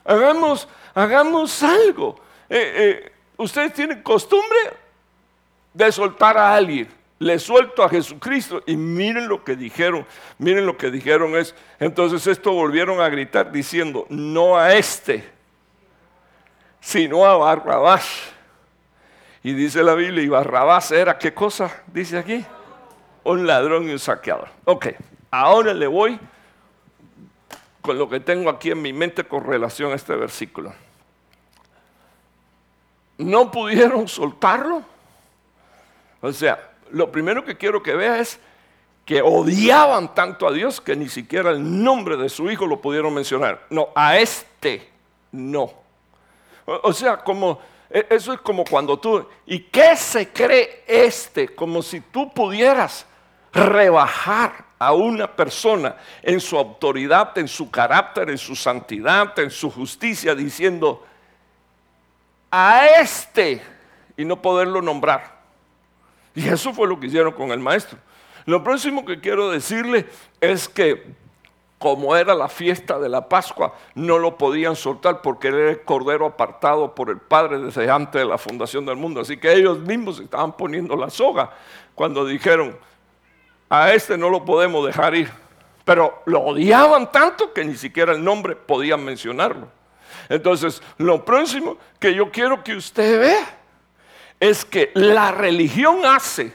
Hagamos, 0.07 0.69
hagamos 0.95 1.61
algo. 1.61 2.15
Eh, 2.49 2.73
eh, 2.75 3.11
ustedes 3.35 3.73
tienen 3.73 4.01
costumbre 4.01 4.57
de 5.73 5.91
soltar 5.91 6.37
a 6.37 6.55
alguien. 6.55 6.87
Le 7.19 7.37
suelto 7.39 7.83
a 7.83 7.89
Jesucristo 7.89 8.63
y 8.65 8.77
miren 8.77 9.27
lo 9.27 9.43
que 9.43 9.57
dijeron. 9.57 10.05
Miren 10.37 10.65
lo 10.65 10.77
que 10.77 10.89
dijeron 10.91 11.35
es, 11.35 11.53
entonces 11.77 12.25
esto 12.25 12.53
volvieron 12.53 13.01
a 13.01 13.09
gritar 13.09 13.51
diciendo, 13.51 14.05
no 14.09 14.57
a 14.57 14.75
este, 14.75 15.27
sino 16.79 17.25
a 17.25 17.35
Barrabás. 17.35 18.31
Y 19.43 19.53
dice 19.53 19.83
la 19.83 19.93
Biblia, 19.93 20.23
y 20.23 20.29
Barrabás 20.29 20.91
era, 20.91 21.17
¿qué 21.17 21.33
cosa? 21.33 21.83
Dice 21.87 22.17
aquí, 22.17 22.45
un 23.23 23.45
ladrón 23.45 23.89
y 23.89 23.91
un 23.91 23.99
saqueador. 23.99 24.47
Ok, 24.63 24.87
ahora 25.31 25.73
le 25.73 25.87
voy 25.87 26.19
lo 27.95 28.09
que 28.09 28.19
tengo 28.19 28.49
aquí 28.49 28.71
en 28.71 28.81
mi 28.81 28.93
mente 28.93 29.23
con 29.23 29.43
relación 29.43 29.91
a 29.91 29.95
este 29.95 30.15
versículo. 30.15 30.73
No 33.17 33.51
pudieron 33.51 34.07
soltarlo. 34.07 34.83
O 36.21 36.31
sea, 36.31 36.71
lo 36.91 37.11
primero 37.11 37.43
que 37.43 37.57
quiero 37.57 37.81
que 37.81 37.95
vea 37.95 38.19
es 38.19 38.39
que 39.05 39.21
odiaban 39.21 40.13
tanto 40.13 40.47
a 40.47 40.51
Dios 40.51 40.81
que 40.81 40.95
ni 40.95 41.07
siquiera 41.07 41.51
el 41.51 41.83
nombre 41.83 42.17
de 42.17 42.29
su 42.29 42.49
hijo 42.51 42.67
lo 42.67 42.81
pudieron 42.81 43.13
mencionar. 43.13 43.65
No, 43.69 43.89
a 43.95 44.17
este 44.17 44.89
no. 45.31 45.71
O 46.65 46.91
sea, 46.91 47.17
como 47.17 47.59
e, 47.89 48.05
eso 48.09 48.33
es 48.33 48.39
como 48.41 48.63
cuando 48.65 48.99
tú, 48.99 49.25
¿y 49.45 49.59
qué 49.59 49.95
se 49.95 50.29
cree 50.29 50.83
este? 50.87 51.47
Como 51.49 51.81
si 51.81 52.01
tú 52.01 52.31
pudieras 52.31 53.05
rebajar 53.65 54.65
a 54.79 54.93
una 54.93 55.27
persona 55.35 55.95
en 56.21 56.39
su 56.39 56.57
autoridad, 56.57 57.37
en 57.37 57.47
su 57.47 57.71
carácter, 57.71 58.29
en 58.29 58.37
su 58.37 58.55
santidad, 58.55 59.37
en 59.39 59.49
su 59.49 59.71
justicia, 59.71 60.35
diciendo, 60.35 61.05
a 62.51 62.85
este, 62.99 63.61
y 64.15 64.25
no 64.25 64.41
poderlo 64.41 64.81
nombrar. 64.81 65.37
Y 66.35 66.47
eso 66.47 66.73
fue 66.73 66.87
lo 66.87 66.99
que 66.99 67.07
hicieron 67.07 67.33
con 67.33 67.51
el 67.51 67.59
maestro. 67.59 67.97
Lo 68.45 68.63
próximo 68.63 69.03
que 69.03 69.19
quiero 69.19 69.49
decirle 69.49 70.07
es 70.39 70.69
que 70.69 71.15
como 71.77 72.15
era 72.15 72.33
la 72.33 72.47
fiesta 72.47 72.97
de 72.97 73.07
la 73.07 73.29
Pascua, 73.29 73.75
no 73.93 74.17
lo 74.17 74.37
podían 74.37 74.75
soltar 74.75 75.21
porque 75.21 75.49
era 75.49 75.69
el 75.69 75.81
cordero 75.81 76.25
apartado 76.25 76.95
por 76.95 77.09
el 77.09 77.19
Padre 77.19 77.59
desde 77.59 77.89
antes 77.89 78.19
de 78.19 78.27
la 78.27 78.37
fundación 78.37 78.85
del 78.85 78.95
mundo. 78.95 79.21
Así 79.21 79.37
que 79.37 79.53
ellos 79.53 79.79
mismos 79.79 80.19
estaban 80.19 80.53
poniendo 80.53 80.95
la 80.95 81.09
soga 81.09 81.51
cuando 81.93 82.25
dijeron, 82.25 82.77
a 83.69 83.93
este 83.93 84.17
no 84.17 84.29
lo 84.29 84.45
podemos 84.45 84.85
dejar 84.85 85.15
ir. 85.15 85.31
Pero 85.83 86.21
lo 86.25 86.41
odiaban 86.41 87.11
tanto 87.11 87.53
que 87.53 87.63
ni 87.63 87.75
siquiera 87.75 88.11
el 88.11 88.23
nombre 88.23 88.55
podían 88.55 89.03
mencionarlo. 89.03 89.69
Entonces, 90.29 90.81
lo 90.97 91.23
próximo 91.23 91.77
que 91.99 92.13
yo 92.13 92.31
quiero 92.31 92.63
que 92.63 92.75
usted 92.75 93.19
vea 93.19 93.57
es 94.39 94.65
que 94.65 94.91
la 94.93 95.31
religión 95.31 96.05
hace 96.05 96.53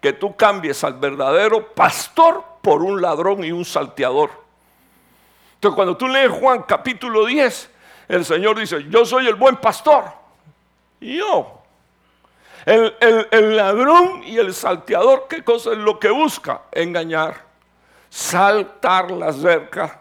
que 0.00 0.12
tú 0.12 0.36
cambies 0.36 0.84
al 0.84 0.94
verdadero 0.94 1.74
pastor 1.74 2.44
por 2.62 2.82
un 2.82 3.02
ladrón 3.02 3.44
y 3.44 3.50
un 3.50 3.64
salteador. 3.64 4.30
Entonces, 5.54 5.74
cuando 5.74 5.96
tú 5.96 6.06
lees 6.06 6.30
Juan 6.30 6.62
capítulo 6.62 7.26
10, 7.26 7.70
el 8.08 8.24
Señor 8.24 8.58
dice, 8.58 8.84
yo 8.88 9.04
soy 9.04 9.26
el 9.26 9.34
buen 9.34 9.56
pastor. 9.56 10.04
Y 11.00 11.16
yo, 11.16 11.55
el, 12.66 13.56
ladrón 13.56 14.24
y 14.24 14.38
el 14.38 14.52
salteador, 14.52 15.26
¿qué 15.28 15.44
cosa 15.44 15.70
es 15.70 15.78
lo 15.78 16.00
que 16.00 16.10
busca? 16.10 16.62
Engañar, 16.72 17.44
saltar 18.10 19.12
la 19.12 19.32
cerca, 19.32 20.00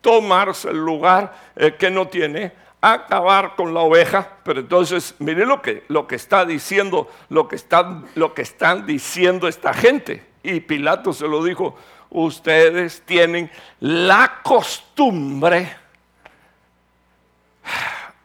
tomarse 0.00 0.70
el 0.70 0.76
lugar 0.76 1.34
eh, 1.56 1.74
que 1.76 1.90
no 1.90 2.06
tiene, 2.06 2.52
acabar 2.80 3.56
con 3.56 3.74
la 3.74 3.80
oveja. 3.80 4.28
Pero 4.44 4.60
entonces, 4.60 5.16
mire 5.18 5.44
lo 5.44 5.60
que, 5.60 6.14
está 6.14 6.44
diciendo, 6.44 7.10
lo 7.30 7.48
que 7.48 7.56
están 7.56 8.86
diciendo 8.86 9.48
esta 9.48 9.74
gente. 9.74 10.24
Y 10.44 10.60
Pilato 10.60 11.12
se 11.12 11.26
lo 11.26 11.42
dijo, 11.42 11.76
ustedes 12.10 13.02
tienen 13.04 13.50
la 13.80 14.40
costumbre 14.44 15.84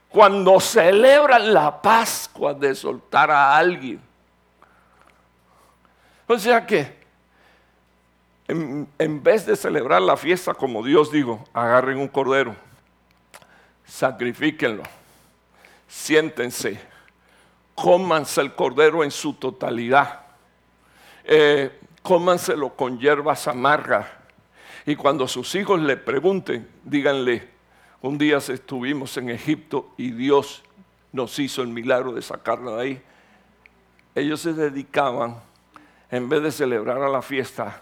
cuando 0.10 0.60
celebran 0.60 1.54
la 1.54 1.82
Pascua 1.82 2.54
de 2.54 2.74
soltar 2.74 3.30
a 3.30 3.56
alguien. 3.56 4.02
O 6.28 6.38
sea 6.38 6.66
que, 6.66 6.98
en, 8.48 9.24
vez 9.24 9.46
de 9.46 9.56
celebrar 9.56 10.02
la 10.02 10.18
fiesta 10.18 10.54
como 10.54 10.84
Dios 10.84 11.12
dijo, 11.12 11.44
agarren 11.54 12.00
un 12.00 12.08
cordero, 12.08 12.56
sacrifíquenlo, 13.86 14.84
siéntense, 15.88 16.80
cómanse 17.76 18.42
el 18.42 18.54
cordero 18.56 19.04
en 19.04 19.12
su 19.12 19.34
totalidad, 19.34 20.22
eh, 21.24 21.80
cómanselo 22.02 22.76
con 22.76 23.00
hierbas 23.00 23.48
amargas. 23.48 24.08
Y 24.86 24.96
cuando 24.96 25.28
sus 25.28 25.54
hijos 25.54 25.80
le 25.80 25.98
pregunten, 25.98 26.68
díganle, 26.84 27.59
un 28.02 28.18
día 28.18 28.38
estuvimos 28.38 29.18
en 29.18 29.30
Egipto 29.30 29.90
y 29.98 30.12
Dios 30.12 30.64
nos 31.12 31.38
hizo 31.40 31.62
el 31.62 31.68
milagro 31.68 32.14
de 32.14 32.22
sacarnos 32.22 32.78
de 32.78 32.82
ahí. 32.82 33.02
Ellos 34.16 34.40
se 34.40 34.54
dedicaban, 34.54 35.38
en 36.10 36.30
vez 36.30 36.42
de 36.42 36.52
celebrar 36.52 37.02
a 37.02 37.10
la 37.10 37.22
fiesta, 37.22 37.82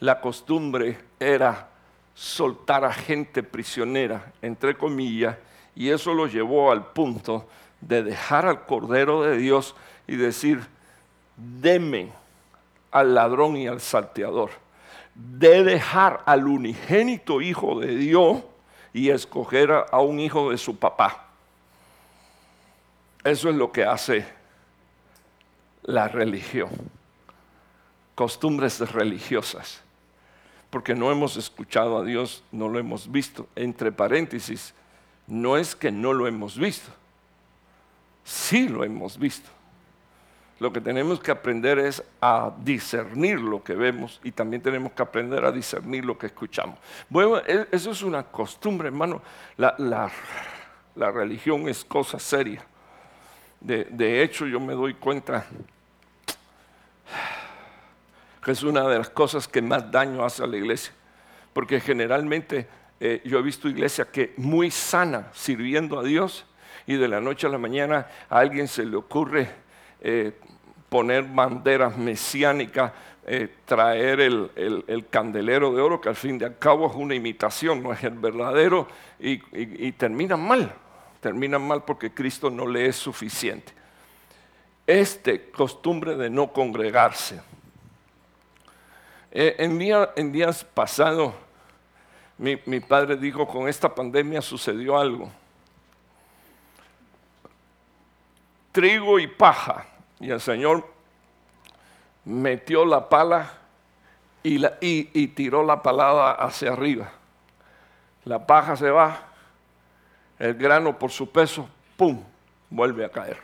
la 0.00 0.20
costumbre 0.20 0.98
era 1.20 1.68
soltar 2.14 2.84
a 2.84 2.92
gente 2.92 3.42
prisionera, 3.42 4.32
entre 4.42 4.76
comillas, 4.76 5.36
y 5.74 5.90
eso 5.90 6.12
lo 6.12 6.26
llevó 6.26 6.72
al 6.72 6.92
punto 6.92 7.48
de 7.80 8.02
dejar 8.02 8.46
al 8.46 8.66
Cordero 8.66 9.22
de 9.22 9.36
Dios 9.36 9.74
y 10.08 10.16
decir, 10.16 10.60
deme 11.36 12.10
al 12.90 13.14
ladrón 13.14 13.56
y 13.56 13.68
al 13.68 13.80
salteador, 13.80 14.50
de 15.14 15.62
dejar 15.62 16.22
al 16.26 16.46
unigénito 16.46 17.40
Hijo 17.40 17.80
de 17.80 17.96
Dios 17.96 18.42
y 18.92 19.10
escoger 19.10 19.70
a 19.90 20.00
un 20.00 20.20
hijo 20.20 20.50
de 20.50 20.58
su 20.58 20.76
papá. 20.76 21.26
Eso 23.24 23.48
es 23.48 23.56
lo 23.56 23.70
que 23.70 23.84
hace 23.84 24.26
la 25.82 26.08
religión, 26.08 26.70
costumbres 28.14 28.78
religiosas, 28.92 29.80
porque 30.70 30.94
no 30.94 31.10
hemos 31.10 31.36
escuchado 31.36 31.98
a 31.98 32.04
Dios, 32.04 32.42
no 32.50 32.68
lo 32.68 32.78
hemos 32.78 33.10
visto. 33.10 33.48
Entre 33.54 33.92
paréntesis, 33.92 34.74
no 35.26 35.56
es 35.56 35.76
que 35.76 35.90
no 35.90 36.12
lo 36.12 36.26
hemos 36.26 36.58
visto, 36.58 36.90
sí 38.24 38.68
lo 38.68 38.84
hemos 38.84 39.18
visto. 39.18 39.48
Lo 40.62 40.72
que 40.72 40.80
tenemos 40.80 41.18
que 41.18 41.32
aprender 41.32 41.80
es 41.80 42.04
a 42.20 42.52
discernir 42.56 43.40
lo 43.40 43.64
que 43.64 43.74
vemos 43.74 44.20
y 44.22 44.30
también 44.30 44.62
tenemos 44.62 44.92
que 44.92 45.02
aprender 45.02 45.44
a 45.44 45.50
discernir 45.50 46.04
lo 46.04 46.16
que 46.16 46.26
escuchamos. 46.26 46.78
Bueno, 47.08 47.38
e, 47.38 47.66
eso 47.72 47.90
es 47.90 48.00
una 48.00 48.22
costumbre, 48.22 48.86
hermano. 48.86 49.20
La, 49.56 50.08
religión 50.94 51.68
es 51.68 51.84
cosa 51.84 52.20
seria. 52.20 52.64
De, 53.60 53.86
de 53.90 54.22
hecho, 54.22 54.46
yo 54.46 54.60
me 54.60 54.74
doy 54.74 54.94
cuenta 54.94 55.46
que 58.44 58.52
es 58.52 58.62
una 58.62 58.86
de 58.86 58.98
las 58.98 59.10
cosas 59.10 59.48
que 59.48 59.60
más 59.60 59.90
daño 59.90 60.24
hace 60.24 60.44
a 60.44 60.46
la 60.46 60.58
iglesia. 60.58 60.92
Porque 61.52 61.80
generalmente 61.80 62.68
eh, 63.00 63.20
yo 63.24 63.40
he 63.40 63.42
visto 63.42 63.68
iglesia 63.68 64.04
que 64.04 64.32
muy 64.36 64.70
sana 64.70 65.28
sirviendo 65.32 65.98
a 65.98 66.04
Dios 66.04 66.46
y 66.86 66.94
de 66.94 67.08
la 67.08 67.20
noche 67.20 67.48
a 67.48 67.50
la 67.50 67.58
mañana 67.58 68.06
a 68.30 68.38
alguien 68.38 68.68
se 68.68 68.84
le 68.84 68.94
ocurre 68.94 69.50
eh, 70.00 70.38
poner 70.92 71.24
banderas 71.24 71.96
mesiánicas, 71.96 72.92
eh, 73.26 73.48
traer 73.64 74.20
el, 74.20 75.06
candelero 75.08 75.74
de 75.74 75.80
oro, 75.80 75.98
que 75.98 76.10
al 76.10 76.16
fin 76.16 76.38
y 76.38 76.44
al 76.44 76.58
cabo 76.58 76.90
es 76.90 76.94
una 76.94 77.14
imitación, 77.14 77.82
no 77.82 77.94
es 77.94 78.04
el 78.04 78.18
verdadero, 78.18 78.86
y, 79.18 79.40
y 79.54 79.92
terminan 79.92 80.46
mal, 80.46 80.70
terminan 81.20 81.66
mal 81.66 81.82
porque 81.84 82.12
Cristo 82.12 82.50
no 82.50 82.66
le 82.66 82.86
es 82.86 82.96
suficiente. 82.96 83.72
Este 84.86 85.50
costumbre 85.50 86.14
de 86.16 86.28
no 86.28 86.52
congregarse. 86.52 87.40
en, 89.30 89.80
en 89.80 90.32
días 90.32 90.62
pasados, 90.62 91.32
mi, 92.36 92.80
padre 92.80 93.16
dijo, 93.16 93.46
con 93.46 93.66
esta 93.66 93.94
pandemia 93.94 94.42
sucedió 94.42 94.98
algo. 94.98 95.30
Trigo 98.72 99.18
y 99.18 99.28
paja. 99.28 99.86
Y 100.22 100.30
el 100.30 100.40
Señor 100.40 100.86
metió 102.24 102.86
la 102.86 103.10
pala 103.10 103.52
y, 104.42 104.64
y 104.80 105.28
tiró 105.28 105.62
la 105.62 105.82
palada 105.82 106.32
hacia 106.32 106.72
arriba. 106.72 107.12
La 108.24 108.46
paja 108.46 108.76
se 108.76 108.90
va, 108.90 109.20
el 110.38 110.54
grano 110.54 110.98
por 110.98 111.10
su 111.10 111.30
peso, 111.30 111.68
¡pum!, 111.96 112.22
vuelve 112.70 113.04
a 113.04 113.10
caer. 113.10 113.38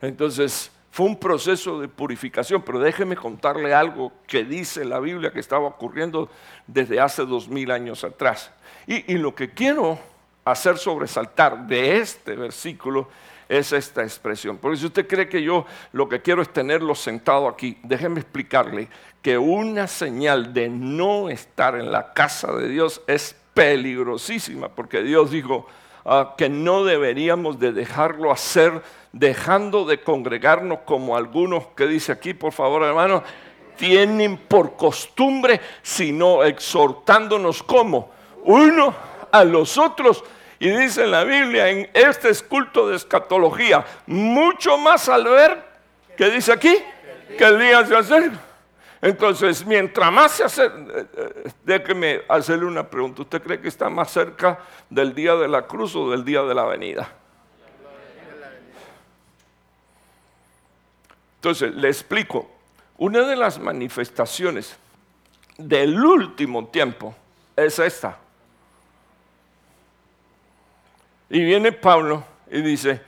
Entonces, 0.00 0.70
fue 0.94 1.06
un 1.06 1.18
proceso 1.18 1.80
de 1.80 1.88
purificación, 1.88 2.62
pero 2.62 2.78
déjeme 2.78 3.16
contarle 3.16 3.74
algo 3.74 4.12
que 4.28 4.44
dice 4.44 4.84
la 4.84 5.00
Biblia 5.00 5.32
que 5.32 5.40
estaba 5.40 5.66
ocurriendo 5.66 6.30
desde 6.68 7.00
hace 7.00 7.26
dos 7.26 7.48
mil 7.48 7.72
años 7.72 8.04
atrás. 8.04 8.52
Y, 8.86 9.14
lo 9.14 9.34
que 9.34 9.50
quiero 9.50 9.98
hacer 10.44 10.78
sobresaltar 10.78 11.66
de 11.66 11.96
este 11.96 12.36
versículo 12.36 13.08
es 13.48 13.72
esta 13.72 14.02
expresión. 14.02 14.58
Porque 14.58 14.78
si 14.78 14.86
usted 14.86 15.06
cree 15.06 15.28
que 15.28 15.42
yo 15.42 15.66
lo 15.92 16.08
que 16.08 16.22
quiero 16.22 16.42
es 16.42 16.52
tenerlo 16.52 16.94
sentado 16.94 17.48
aquí, 17.48 17.78
déjeme 17.82 18.20
explicarle 18.20 18.88
que 19.22 19.38
una 19.38 19.86
señal 19.86 20.52
de 20.52 20.68
no 20.68 21.28
estar 21.28 21.76
en 21.76 21.90
la 21.90 22.12
casa 22.12 22.52
de 22.52 22.68
Dios 22.68 23.02
es 23.06 23.36
peligrosísima, 23.54 24.68
porque 24.68 25.02
Dios 25.02 25.30
dijo 25.30 25.66
ah, 26.04 26.34
que 26.36 26.48
no 26.48 26.84
deberíamos 26.84 27.58
de 27.58 27.72
dejarlo 27.72 28.30
hacer 28.30 28.82
dejando 29.12 29.84
de 29.84 30.02
congregarnos 30.02 30.80
como 30.84 31.16
algunos 31.16 31.68
que 31.68 31.86
dice 31.86 32.12
aquí, 32.12 32.34
por 32.34 32.52
favor 32.52 32.82
hermano, 32.82 33.22
tienen 33.76 34.36
por 34.36 34.76
costumbre, 34.76 35.60
sino 35.82 36.44
exhortándonos 36.44 37.62
como 37.62 38.10
uno 38.44 38.94
a 39.30 39.44
los 39.44 39.78
otros. 39.78 40.22
Y 40.58 40.70
dice 40.70 41.04
en 41.04 41.10
la 41.10 41.24
Biblia, 41.24 41.68
en 41.68 41.90
este 41.92 42.30
es 42.30 42.42
culto 42.42 42.88
de 42.88 42.96
escatología, 42.96 43.84
mucho 44.06 44.78
más 44.78 45.08
al 45.08 45.24
ver, 45.24 45.64
que 46.16 46.30
dice 46.30 46.52
aquí, 46.52 46.76
que 47.36 47.44
el 47.44 47.58
día 47.58 47.84
se 47.84 47.96
acerca. 47.96 48.38
Entonces, 49.02 49.66
mientras 49.66 50.10
más 50.10 50.32
se 50.32 50.44
acerca, 50.44 50.76
eh, 50.78 51.06
eh, 51.16 51.52
déjeme 51.64 52.22
hacerle 52.28 52.64
una 52.64 52.88
pregunta, 52.88 53.22
¿usted 53.22 53.42
cree 53.42 53.60
que 53.60 53.68
está 53.68 53.90
más 53.90 54.10
cerca 54.10 54.58
del 54.88 55.14
día 55.14 55.34
de 55.34 55.46
la 55.46 55.66
cruz 55.66 55.94
o 55.94 56.10
del 56.10 56.24
día 56.24 56.42
de 56.42 56.54
la 56.54 56.64
venida? 56.64 57.12
Entonces, 61.36 61.74
le 61.74 61.88
explico. 61.88 62.50
Una 62.96 63.20
de 63.26 63.36
las 63.36 63.58
manifestaciones 63.58 64.76
del 65.58 66.02
último 66.02 66.68
tiempo 66.68 67.14
es 67.56 67.78
esta. 67.78 68.18
Y 71.34 71.42
viene 71.42 71.72
Pablo 71.72 72.22
y 72.48 72.62
dice, 72.62 73.02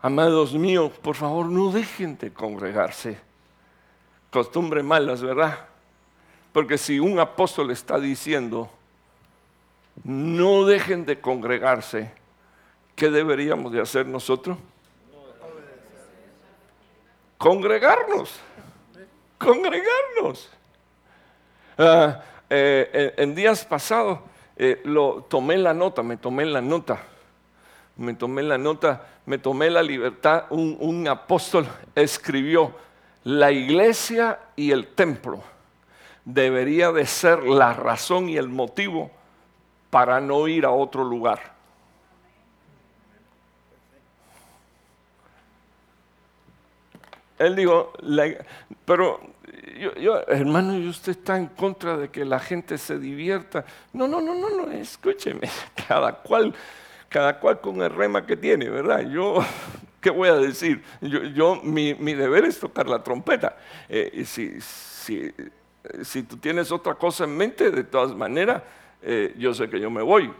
amados 0.00 0.54
míos, 0.54 0.92
por 1.02 1.14
favor 1.14 1.44
no 1.44 1.70
dejen 1.70 2.16
de 2.16 2.32
congregarse. 2.32 3.18
Costumbre 4.30 4.82
malas, 4.82 5.20
¿verdad? 5.20 5.58
Porque 6.54 6.78
si 6.78 6.98
un 6.98 7.20
apóstol 7.20 7.70
está 7.70 8.00
diciendo, 8.00 8.70
no 10.04 10.64
dejen 10.64 11.04
de 11.04 11.20
congregarse, 11.20 12.10
¿qué 12.96 13.10
deberíamos 13.10 13.72
de 13.72 13.82
hacer 13.82 14.06
nosotros? 14.06 14.56
congregarnos, 17.36 18.40
congregarnos. 19.36 20.48
Ah, 21.76 22.22
eh, 22.48 23.12
en 23.18 23.34
días 23.34 23.66
pasados 23.66 24.20
eh, 24.56 24.80
lo 24.84 25.26
tomé 25.28 25.58
la 25.58 25.74
nota, 25.74 26.02
me 26.02 26.16
tomé 26.16 26.46
la 26.46 26.62
nota, 26.62 27.02
me 27.96 28.14
tomé 28.14 28.42
la 28.42 28.58
nota, 28.58 29.06
me 29.26 29.38
tomé 29.38 29.70
la 29.70 29.82
libertad. 29.82 30.44
Un, 30.50 31.06
apóstol 31.08 31.66
escribió, 31.94 32.74
la 33.24 33.52
iglesia 33.52 34.38
y 34.56 34.70
el 34.70 34.88
templo 34.88 35.42
debería 36.24 36.92
de 36.92 37.06
ser 37.06 37.42
la 37.44 37.72
razón 37.72 38.28
y 38.28 38.36
el 38.36 38.48
motivo 38.48 39.10
para 39.90 40.20
no 40.20 40.48
ir 40.48 40.64
a 40.64 40.70
otro 40.70 41.04
lugar. 41.04 41.54
Él 47.38 47.56
dijo, 47.56 47.92
pero 48.84 49.20
yo, 50.00 50.26
hermano, 50.28 50.78
¿y 50.78 50.88
usted 50.88 51.12
está 51.12 51.36
en 51.36 51.46
contra 51.46 51.96
de 51.96 52.08
que 52.08 52.24
la 52.24 52.38
gente 52.38 52.78
se 52.78 52.98
divierta? 52.98 53.64
No, 53.92 54.06
no, 54.06 54.20
no, 54.20 54.34
no, 54.34 54.50
no, 54.50 54.70
escúcheme, 54.70 55.48
cada 55.88 56.12
cual, 56.12 56.54
cada 57.14 57.38
cual 57.38 57.60
con 57.60 57.80
el 57.80 57.90
rema 57.90 58.26
que 58.26 58.36
tiene, 58.36 58.68
¿verdad? 58.68 59.02
Yo, 59.02 59.38
¿qué 60.00 60.10
voy 60.10 60.28
a 60.28 60.34
decir? 60.34 60.82
Yo, 61.00 61.60
mi, 61.62 61.92
deber 61.92 62.44
es 62.44 62.58
tocar 62.58 62.88
la 62.88 63.04
trompeta. 63.04 63.56
Eh, 63.88 64.24
si, 64.26 64.60
si, 64.60 66.22
tú 66.24 66.36
tienes 66.38 66.72
otra 66.72 66.96
cosa 66.96 67.22
en 67.22 67.36
mente, 67.36 67.70
de 67.70 67.84
todas 67.84 68.16
maneras, 68.16 68.64
eh, 69.00 69.32
yo 69.38 69.54
sé 69.54 69.70
que 69.70 69.78
yo 69.78 69.90
me 69.90 70.02
voy 70.02 70.32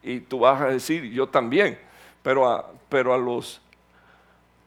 y 0.00 0.20
tú 0.20 0.38
vas 0.38 0.62
a 0.62 0.66
decir, 0.66 1.10
yo 1.10 1.28
también, 1.28 1.76
pero 2.22 2.72
pero 2.88 3.14
a 3.14 3.18
los 3.18 3.60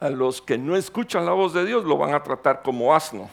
a 0.01 0.09
los 0.09 0.41
que 0.41 0.57
no 0.57 0.75
escuchan 0.75 1.25
la 1.25 1.31
voz 1.31 1.53
de 1.53 1.63
Dios 1.63 1.85
lo 1.85 1.97
van 1.97 2.13
a 2.13 2.21
tratar 2.21 2.63
como 2.63 2.93
asno. 2.93 3.29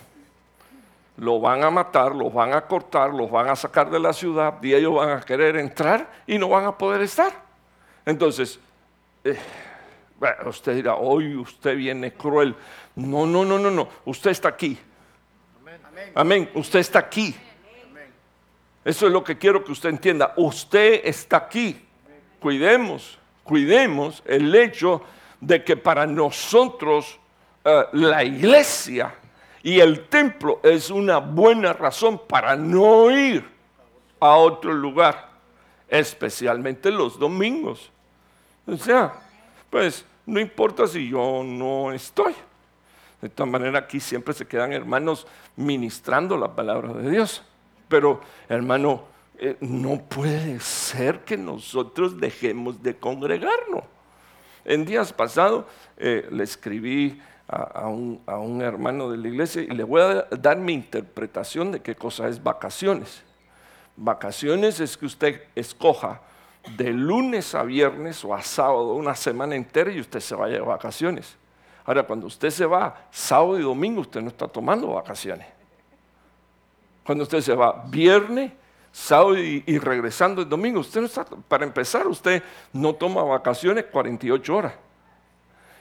Lo 1.17 1.41
van 1.41 1.65
a 1.65 1.71
matar, 1.73 2.15
los 2.15 2.33
van 2.33 2.53
a 2.53 2.61
cortar, 2.69 3.13
los 3.13 3.29
van 3.29 3.49
a 3.49 3.57
sacar 3.57 3.91
de 3.91 3.99
la 3.99 4.13
ciudad 4.13 4.63
y 4.63 4.75
ellos 4.75 4.95
van 4.95 5.11
a 5.11 5.21
querer 5.23 5.57
entrar 5.57 6.09
y 6.25 6.39
no 6.39 6.49
van 6.49 6.67
a 6.67 6.79
poder 6.79 7.01
estar. 7.01 7.42
Entonces, 8.05 8.59
eh, 9.25 9.39
usted 10.47 10.75
dirá, 10.75 10.97
hoy 10.97 11.37
usted 11.37 11.77
viene 11.77 12.13
cruel. 12.13 12.55
No, 12.97 13.27
no, 13.27 13.45
no, 13.45 13.59
no, 13.59 13.71
no. 13.71 13.89
Usted 14.05 14.31
está 14.31 14.49
aquí. 14.49 14.79
Amén. 16.15 16.51
Usted 16.55 16.81
está 16.81 16.99
aquí. 16.99 17.35
Eso 18.85 19.07
es 19.07 19.13
lo 19.13 19.23
que 19.23 19.39
quiero 19.39 19.63
que 19.63 19.73
usted 19.73 19.91
entienda. 19.91 20.35
Usted 20.37 21.03
está 21.05 21.37
aquí. 21.37 21.81
Cuidemos, 22.41 23.19
cuidemos 23.45 24.23
el 24.27 24.53
hecho 24.55 25.03
de 25.41 25.63
que 25.63 25.77
para 25.77 26.07
nosotros 26.07 27.19
eh, 27.65 27.85
la 27.93 28.25
iglesia 28.25 29.15
y 29.63 29.79
el 29.79 30.09
templo 30.09 30.59
es 30.65 30.91
una 30.91 31.19
buena 31.19 31.73
razón 31.73 32.21
para 32.27 32.57
no 32.57 33.13
ir 33.13 33.49
a 34.19 34.37
otro 34.37 34.73
lugar, 34.73 35.31
especialmente 35.89 36.91
los 36.91 37.17
domingos. 37.17 37.92
O 38.73 38.77
sea, 38.79 39.13
pues 39.69 40.05
no 40.25 40.41
importa 40.41 40.87
si 40.87 41.09
yo 41.09 41.43
no 41.45 41.93
estoy. 41.93 42.35
De 43.21 43.29
todas 43.29 43.53
maneras, 43.53 43.85
aquí 43.85 44.01
siempre 44.01 44.35
se 44.35 44.47
quedan 44.47 44.73
hermanos 44.73 45.27
ministrando 45.57 46.37
la 46.37 46.55
palabra 46.55 46.93
de 46.95 47.11
Dios. 47.11 47.43
Pero, 47.89 48.21
hermano, 48.49 49.05
eh, 49.39 49.57
no 49.61 50.03
puede 50.03 50.59
ser 50.61 51.21
que 51.21 51.37
nosotros 51.37 52.19
dejemos 52.19 52.83
de 52.83 52.97
congregarnos. 52.97 53.85
En 54.65 54.85
días 54.85 55.13
pasados 55.13 55.67
eh, 55.99 56.27
le 56.31 56.45
escribí 56.45 57.21
a, 57.49 57.89
un, 57.89 58.63
hermano 58.63 59.11
de 59.11 59.19
la 59.19 59.29
iglesia 59.29 59.63
y 59.63 59.67
le 59.67 59.85
voy 59.85 60.01
a 60.01 60.27
dar 60.31 60.57
mi 60.57 60.73
interpretación 60.73 61.73
de 61.73 61.81
qué 61.81 61.95
cosa 61.95 62.29
es 62.29 62.43
vacaciones. 62.43 63.23
Vacaciones 63.97 64.81
es 64.81 64.97
que 64.97 65.05
usted 65.05 65.43
escoja 65.55 66.23
de 66.77 66.93
lunes 66.93 67.55
a 67.55 67.63
viernes 67.63 68.25
o 68.25 68.35
a 68.35 68.43
sábado 68.43 68.95
una 68.95 69.15
semana 69.15 69.55
entera 69.55 69.91
y 69.91 70.01
usted 70.01 70.21
se 70.21 70.35
vaya 70.35 70.55
de 70.55 70.61
vacaciones. 70.61 71.37
Ahora, 71.85 72.05
cuando 72.05 72.27
usted 72.27 72.51
se 72.51 72.65
va 72.65 73.07
sábado 73.11 73.59
y 73.59 73.63
domingo, 73.63 74.01
usted 74.01 74.21
no 74.21 74.29
está 74.29 74.47
tomando 74.47 74.89
vacaciones. 74.89 75.47
Cuando 77.05 77.25
usted 77.25 77.41
se 77.41 77.55
va 77.55 77.85
viernes, 77.89 78.53
sábado 78.93 79.39
y, 79.39 79.79
regresando 79.79 80.43
el 80.43 80.49
domingo. 80.49 80.81
Usted 80.81 81.01
no 81.01 81.07
está, 81.07 81.25
para 81.25 81.65
empezar, 81.65 82.07
usted 82.07 82.43
no 82.73 82.95
toma 82.95 83.23
vacaciones 83.23 83.87
48 83.87 84.55
horas. 84.55 84.75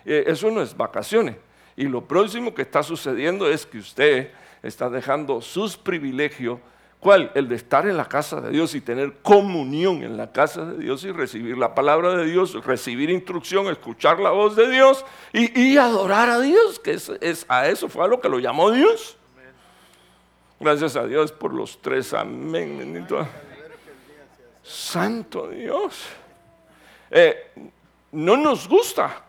Eh, 0.05 0.23
eso 0.27 0.49
no 0.49 0.61
es 0.61 0.75
vacaciones. 0.75 1.36
Y 1.75 1.84
lo 1.84 2.03
próximo 2.03 2.53
que 2.53 2.63
está 2.63 2.82
sucediendo 2.82 3.47
es 3.47 3.65
que 3.65 3.77
usted 3.77 4.32
está 4.63 4.89
dejando 4.89 5.41
sus 5.41 5.77
privilegios 5.77 6.59
¿Cuál? 7.01 7.31
El 7.33 7.49
de 7.49 7.55
estar 7.55 7.87
en 7.87 7.97
la 7.97 8.05
casa 8.05 8.39
de 8.41 8.51
Dios 8.51 8.75
y 8.75 8.79
tener 8.79 9.23
comunión 9.23 10.03
en 10.03 10.17
la 10.17 10.31
casa 10.31 10.65
de 10.65 10.77
Dios 10.77 11.03
y 11.03 11.11
recibir 11.11 11.57
la 11.57 11.73
palabra 11.73 12.15
de 12.15 12.25
Dios, 12.25 12.53
recibir 12.63 13.09
instrucción, 13.09 13.65
escuchar 13.69 14.19
la 14.19 14.29
voz 14.29 14.55
de 14.55 14.69
Dios 14.69 15.03
y, 15.33 15.77
adorar 15.77 16.29
a 16.29 16.39
Dios, 16.39 16.79
que 16.79 16.91
es, 16.91 17.45
a 17.47 17.67
eso 17.67 17.89
fue 17.89 18.05
a 18.05 18.07
lo 18.07 18.21
que 18.21 18.29
lo 18.29 18.37
llamó 18.37 18.69
Dios. 18.69 19.17
Gracias 20.59 20.95
a 20.95 21.07
Dios 21.07 21.31
por 21.31 21.55
los 21.55 21.81
tres, 21.81 22.13
amén. 22.13 23.07
Santo 24.61 25.47
Dios. 25.47 26.03
Eh, 27.09 27.51
no 28.11 28.37
nos 28.37 28.67
gusta, 28.67 29.23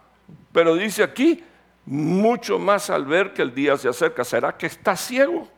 pero 0.52 0.74
dice 0.74 1.02
aquí, 1.02 1.42
mucho 1.86 2.58
más 2.58 2.90
al 2.90 3.06
ver 3.06 3.32
que 3.32 3.40
el 3.40 3.54
día 3.54 3.78
se 3.78 3.88
acerca. 3.88 4.24
¿Será 4.24 4.58
que 4.58 4.66
está 4.66 4.94
ciego? 4.94 5.48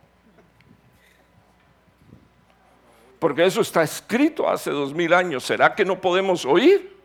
Porque 3.25 3.43
eso 3.43 3.61
está 3.61 3.81
escrito 3.81 4.47
hace 4.47 4.69
dos 4.69 4.93
mil 4.93 5.11
años. 5.11 5.43
¿Será 5.43 5.73
que 5.73 5.83
no 5.83 5.99
podemos 5.99 6.45
oír? 6.45 6.95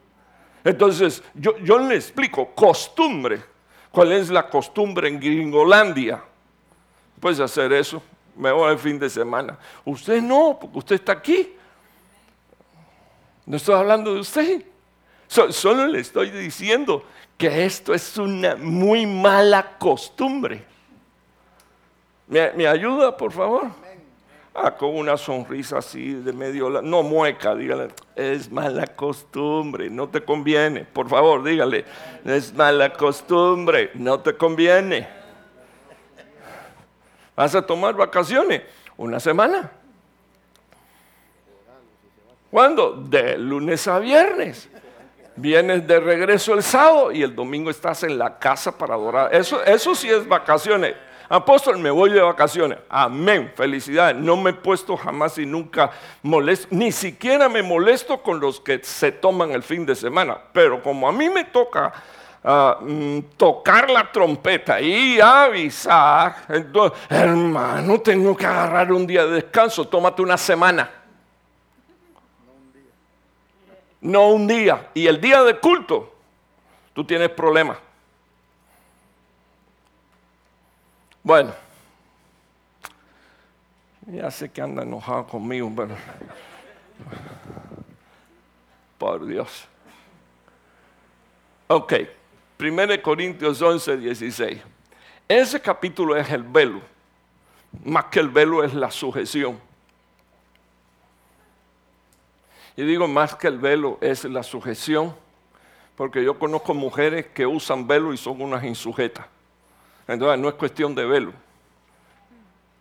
Entonces, 0.63 1.23
yo, 1.33 1.79
le 1.79 1.95
explico, 1.95 2.55
costumbre. 2.55 3.43
¿Cuál 3.91 4.13
es 4.13 4.29
la 4.29 4.47
costumbre 4.47 5.09
en 5.09 5.19
Gringolandia? 5.19 6.23
Puedes 7.19 7.41
hacer 7.41 7.73
eso, 7.73 8.03
me 8.37 8.53
voy 8.53 8.71
el 8.71 8.79
fin 8.79 8.99
de 8.99 9.09
semana. 9.09 9.59
Usted 9.83 10.21
no, 10.21 10.59
porque 10.61 10.79
usted 10.81 10.97
está 10.97 11.13
aquí. 11.13 11.57
No 13.47 13.57
estoy 13.57 13.77
hablando 13.77 14.13
de 14.13 14.21
usted. 14.21 14.63
solo 15.27 15.87
le 15.87 16.01
estoy 16.01 16.31
diciendo 16.33 17.03
que 17.39 17.65
esto 17.65 17.95
es 17.95 18.19
una 18.19 18.57
muy 18.57 19.07
mala 19.07 19.79
costumbre. 19.79 20.67
¿Me, 22.27 22.53
me 22.53 22.67
ayuda, 22.67 23.17
por 23.17 23.33
favor? 23.33 23.71
Ah, 24.63 24.77
con 24.77 24.95
una 24.95 25.17
sonrisa 25.17 25.79
así 25.79 26.13
de 26.13 26.35
medio, 26.35 26.69
no 26.83 27.03
mueca, 27.03 27.55
dígale, 27.55 27.89
es 28.15 28.51
mala 28.53 28.87
costumbre, 28.89 29.89
no 29.89 30.11
te 30.11 30.23
conviene. 30.23 30.85
Por 30.85 31.09
favor, 31.09 31.43
dígale, 31.43 31.87
es 32.27 32.53
mala 32.53 32.93
costumbre, 32.93 33.91
no 33.95 34.21
te 34.21 34.37
conviene. 34.37 35.09
¿Vas 37.35 37.55
a 37.55 37.63
tomar 37.63 37.95
vacaciones? 37.95 38.63
Una 38.99 39.19
semana. 39.19 39.71
¿Cuándo? 42.51 42.93
De 42.93 43.39
lunes 43.39 43.89
a 43.89 43.99
viernes. 43.99 44.69
Vienes 45.37 45.87
de 45.87 46.01
regreso 46.01 46.53
el 46.53 46.63
sábado 46.63 47.13
y 47.13 47.23
el 47.23 47.35
domingo 47.35 47.71
estás 47.71 48.03
en 48.03 48.19
la 48.19 48.39
casa 48.39 48.77
para 48.77 48.93
adorar. 48.93 49.35
Eso, 49.35 49.65
eso 49.65 49.95
sí 49.95 50.11
es 50.11 50.29
vacaciones. 50.29 50.97
Apóstol, 51.33 51.79
me 51.79 51.93
voy 51.93 52.11
de 52.11 52.21
vacaciones. 52.21 52.79
Amén, 52.89 53.53
felicidades. 53.55 54.17
No 54.17 54.37
me 54.37 54.51
he 54.51 54.53
puesto 54.53 54.97
jamás 54.97 55.39
y 55.39 55.47
nunca 55.47 55.93
molesto, 56.25 56.67
ni 56.73 56.91
siquiera 56.91 57.49
me 57.49 57.63
molesto 57.63 58.21
con 58.21 58.41
los 58.41 58.59
que 58.59 58.83
se 58.83 59.13
toman 59.13 59.53
el 59.53 59.63
fin 59.63 59.87
de 59.87 59.95
semana. 59.95 60.37
Pero 60.53 60.83
como 60.83 61.09
a 61.09 61.13
mí 61.13 61.31
me 61.31 61.45
toca 61.45 61.93
ah, 62.43 62.79
mm, 62.81 63.21
tocar 63.37 63.89
la 63.91 64.11
trompeta 64.11 64.81
y 64.81 65.21
avisar, 65.21 66.35
entonces, 66.49 66.99
hermano, 67.09 68.01
tengo 68.01 68.37
que 68.37 68.47
agarrar 68.47 68.93
un 68.93 69.07
día 69.07 69.25
de 69.25 69.35
descanso, 69.35 69.87
tómate 69.87 70.23
una 70.23 70.37
semana. 70.37 70.91
No 74.01 74.31
un 74.31 74.49
día. 74.49 74.89
Y 74.95 75.07
el 75.07 75.21
día 75.21 75.45
de 75.45 75.61
culto, 75.61 76.13
tú 76.93 77.05
tienes 77.05 77.29
problemas. 77.29 77.77
Bueno, 81.23 81.53
ya 84.07 84.31
sé 84.31 84.51
que 84.51 84.63
anda 84.63 84.83
enojado 84.83 85.27
conmigo, 85.27 85.71
pero 85.77 85.95
por 88.97 89.27
Dios. 89.27 89.67
Ok, 91.69 91.93
1 92.59 93.03
Corintios 93.03 93.61
11, 93.61 93.99
16. 93.99 94.61
Ese 95.29 95.61
capítulo 95.61 96.17
es 96.17 96.29
el 96.31 96.43
velo. 96.43 96.81
Más 97.85 98.07
que 98.07 98.21
el 98.21 98.29
velo 98.29 98.65
es 98.65 98.75
la 98.75 98.91
sujeción. 98.91 99.61
Y 102.77 102.83
digo 102.83 103.07
más 103.07 103.35
que 103.35 103.47
el 103.47 103.59
velo 103.59 103.99
es 104.01 104.25
la 104.25 104.43
sujeción, 104.43 105.15
porque 105.97 106.25
yo 106.25 106.39
conozco 106.39 106.73
mujeres 106.73 107.27
que 107.27 107.47
usan 107.47 107.87
velo 107.87 108.13
y 108.13 108.17
son 108.17 108.41
unas 108.41 108.65
insujetas. 108.65 109.27
Entonces 110.13 110.41
no 110.41 110.49
es 110.49 110.55
cuestión 110.55 110.95
de 110.95 111.07
velo. 111.07 111.33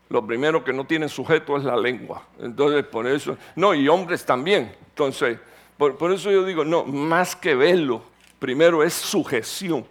Lo 0.10 0.26
primero 0.26 0.64
que 0.64 0.74
no 0.74 0.86
tiene 0.86 1.08
sujeto 1.08 1.56
es 1.58 1.64
la 1.64 1.78
lengua. 1.78 2.24
Entonces, 2.40 2.84
por 2.86 3.06
eso, 3.06 3.38
no, 3.56 3.76
y 3.76 3.88
hombres 3.88 4.26
también. 4.26 4.76
Entonces, 4.90 5.38
por, 5.78 6.12
eso 6.12 6.32
yo 6.32 6.44
digo, 6.44 6.66
no, 6.66 6.84
más 6.84 7.36
que 7.36 7.54
velo, 7.54 8.02
primero 8.40 8.84
es 8.84 8.96
sujeción. 8.96 9.86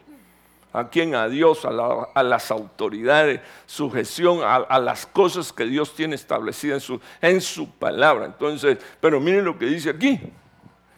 ¿A 0.73 0.89
quién? 0.89 1.15
A 1.15 1.29
Dios, 1.29 1.65
a, 1.65 2.23
las 2.23 2.51
autoridades, 2.51 3.41
sujeción 3.67 4.41
a, 4.43 4.79
las 4.81 5.07
cosas 5.07 5.53
que 5.53 5.65
Dios 5.65 5.95
tiene 5.95 6.17
establecidas 6.17 6.75
en 6.75 6.81
su, 6.81 7.01
en 7.23 7.41
su 7.41 7.71
palabra. 7.71 8.27
Entonces, 8.27 8.79
pero 9.01 9.21
miren 9.21 9.45
lo 9.45 9.57
que 9.57 9.67
dice 9.67 9.91
aquí. 9.91 10.21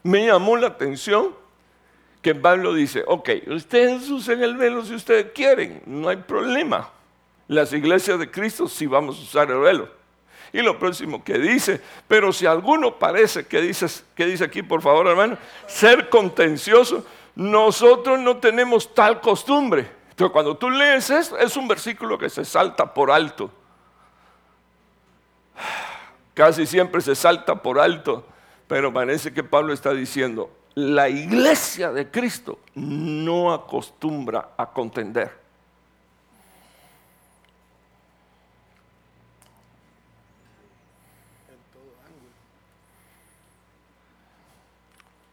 Me 0.03 0.26
llamó 0.26 0.57
la 0.57 0.68
atención 0.68 1.34
que 2.23 2.35
Pablo 2.35 2.75
dice, 2.75 3.03
ok, 3.07 3.31
ustedes 3.47 4.11
usen 4.11 4.43
el 4.43 4.57
velo 4.57 4.85
si 4.85 4.95
ustedes 4.95 5.29
quieren, 5.35 5.83
no 5.87 6.09
hay 6.09 6.16
problema. 6.16 6.91
Las 7.49 7.73
iglesias 7.73 8.18
de 8.18 8.31
Cristo 8.31 8.68
sí 8.68 8.87
vamos 8.87 9.18
a 9.18 9.23
usar 9.23 9.51
el 9.51 9.59
velo. 9.59 9.89
Y 10.53 10.62
lo 10.62 10.79
próximo 10.79 11.23
que 11.25 11.39
dice, 11.39 11.81
pero 12.09 12.33
si 12.33 12.45
alguno 12.45 12.97
parece, 12.97 13.47
que 13.47 13.61
dice, 13.61 13.87
que 14.14 14.27
dice 14.27 14.45
aquí 14.45 14.62
por 14.62 14.83
favor 14.83 15.07
hermano? 15.07 15.39
Ser 15.66 16.09
contencioso, 16.09 17.05
nosotros 17.35 18.18
no 18.18 18.37
tenemos 18.37 18.93
tal 18.95 19.21
costumbre. 19.21 19.89
Entonces 20.11 20.33
cuando 20.33 20.57
tú 20.57 20.68
lees 20.68 21.09
esto, 21.09 21.39
es 21.39 21.57
un 21.57 21.68
versículo 21.68 22.18
que 22.18 22.29
se 22.29 22.45
salta 22.45 22.93
por 22.93 23.11
alto. 23.11 23.51
Casi 26.35 26.66
siempre 26.66 27.01
se 27.01 27.14
salta 27.14 27.62
por 27.62 27.79
alto, 27.79 28.27
pero 28.66 28.93
parece 28.93 29.33
que 29.33 29.43
Pablo 29.43 29.73
está 29.73 29.93
diciendo, 29.93 30.51
la 30.81 31.09
iglesia 31.09 31.93
de 31.93 32.11
Cristo 32.11 32.59
no 32.74 33.53
acostumbra 33.53 34.55
a 34.57 34.66
contender. 34.70 35.39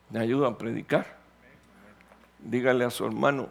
¿Me 0.09 0.19
ayuda 0.19 0.49
a 0.49 0.57
predicar? 0.57 1.17
Dígale 2.39 2.85
a 2.85 2.89
su 2.89 3.05
hermano, 3.05 3.49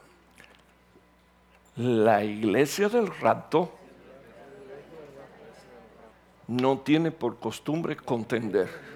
la 1.77 2.25
iglesia 2.25 2.89
del 2.89 3.09
rato 3.09 3.73
no 6.49 6.79
tiene 6.79 7.11
por 7.11 7.39
costumbre 7.39 7.97
contender. 7.97 8.96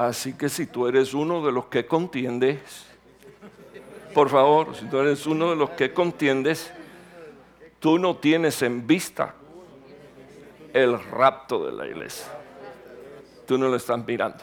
Así 0.00 0.32
que 0.32 0.48
si 0.48 0.64
tú 0.64 0.86
eres 0.86 1.12
uno 1.12 1.44
de 1.44 1.52
los 1.52 1.66
que 1.66 1.84
contiendes, 1.84 2.86
por 4.14 4.30
favor, 4.30 4.74
si 4.74 4.86
tú 4.86 4.96
eres 4.96 5.26
uno 5.26 5.50
de 5.50 5.56
los 5.56 5.68
que 5.68 5.92
contiendes, 5.92 6.72
tú 7.80 7.98
no 7.98 8.16
tienes 8.16 8.62
en 8.62 8.86
vista 8.86 9.34
el 10.72 10.98
rapto 10.98 11.66
de 11.66 11.72
la 11.72 11.86
iglesia. 11.86 12.32
Tú 13.46 13.58
no 13.58 13.68
lo 13.68 13.76
estás 13.76 14.02
mirando. 14.06 14.42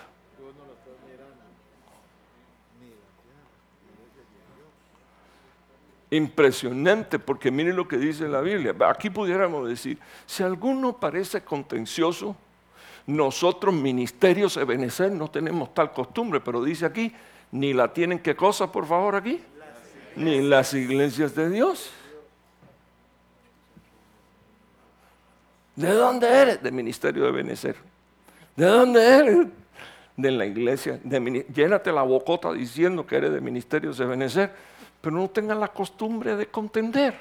Impresionante, 6.11 7.17
porque 7.17 7.49
miren 7.49 7.75
lo 7.75 7.87
que 7.87 7.97
dice 7.97 8.27
la 8.27 8.41
Biblia. 8.41 8.75
Aquí 8.87 9.09
pudiéramos 9.09 9.67
decir, 9.67 9.97
si 10.27 10.43
alguno 10.43 10.99
parece 10.99 11.43
contencioso, 11.43 12.35
nosotros, 13.07 13.73
ministerios 13.73 14.55
de 14.55 14.65
Benecer, 14.65 15.11
no 15.13 15.29
tenemos 15.29 15.73
tal 15.73 15.93
costumbre, 15.93 16.41
pero 16.41 16.61
dice 16.61 16.85
aquí, 16.85 17.13
ni 17.53 17.73
la 17.73 17.93
tienen 17.93 18.19
qué 18.19 18.35
cosa, 18.35 18.69
por 18.69 18.85
favor, 18.85 19.15
aquí, 19.15 19.41
ni 20.17 20.41
las 20.41 20.73
iglesias 20.73 21.33
de 21.33 21.49
Dios. 21.49 21.89
¿De 25.77 25.93
dónde 25.93 26.27
eres? 26.27 26.61
De 26.61 26.69
ministerio 26.69 27.23
de 27.23 27.31
Benecer. 27.31 27.77
¿De 28.57 28.65
dónde 28.65 29.01
eres? 29.01 29.47
De 30.17 30.31
la 30.31 30.45
iglesia. 30.45 30.99
De, 31.01 31.45
llénate 31.53 31.93
la 31.93 32.01
bocota 32.01 32.51
diciendo 32.51 33.07
que 33.07 33.15
eres 33.15 33.31
de 33.31 33.39
ministerios 33.39 33.97
de 33.97 34.05
Benecer, 34.05 34.51
pero 34.99 35.15
no 35.15 35.29
tengas 35.29 35.57
la 35.57 35.69
costumbre 35.69 36.35
de 36.35 36.47
contender. 36.47 37.17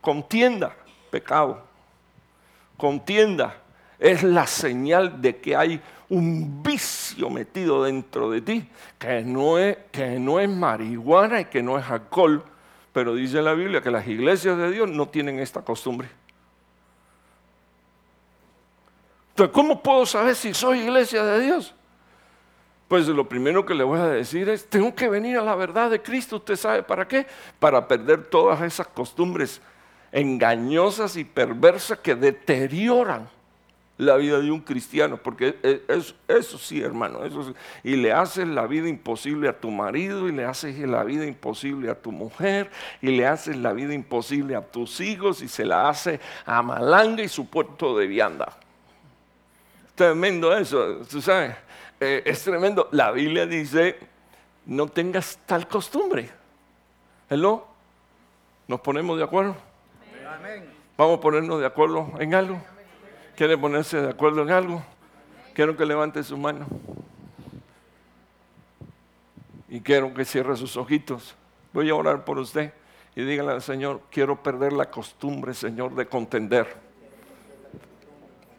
Contienda, 0.00 0.74
pecado 1.10 1.71
contienda 2.76 3.56
es 3.98 4.22
la 4.22 4.46
señal 4.46 5.20
de 5.22 5.36
que 5.36 5.54
hay 5.54 5.80
un 6.08 6.62
vicio 6.62 7.30
metido 7.30 7.84
dentro 7.84 8.30
de 8.30 8.40
ti, 8.42 8.68
que 8.98 9.22
no 9.22 9.58
es, 9.58 9.78
que 9.90 10.18
no 10.18 10.40
es 10.40 10.48
marihuana 10.48 11.40
y 11.40 11.44
que 11.46 11.62
no 11.62 11.78
es 11.78 11.88
alcohol, 11.88 12.44
pero 12.92 13.14
dice 13.14 13.40
la 13.40 13.54
Biblia 13.54 13.80
que 13.80 13.90
las 13.90 14.06
iglesias 14.06 14.58
de 14.58 14.70
Dios 14.70 14.90
no 14.90 15.08
tienen 15.08 15.38
esta 15.38 15.62
costumbre. 15.62 16.08
Entonces, 19.30 19.54
¿cómo 19.54 19.82
puedo 19.82 20.04
saber 20.04 20.34
si 20.34 20.52
soy 20.52 20.80
iglesia 20.80 21.24
de 21.24 21.40
Dios? 21.40 21.74
Pues 22.88 23.08
lo 23.08 23.26
primero 23.26 23.64
que 23.64 23.72
le 23.72 23.82
voy 23.82 23.98
a 23.98 24.06
decir 24.08 24.50
es, 24.50 24.68
tengo 24.68 24.94
que 24.94 25.08
venir 25.08 25.38
a 25.38 25.42
la 25.42 25.54
verdad 25.54 25.90
de 25.90 26.02
Cristo. 26.02 26.36
¿Usted 26.36 26.56
sabe 26.56 26.82
para 26.82 27.08
qué? 27.08 27.26
Para 27.58 27.88
perder 27.88 28.24
todas 28.24 28.60
esas 28.60 28.88
costumbres 28.88 29.62
engañosas 30.12 31.16
y 31.16 31.24
perversas 31.24 31.98
que 31.98 32.14
deterioran 32.14 33.28
la 33.96 34.16
vida 34.16 34.40
de 34.40 34.50
un 34.50 34.60
cristiano, 34.60 35.16
porque 35.16 35.56
e, 35.62 35.82
eso 36.28 36.58
sí, 36.58 36.80
hermano, 36.82 37.24
eso 37.24 37.54
y 37.82 37.96
le 37.96 38.12
haces 38.12 38.46
la 38.46 38.66
vida 38.66 38.88
imposible 38.88 39.48
a 39.48 39.58
tu 39.58 39.70
marido, 39.70 40.28
y 40.28 40.32
le 40.32 40.44
haces 40.44 40.78
la 40.78 41.04
vida 41.04 41.26
imposible 41.26 41.90
a 41.90 41.94
tu 41.94 42.12
mujer, 42.12 42.70
y 43.00 43.08
le 43.08 43.26
haces 43.26 43.56
la 43.56 43.72
vida 43.72 43.94
imposible 43.94 44.56
a 44.56 44.62
tus 44.62 45.00
hijos, 45.00 45.42
y 45.42 45.48
se 45.48 45.64
la 45.64 45.88
hace 45.88 46.20
a 46.44 46.62
Malanga 46.62 47.22
y 47.22 47.28
su 47.28 47.48
puerto 47.48 47.96
de 47.96 48.06
vianda. 48.06 48.56
Tremendo 49.94 50.56
eso, 50.56 51.02
tú 51.08 51.20
sabes, 51.20 51.54
eh, 52.00 52.22
es 52.24 52.42
tremendo. 52.42 52.88
La 52.92 53.12
Biblia 53.12 53.46
dice, 53.46 53.98
no 54.66 54.88
tengas 54.88 55.38
tal 55.46 55.68
costumbre. 55.68 56.30
¿Hello? 57.28 57.66
¿Nos 58.66 58.80
ponemos 58.80 59.18
de 59.18 59.24
acuerdo? 59.24 59.54
Vamos 60.96 61.18
a 61.18 61.20
ponernos 61.20 61.60
de 61.60 61.66
acuerdo 61.66 62.12
en 62.18 62.34
algo. 62.34 62.60
¿Quiere 63.36 63.56
ponerse 63.56 64.00
de 64.00 64.10
acuerdo 64.10 64.42
en 64.42 64.50
algo? 64.50 64.82
Quiero 65.54 65.76
que 65.76 65.86
levante 65.86 66.22
su 66.22 66.36
mano. 66.36 66.66
Y 69.68 69.80
quiero 69.80 70.12
que 70.12 70.24
cierre 70.24 70.56
sus 70.56 70.76
ojitos. 70.76 71.34
Voy 71.72 71.88
a 71.88 71.94
orar 71.94 72.24
por 72.24 72.38
usted 72.38 72.72
y 73.14 73.22
dígale 73.22 73.52
al 73.52 73.62
Señor, 73.62 74.02
quiero 74.10 74.42
perder 74.42 74.72
la 74.72 74.90
costumbre, 74.90 75.54
Señor, 75.54 75.94
de 75.94 76.06
contender. 76.06 76.66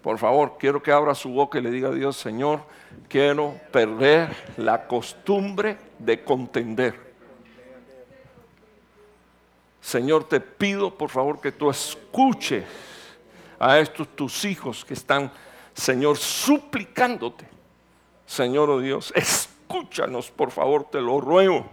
Por 0.02 0.18
favor, 0.18 0.58
quiero 0.60 0.84
que 0.84 0.92
abra 0.92 1.16
su 1.16 1.30
boca 1.30 1.58
y 1.58 1.62
le 1.62 1.72
diga 1.72 1.90
a 1.90 1.94
Dios, 1.94 2.18
Señor, 2.18 2.62
quiero 3.08 3.56
perder 3.72 4.36
la 4.58 4.88
costumbre 4.88 5.78
de 5.98 6.24
contender. 6.24 7.03
Señor, 9.84 10.24
te 10.24 10.40
pido 10.40 10.98
por 10.98 11.10
favor 11.10 11.42
que 11.42 11.52
tú 11.52 11.70
escuches 11.70 12.64
a 13.60 13.78
estos 13.80 14.08
tus 14.16 14.46
hijos 14.46 14.86
que 14.86 14.94
están, 14.94 15.30
Señor, 15.74 16.18
suplicándote. 16.18 17.46
Señor 18.26 18.70
oh 18.70 18.80
Dios, 18.80 19.12
escúchanos, 19.14 20.32
por 20.32 20.52
favor, 20.52 20.86
te 20.90 21.02
lo 21.02 21.20
ruego. 21.20 21.70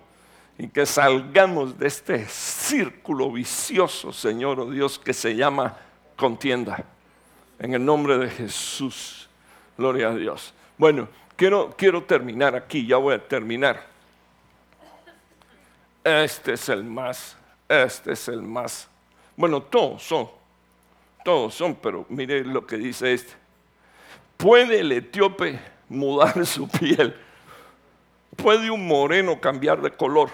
Y 0.59 0.67
que 0.67 0.87
salgamos 0.87 1.79
de 1.79 1.87
este 1.87 2.27
círculo 2.27 3.31
vicioso, 3.31 4.13
Señor 4.13 4.59
oh 4.59 4.71
Dios, 4.71 4.99
que 4.99 5.15
se 5.15 5.37
llama 5.37 5.77
contienda. 6.17 6.85
En 7.61 7.75
el 7.75 7.85
nombre 7.85 8.19
de 8.19 8.29
Jesús. 8.29 9.29
Gloria 9.79 10.09
a 10.09 10.15
Dios. 10.17 10.53
Bueno, 10.77 11.09
quiero, 11.37 11.73
quiero 11.77 12.03
terminar 12.03 12.57
aquí, 12.57 12.85
ya 12.85 12.97
voy 12.97 13.15
a 13.15 13.29
terminar. 13.29 13.87
Este 16.03 16.55
es 16.55 16.69
el 16.69 16.83
más, 16.83 17.37
este 17.71 18.13
es 18.13 18.29
el 18.29 18.43
más. 18.43 18.89
Bueno, 19.37 19.63
todos 19.63 20.03
son 20.03 20.29
todos 21.25 21.55
son, 21.55 21.75
pero 21.75 22.07
mire 22.09 22.45
lo 22.45 22.67
que 22.67 22.77
dice 22.77 23.13
este. 23.13 23.33
¿Puede 24.37 24.81
el 24.81 24.93
etíope 24.93 25.61
mudar 25.89 26.47
su 26.47 26.69
piel? 26.69 27.15
¿Puede 28.37 28.71
un 28.71 28.87
moreno 28.87 29.41
cambiar 29.41 29.83
de 29.83 29.91
color? 29.91 30.31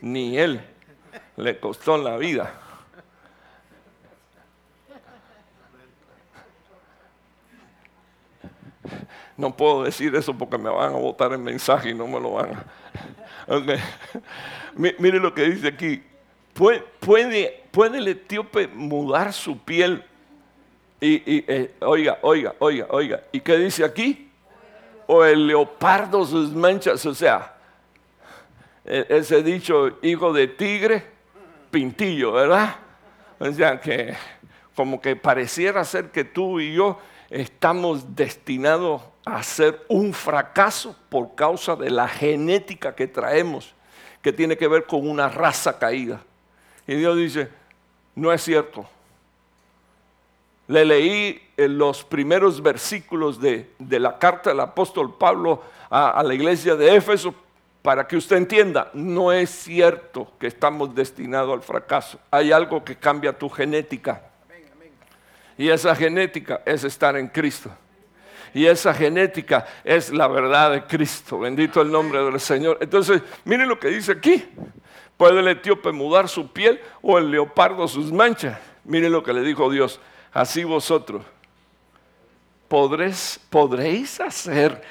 Ni 0.00 0.38
él 0.38 0.60
le 1.36 1.58
costó 1.58 1.96
la 1.96 2.16
vida. 2.16 2.60
No 9.36 9.54
puedo 9.54 9.82
decir 9.84 10.14
eso 10.14 10.32
porque 10.36 10.56
me 10.56 10.70
van 10.70 10.94
a 10.94 10.98
botar 10.98 11.32
el 11.32 11.38
mensaje 11.38 11.90
y 11.90 11.94
no 11.94 12.06
me 12.06 12.20
lo 12.20 12.32
van 12.32 12.54
a. 12.54 12.64
Mire 14.76 15.18
lo 15.18 15.32
que 15.34 15.42
dice 15.42 15.68
aquí. 15.68 16.02
¿Puede, 16.52 16.82
puede, 17.70 17.98
el 17.98 18.08
etíope 18.08 18.66
mudar 18.68 19.32
su 19.32 19.58
piel? 19.58 20.02
Y, 21.00 21.22
eh, 21.26 21.74
oiga, 21.80 22.18
oiga, 22.22 22.54
oiga, 22.58 22.86
oiga. 22.90 23.22
¿Y 23.30 23.40
qué 23.40 23.58
dice 23.58 23.84
aquí? 23.84 24.30
O 25.06 25.24
el 25.24 25.46
leopardo 25.46 26.24
sus 26.24 26.52
manchas, 26.52 27.04
o 27.04 27.14
sea, 27.14 27.54
e, 28.84 29.06
ese 29.10 29.42
dicho, 29.42 29.98
hijo 30.02 30.32
de 30.32 30.48
tigre, 30.48 31.04
pintillo, 31.70 32.32
¿verdad? 32.32 32.76
O 33.38 33.52
sea, 33.52 33.78
que 33.78 34.14
como 34.74 35.00
que 35.00 35.14
pareciera 35.14 35.84
ser 35.84 36.10
que 36.10 36.24
tú 36.24 36.58
y 36.60 36.74
yo 36.74 36.98
estamos 37.30 38.14
destinados 38.14 39.02
a 39.24 39.42
ser 39.42 39.84
un 39.88 40.12
fracaso 40.12 40.96
por 41.08 41.34
causa 41.34 41.74
de 41.76 41.90
la 41.90 42.06
genética 42.08 42.94
que 42.94 43.06
traemos, 43.06 43.74
que 44.22 44.32
tiene 44.32 44.56
que 44.56 44.68
ver 44.68 44.86
con 44.86 45.08
una 45.08 45.28
raza 45.28 45.78
caída. 45.78 46.20
Y 46.86 46.94
Dios 46.94 47.16
dice, 47.16 47.48
no 48.14 48.32
es 48.32 48.42
cierto. 48.42 48.86
Le 50.68 50.84
leí 50.84 51.42
en 51.56 51.78
los 51.78 52.04
primeros 52.04 52.62
versículos 52.62 53.40
de, 53.40 53.70
la 53.78 54.18
carta 54.18 54.50
del 54.50 54.60
apóstol 54.60 55.16
Pablo 55.16 55.62
a, 55.90 56.10
a 56.10 56.22
la 56.22 56.34
iglesia 56.34 56.76
de 56.76 56.96
Éfeso 56.96 57.34
para 57.82 58.06
que 58.06 58.16
usted 58.16 58.36
entienda, 58.36 58.90
no 58.94 59.30
es 59.30 59.48
cierto 59.48 60.32
que 60.40 60.48
estamos 60.48 60.92
destinados 60.92 61.52
al 61.52 61.62
fracaso. 61.62 62.18
Hay 62.32 62.50
algo 62.50 62.84
que 62.84 62.96
cambia 62.96 63.38
tu 63.38 63.48
genética. 63.48 64.22
Y 65.58 65.68
esa 65.68 65.94
genética 65.94 66.62
es 66.64 66.84
estar 66.84 67.16
en 67.16 67.28
Cristo. 67.28 67.70
Y 68.52 68.66
esa 68.66 68.94
genética 68.94 69.66
es 69.84 70.10
la 70.10 70.28
verdad 70.28 70.72
de 70.72 70.84
Cristo. 70.84 71.38
Bendito 71.38 71.80
el 71.82 71.90
nombre 71.90 72.22
del 72.24 72.40
Señor. 72.40 72.78
Entonces, 72.80 73.22
miren 73.44 73.68
lo 73.68 73.78
que 73.78 73.88
dice 73.88 74.12
aquí. 74.12 74.44
¿Puede 75.16 75.40
el 75.40 75.48
etíope 75.48 75.92
mudar 75.92 76.28
su 76.28 76.52
piel 76.52 76.80
o 77.00 77.18
el 77.18 77.30
leopardo 77.30 77.88
sus 77.88 78.12
manchas? 78.12 78.58
Miren 78.84 79.12
lo 79.12 79.22
que 79.22 79.32
le 79.32 79.40
dijo 79.40 79.70
Dios. 79.70 80.00
Así 80.32 80.64
vosotros 80.64 81.22
podréis, 82.68 83.40
podréis 83.50 84.20
hacer 84.20 84.82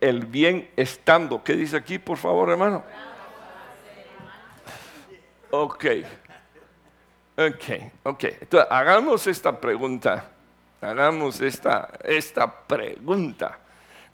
el 0.00 0.26
bien 0.26 0.70
estando. 0.76 1.42
¿Qué 1.42 1.54
dice 1.54 1.76
aquí, 1.76 1.98
por 1.98 2.18
favor, 2.18 2.50
hermano? 2.50 2.84
Ok. 5.50 5.84
Ok, 7.40 7.92
ok. 8.02 8.24
Entonces, 8.40 8.70
hagamos 8.70 9.26
esta 9.26 9.58
pregunta. 9.58 10.30
Hagamos 10.80 11.40
esta, 11.40 11.90
esta 12.04 12.52
pregunta. 12.66 13.58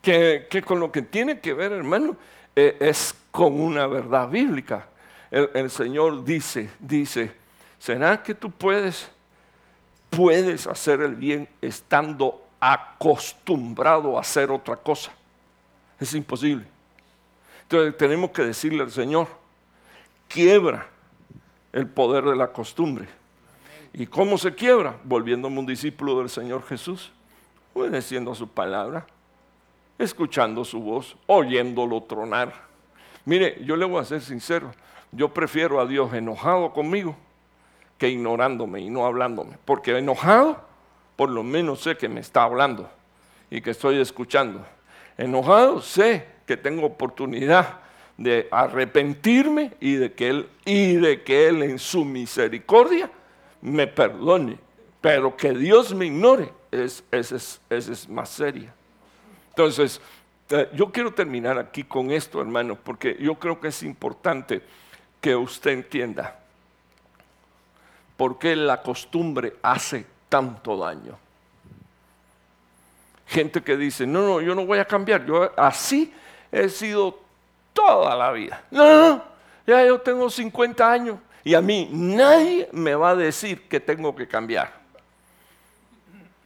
Que, 0.01 0.47
con 0.65 0.79
lo 0.79 0.93
que 0.93 1.03
tiene 1.03 1.41
que 1.41 1.53
ver, 1.53 1.73
hermano, 1.73 2.17
eh, 2.55 2.77
es 2.79 3.15
con 3.33 3.61
una 3.61 3.87
verdad 3.87 4.29
bíblica 4.29 4.87
el, 5.31 5.71
Señor 5.71 6.25
dice, 6.25 6.71
dice, 6.79 7.33
¿será 7.79 8.23
que 8.23 8.35
tú 8.35 8.51
puedes, 8.51 9.09
puedes 10.11 10.67
hacer 10.67 11.01
el 11.01 11.15
bien 11.15 11.49
estando 11.61 12.47
acostumbrado 12.61 14.17
a 14.17 14.21
hacer 14.21 14.51
otra 14.51 14.77
cosa? 14.77 15.13
Es 15.99 16.15
imposible. 16.15 16.67
Entonces 17.63 17.97
tenemos 17.97 18.31
que 18.31 18.43
decirle 18.43 18.83
al 18.83 18.91
Señor, 18.91 19.29
quiebra 20.29 20.87
el 21.77 21.87
poder 21.87 22.25
de 22.25 22.35
la 22.35 22.53
costumbre. 22.53 23.07
¿Y 23.93 24.07
cómo 24.07 24.39
se 24.39 24.55
quiebra? 24.55 24.97
Volviéndome 25.05 25.59
un 25.59 25.67
discípulo 25.67 26.19
del 26.19 26.31
Señor 26.31 26.63
Jesús, 26.63 27.13
obedeciendo 27.75 28.35
su 28.35 28.49
palabra, 28.49 29.07
escuchando 29.99 30.65
su 30.65 30.81
voz, 30.81 31.19
oyéndolo 31.27 32.03
tronar. 32.05 32.55
Mire, 33.27 33.63
yo 33.63 33.77
le 33.77 33.85
voy 33.85 34.01
a 34.01 34.05
ser 34.05 34.23
sincero, 34.23 34.73
yo 35.13 35.35
prefiero 35.35 35.79
a 35.79 35.85
Dios 35.85 36.15
enojado 36.15 36.73
conmigo 36.73 37.15
que 37.99 38.09
ignorándome 38.09 38.81
y 38.81 38.89
no 38.89 39.05
hablándome. 39.05 39.59
Porque 39.67 39.99
enojado, 39.99 40.63
por 41.15 41.29
lo 41.29 41.43
menos 41.43 41.83
sé 41.83 41.99
que 41.99 42.09
me 42.09 42.21
está 42.21 42.45
hablando 42.45 42.89
y 43.51 43.61
que 43.61 43.73
estoy 43.73 44.01
escuchando. 44.01 44.65
Enojado, 45.19 45.83
sé 45.83 46.27
que 46.47 46.57
tengo 46.57 46.87
oportunidad 46.87 47.81
de 48.17 48.49
arrepentirme 48.51 49.75
y 49.81 49.95
de 49.95 50.13
que 50.13 50.29
Él, 50.29 50.49
y 50.65 50.97
de 50.97 51.23
que 51.23 51.49
él 51.49 51.63
en 51.63 51.79
su 51.79 52.05
misericordia 52.05 53.11
me 53.61 53.87
perdone. 53.87 54.59
Pero 55.01 55.37
que 55.37 55.53
Dios 55.53 55.95
me 55.95 56.07
ignore, 56.07 56.51
es, 56.71 57.05
es, 57.11 57.61
es 57.71 58.09
más 58.09 58.31
seria. 58.31 58.75
Entonces, 59.51 60.01
eh, 60.51 60.69
yo 60.75 60.91
quiero 60.93 61.13
terminar 61.13 61.59
aquí 61.59 61.85
con 61.85 62.11
esto, 62.11 62.41
hermano, 62.41 62.77
porque 62.77 63.17
yo 63.19 63.35
creo 63.37 63.61
que 63.61 63.69
es 63.69 63.83
importante 63.83 64.63
que 65.21 65.35
usted 65.35 65.73
entienda 65.73 66.39
por 68.17 68.39
qué 68.39 68.55
la 68.57 68.83
costumbre 68.83 69.57
hace 69.63 70.07
tanto 70.29 70.77
daño. 70.77 71.19
Gente 73.27 73.63
que 73.63 73.77
dice, 73.77 74.07
no, 74.07 74.23
no, 74.23 74.41
yo 74.41 74.55
no 74.55 74.65
voy 74.65 74.79
a 74.79 74.85
cambiar, 74.85 75.27
yo 75.27 75.51
así 75.57 76.13
he 76.53 76.69
sido 76.69 77.26
toda 77.77 78.17
la 78.17 78.33
vida. 78.33 78.65
No, 78.71 79.23
ya 79.67 79.85
yo 79.85 80.01
tengo 80.01 80.31
50 80.31 80.91
años 80.91 81.19
y 81.45 81.55
a 81.55 81.61
mí 81.61 81.89
nadie 81.93 82.69
me 82.73 82.95
va 82.95 83.11
a 83.11 83.15
decir 83.15 83.69
que 83.69 83.79
tengo 83.79 84.17
que 84.17 84.27
cambiar. 84.27 84.73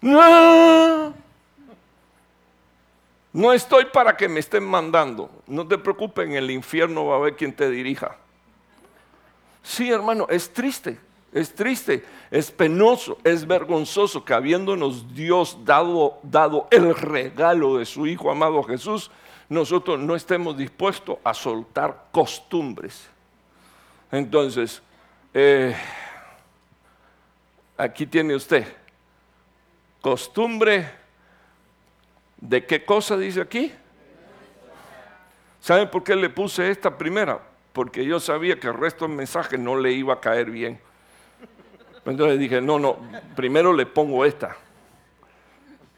No, 0.01 1.15
no 3.33 3.53
estoy 3.53 3.85
para 3.87 4.17
que 4.17 4.29
me 4.29 4.41
estén 4.41 4.65
mandando. 4.65 5.31
No 5.47 5.67
te 5.67 5.79
preocupes, 5.79 6.27
en 6.27 6.35
el 6.35 6.51
infierno 6.51 7.07
va 7.07 7.15
a 7.15 7.19
haber 7.19 7.37
quien 7.37 7.55
te 7.55 7.71
dirija. 7.71 8.17
Sí, 9.63 9.91
hermano, 9.91 10.27
es 10.29 10.53
triste, 10.53 10.99
es 11.33 11.55
triste, 11.55 12.05
es 12.31 12.51
penoso, 12.51 13.19
es 13.23 13.47
vergonzoso 13.47 14.25
que 14.25 14.33
habiéndonos 14.33 15.15
Dios 15.15 15.59
dado, 15.65 16.19
dado 16.23 16.67
el 16.71 16.95
regalo 16.95 17.77
de 17.77 17.85
su 17.85 18.07
Hijo 18.07 18.31
amado 18.31 18.63
Jesús, 18.63 19.11
nosotros 19.51 19.99
no 19.99 20.15
estemos 20.15 20.57
dispuestos 20.57 21.19
a 21.25 21.35
soltar 21.35 22.07
costumbres. 22.13 23.11
Entonces, 24.13 24.81
eh, 25.35 25.77
aquí 27.77 28.07
tiene 28.07 28.35
usted 28.35 28.65
costumbre 30.01 30.89
de 32.39 32.65
qué 32.65 32.85
cosa 32.85 33.17
dice 33.17 33.41
aquí. 33.41 33.73
¿Saben 35.61 35.91
por 35.91 36.05
qué 36.05 36.15
le 36.15 36.31
puse 36.31 36.71
esta 36.71 36.97
primera? 36.97 37.41
Porque 37.73 38.05
yo 38.05 38.19
sabía 38.21 38.59
que 38.59 38.69
el 38.69 38.75
resto 38.75 39.07
del 39.07 39.17
mensaje 39.17 39.59
no 39.59 39.77
le 39.77 39.93
iba 39.93 40.15
a 40.15 40.21
caer 40.21 40.51
bien. 40.51 40.81
Entonces 42.07 42.39
dije, 42.39 42.61
no, 42.61 42.79
no, 42.79 42.99
primero 43.35 43.73
le 43.73 43.85
pongo 43.85 44.25
esta. 44.25 44.57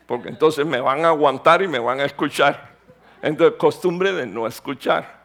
Porque 0.06 0.30
entonces 0.30 0.64
me 0.66 0.80
van 0.80 1.04
a 1.04 1.08
aguantar 1.08 1.62
y 1.62 1.68
me 1.68 1.78
van 1.78 2.00
a 2.00 2.04
escuchar. 2.06 2.71
Entonces, 3.22 3.56
costumbre 3.56 4.12
de 4.12 4.26
no 4.26 4.48
escuchar. 4.48 5.22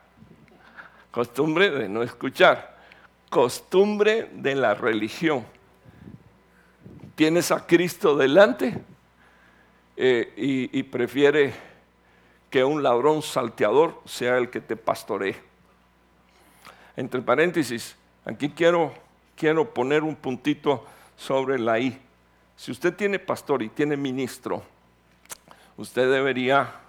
Costumbre 1.10 1.72
de 1.72 1.90
no 1.90 2.04
escuchar. 2.04 2.78
Costumbre 3.30 4.30
de 4.32 4.54
la 4.54 4.76
religión. 4.76 5.46
Tienes 7.16 7.52
a 7.52 7.66
Cristo 7.66 8.16
delante 8.16 8.80
eh, 9.98 10.32
y, 10.38 10.78
y 10.80 10.84
prefiere 10.84 11.54
que 12.52 12.64
un 12.64 12.84
ladrón 12.84 13.24
salteador 13.24 14.00
sea 14.06 14.38
el 14.38 14.52
que 14.52 14.62
te 14.62 14.76
pastoree. 14.76 15.36
Entre 16.96 17.22
paréntesis, 17.24 17.96
aquí 18.24 18.50
quiero, 18.50 18.94
quiero 19.36 19.74
poner 19.74 20.04
un 20.04 20.16
puntito 20.16 20.86
sobre 21.16 21.58
la 21.58 21.80
I. 21.80 22.00
Si 22.56 22.72
usted 22.72 22.96
tiene 22.96 23.18
pastor 23.18 23.64
y 23.64 23.70
tiene 23.70 23.98
ministro, 23.98 24.64
usted 25.78 26.12
debería 26.12 26.87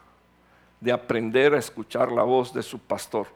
de 0.81 0.93
aprender 0.93 1.55
a 1.55 1.59
escuchar 1.59 2.13
la 2.13 2.23
voz 2.23 2.53
de 2.53 2.63
su 2.63 2.79
pastor. 2.79 3.27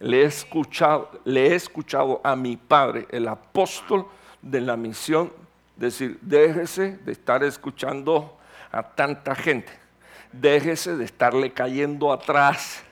Le 0.00 0.22
he 0.22 0.24
escuchado, 0.24 1.10
le 1.24 1.48
he 1.48 1.54
escuchado 1.54 2.20
a 2.24 2.36
mi 2.36 2.56
padre, 2.56 3.06
el 3.10 3.28
apóstol 3.28 4.06
de 4.42 4.60
la 4.60 4.76
misión, 4.76 5.32
decir, 5.76 6.18
déjese 6.20 6.98
de 6.98 7.12
estar 7.12 7.42
escuchando 7.42 8.36
a 8.70 8.82
tanta 8.82 9.34
gente, 9.34 9.72
déjese 10.32 10.96
de 10.96 11.04
estarle 11.04 11.52
cayendo 11.52 12.12
atrás, 12.12 12.82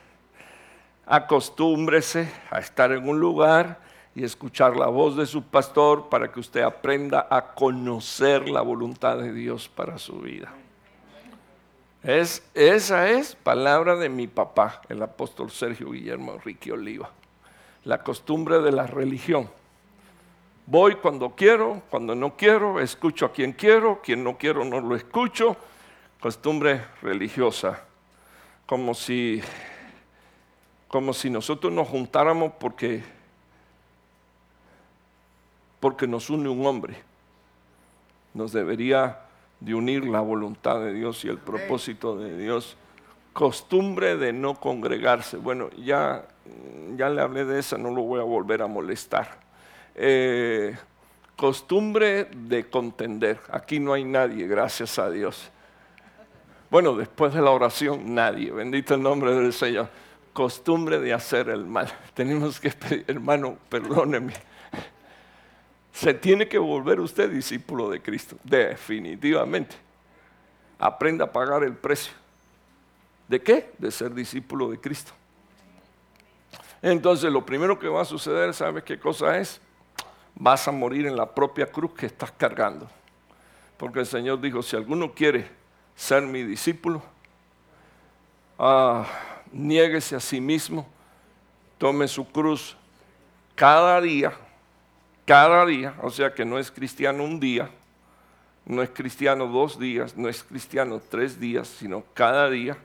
acostúmbrese 1.05 2.31
a 2.49 2.59
estar 2.59 2.91
en 2.91 3.07
un 3.07 3.19
lugar 3.19 3.79
y 4.15 4.23
escuchar 4.23 4.75
la 4.77 4.87
voz 4.87 5.17
de 5.17 5.25
su 5.25 5.43
pastor 5.43 6.09
para 6.09 6.31
que 6.31 6.39
usted 6.39 6.61
aprenda 6.61 7.27
a 7.29 7.53
conocer 7.53 8.47
la 8.47 8.61
voluntad 8.61 9.17
de 9.17 9.33
Dios 9.33 9.67
para 9.67 9.97
su 9.97 10.19
vida. 10.19 10.53
Es, 12.03 12.43
esa 12.53 13.09
es 13.09 13.33
palabra 13.33 13.95
de 13.95 14.09
mi 14.09 14.27
papá, 14.27 14.81
el 14.89 15.01
apóstol 15.01 15.49
Sergio 15.51 15.91
Guillermo 15.91 16.33
Enrique 16.33 16.73
Oliva. 16.73 17.09
La 17.85 18.03
costumbre 18.03 18.59
de 18.59 18.73
la 18.73 18.87
religión. 18.87 19.49
Voy 20.65 20.95
cuando 20.95 21.29
quiero, 21.29 21.81
cuando 21.89 22.13
no 22.13 22.35
quiero, 22.35 22.81
escucho 22.81 23.25
a 23.25 23.31
quien 23.31 23.53
quiero, 23.53 24.01
quien 24.01 24.21
no 24.21 24.37
quiero 24.37 24.65
no 24.65 24.81
lo 24.81 24.97
escucho. 24.97 25.55
Costumbre 26.19 26.85
religiosa. 27.01 27.83
Como 28.65 28.93
si, 28.93 29.41
como 30.89 31.13
si 31.13 31.29
nosotros 31.29 31.71
nos 31.71 31.87
juntáramos 31.87 32.51
porque, 32.59 33.01
porque 35.79 36.05
nos 36.05 36.29
une 36.29 36.49
un 36.49 36.65
hombre. 36.65 37.01
Nos 38.33 38.51
debería 38.51 39.22
de 39.63 39.73
unir 39.73 40.05
la 40.05 40.19
voluntad 40.19 40.81
de 40.81 40.93
Dios 40.93 41.23
y 41.23 41.29
el 41.29 41.37
propósito 41.37 42.17
de 42.17 42.37
Dios. 42.37 42.75
Costumbre 43.31 44.17
de 44.17 44.33
no 44.33 44.55
congregarse. 44.55 45.37
Bueno, 45.37 45.69
ya, 45.71 46.25
ya 46.97 47.09
le 47.09 47.21
hablé 47.21 47.45
de 47.45 47.59
esa, 47.59 47.77
no 47.77 47.91
lo 47.91 48.03
voy 48.03 48.19
a 48.19 48.23
volver 48.23 48.61
a 48.61 48.67
molestar. 48.67 49.39
Eh, 49.95 50.75
costumbre 51.37 52.25
de 52.25 52.69
contender. 52.69 53.39
Aquí 53.49 53.79
no 53.79 53.93
hay 53.93 54.03
nadie, 54.03 54.47
gracias 54.47 54.99
a 54.99 55.09
Dios. 55.09 55.49
Bueno, 56.69 56.95
después 56.95 57.33
de 57.33 57.41
la 57.41 57.51
oración, 57.51 58.13
nadie. 58.13 58.51
Bendito 58.51 58.95
el 58.95 59.01
nombre 59.01 59.33
del 59.33 59.53
Señor. 59.53 59.87
Costumbre 60.33 60.99
de 60.99 61.13
hacer 61.13 61.47
el 61.47 61.65
mal. 61.65 61.87
Tenemos 62.13 62.59
que 62.59 62.71
pedir, 62.71 63.05
hermano, 63.07 63.57
perdóneme 63.69 64.33
se 65.93 66.13
tiene 66.15 66.47
que 66.47 66.57
volver 66.57 66.99
usted 66.99 67.29
discípulo 67.29 67.87
de 67.87 68.01
Cristo, 68.01 68.35
definitivamente. 68.43 69.75
Aprenda 70.79 71.25
a 71.25 71.31
pagar 71.31 71.63
el 71.63 71.75
precio. 71.75 72.11
¿De 73.27 73.41
qué? 73.41 73.71
De 73.77 73.91
ser 73.91 74.13
discípulo 74.13 74.71
de 74.71 74.79
Cristo. 74.79 75.13
Entonces 76.81 77.31
lo 77.31 77.45
primero 77.45 77.77
que 77.77 77.87
va 77.87 78.01
a 78.01 78.05
suceder, 78.05 78.55
¿sabes 78.55 78.83
qué 78.83 78.99
cosa 78.99 79.37
es? 79.37 79.61
Vas 80.33 80.67
a 80.67 80.71
morir 80.71 81.05
en 81.05 81.15
la 81.15 81.33
propia 81.33 81.67
cruz 81.67 81.93
que 81.93 82.07
estás 82.07 82.31
cargando. 82.31 82.89
Porque 83.77 83.99
el 83.99 84.07
Señor 84.07 84.41
dijo, 84.41 84.63
si 84.63 84.75
alguno 84.75 85.13
quiere 85.13 85.47
ser 85.95 86.23
mi 86.23 86.41
discípulo, 86.41 87.03
ah, 88.57 89.05
niéguese 89.51 90.15
a 90.15 90.19
sí 90.19 90.41
mismo, 90.41 90.87
tome 91.77 92.07
su 92.07 92.25
cruz 92.25 92.75
cada 93.55 94.01
día 94.01 94.33
cada 95.25 95.65
día, 95.65 95.95
o 96.01 96.09
sea 96.09 96.33
que 96.33 96.45
no 96.45 96.59
es 96.59 96.69
cristiano 96.69 97.23
un 97.23 97.39
día, 97.39 97.69
no 98.65 98.81
es 98.81 98.89
cristiano 98.89 99.47
dos 99.47 99.79
días, 99.79 100.15
no 100.15 100.29
es 100.29 100.43
cristiano 100.43 101.01
tres 101.09 101.39
días, 101.39 101.67
sino 101.67 102.03
cada 102.13 102.49
día. 102.49 102.77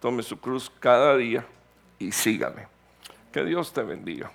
Tome 0.00 0.22
su 0.22 0.38
cruz 0.38 0.70
cada 0.80 1.16
día 1.16 1.46
y 1.98 2.10
sígame. 2.12 2.66
Que 3.30 3.44
Dios 3.44 3.72
te 3.72 3.82
bendiga. 3.82 4.30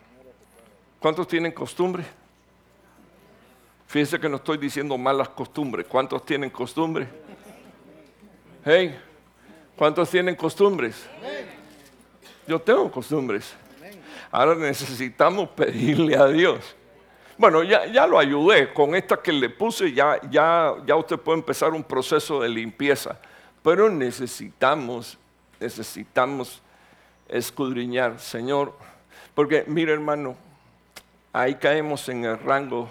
¿Cuántos 0.99 1.27
tienen 1.27 1.51
costumbre? 1.51 2.05
Fíjense 3.87 4.19
que 4.19 4.29
no 4.29 4.37
estoy 4.37 4.57
diciendo 4.57 4.97
malas 4.97 5.29
costumbres. 5.29 5.85
¿Cuántos 5.87 6.25
tienen 6.25 6.49
costumbre? 6.49 7.07
Hey, 8.63 8.99
¿cuántos 9.75 10.09
tienen 10.09 10.35
costumbres? 10.35 11.07
Yo 12.47 12.59
tengo 12.59 12.91
costumbres. 12.91 13.53
Ahora 14.31 14.55
necesitamos 14.55 15.49
pedirle 15.49 16.15
a 16.15 16.27
Dios 16.27 16.75
bueno, 17.37 17.63
ya, 17.63 17.85
ya, 17.85 18.07
lo 18.07 18.17
ayudé 18.17 18.73
con 18.73 18.95
esta 18.95 19.17
que 19.17 19.31
le 19.31 19.49
puse, 19.49 19.93
ya, 19.93 20.19
ya, 20.29 20.75
ya 20.85 20.95
usted 20.95 21.17
puede 21.17 21.39
empezar 21.39 21.73
un 21.73 21.83
proceso 21.83 22.41
de 22.41 22.49
limpieza. 22.49 23.19
Pero 23.63 23.89
necesitamos, 23.89 25.17
necesitamos 25.59 26.61
escudriñar, 27.27 28.19
Señor, 28.19 28.73
porque 29.35 29.65
mire 29.67 29.93
hermano, 29.93 30.35
ahí 31.33 31.55
caemos 31.55 32.07
en 32.09 32.25
el 32.25 32.39
rango 32.39 32.89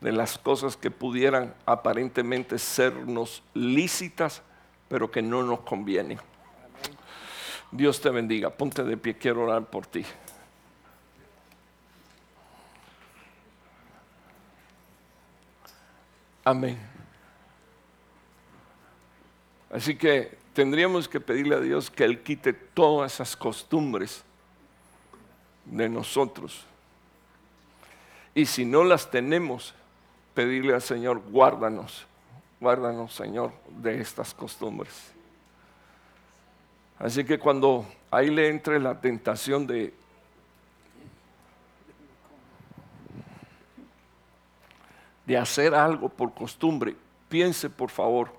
de 0.00 0.12
las 0.12 0.38
cosas 0.38 0.76
que 0.76 0.90
pudieran 0.90 1.54
aparentemente 1.64 2.58
sernos 2.58 3.42
lícitas, 3.54 4.42
pero 4.88 5.10
que 5.10 5.22
no 5.22 5.42
nos 5.42 5.60
convienen. 5.60 6.20
Dios 7.72 8.00
te 8.00 8.10
bendiga. 8.10 8.50
Ponte 8.50 8.84
de 8.84 8.96
pie, 8.96 9.16
quiero 9.16 9.44
orar 9.44 9.64
por 9.64 9.86
ti. 9.86 10.04
Amén. 16.46 16.78
Así 19.68 19.96
que 19.96 20.38
tendríamos 20.52 21.08
que 21.08 21.18
pedirle 21.18 21.56
a 21.56 21.60
Dios 21.60 21.90
que 21.90 22.04
Él 22.04 22.22
quite 22.22 22.52
todas 22.52 23.14
esas 23.14 23.34
costumbres 23.34 24.22
de 25.64 25.88
nosotros. 25.88 26.64
Y 28.32 28.46
si 28.46 28.64
no 28.64 28.84
las 28.84 29.10
tenemos, 29.10 29.74
pedirle 30.34 30.72
al 30.72 30.82
Señor, 30.82 31.20
guárdanos, 31.32 32.06
guárdanos 32.60 33.12
Señor 33.12 33.50
de 33.68 34.00
estas 34.00 34.32
costumbres. 34.32 34.94
Así 36.96 37.24
que 37.24 37.40
cuando 37.40 37.84
ahí 38.08 38.30
le 38.30 38.50
entre 38.50 38.78
la 38.78 39.00
tentación 39.00 39.66
de 39.66 39.92
de 45.26 45.36
hacer 45.36 45.74
algo 45.74 46.08
por 46.08 46.32
costumbre, 46.32 46.96
piense 47.28 47.68
por 47.68 47.90
favor 47.90 48.30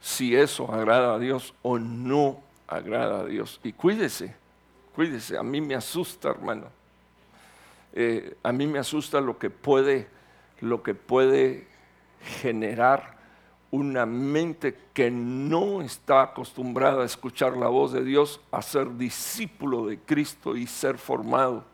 si 0.00 0.36
eso 0.36 0.72
agrada 0.72 1.14
a 1.14 1.18
Dios 1.18 1.54
o 1.62 1.78
no 1.78 2.40
agrada 2.68 3.20
a 3.20 3.24
Dios. 3.24 3.60
Y 3.64 3.72
cuídese, 3.72 4.34
cuídese. 4.94 5.36
A 5.36 5.42
mí 5.42 5.60
me 5.60 5.74
asusta, 5.74 6.28
hermano. 6.28 6.66
Eh, 7.92 8.36
a 8.42 8.52
mí 8.52 8.66
me 8.66 8.78
asusta 8.78 9.20
lo 9.20 9.38
que 9.38 9.50
puede, 9.50 10.06
lo 10.60 10.82
que 10.82 10.94
puede 10.94 11.66
generar 12.40 13.16
una 13.70 14.06
mente 14.06 14.78
que 14.94 15.10
no 15.10 15.82
está 15.82 16.22
acostumbrada 16.22 17.02
a 17.02 17.06
escuchar 17.06 17.56
la 17.56 17.68
voz 17.68 17.92
de 17.92 18.04
Dios, 18.04 18.40
a 18.52 18.62
ser 18.62 18.96
discípulo 18.96 19.86
de 19.86 19.98
Cristo 19.98 20.56
y 20.56 20.66
ser 20.66 20.98
formado 20.98 21.64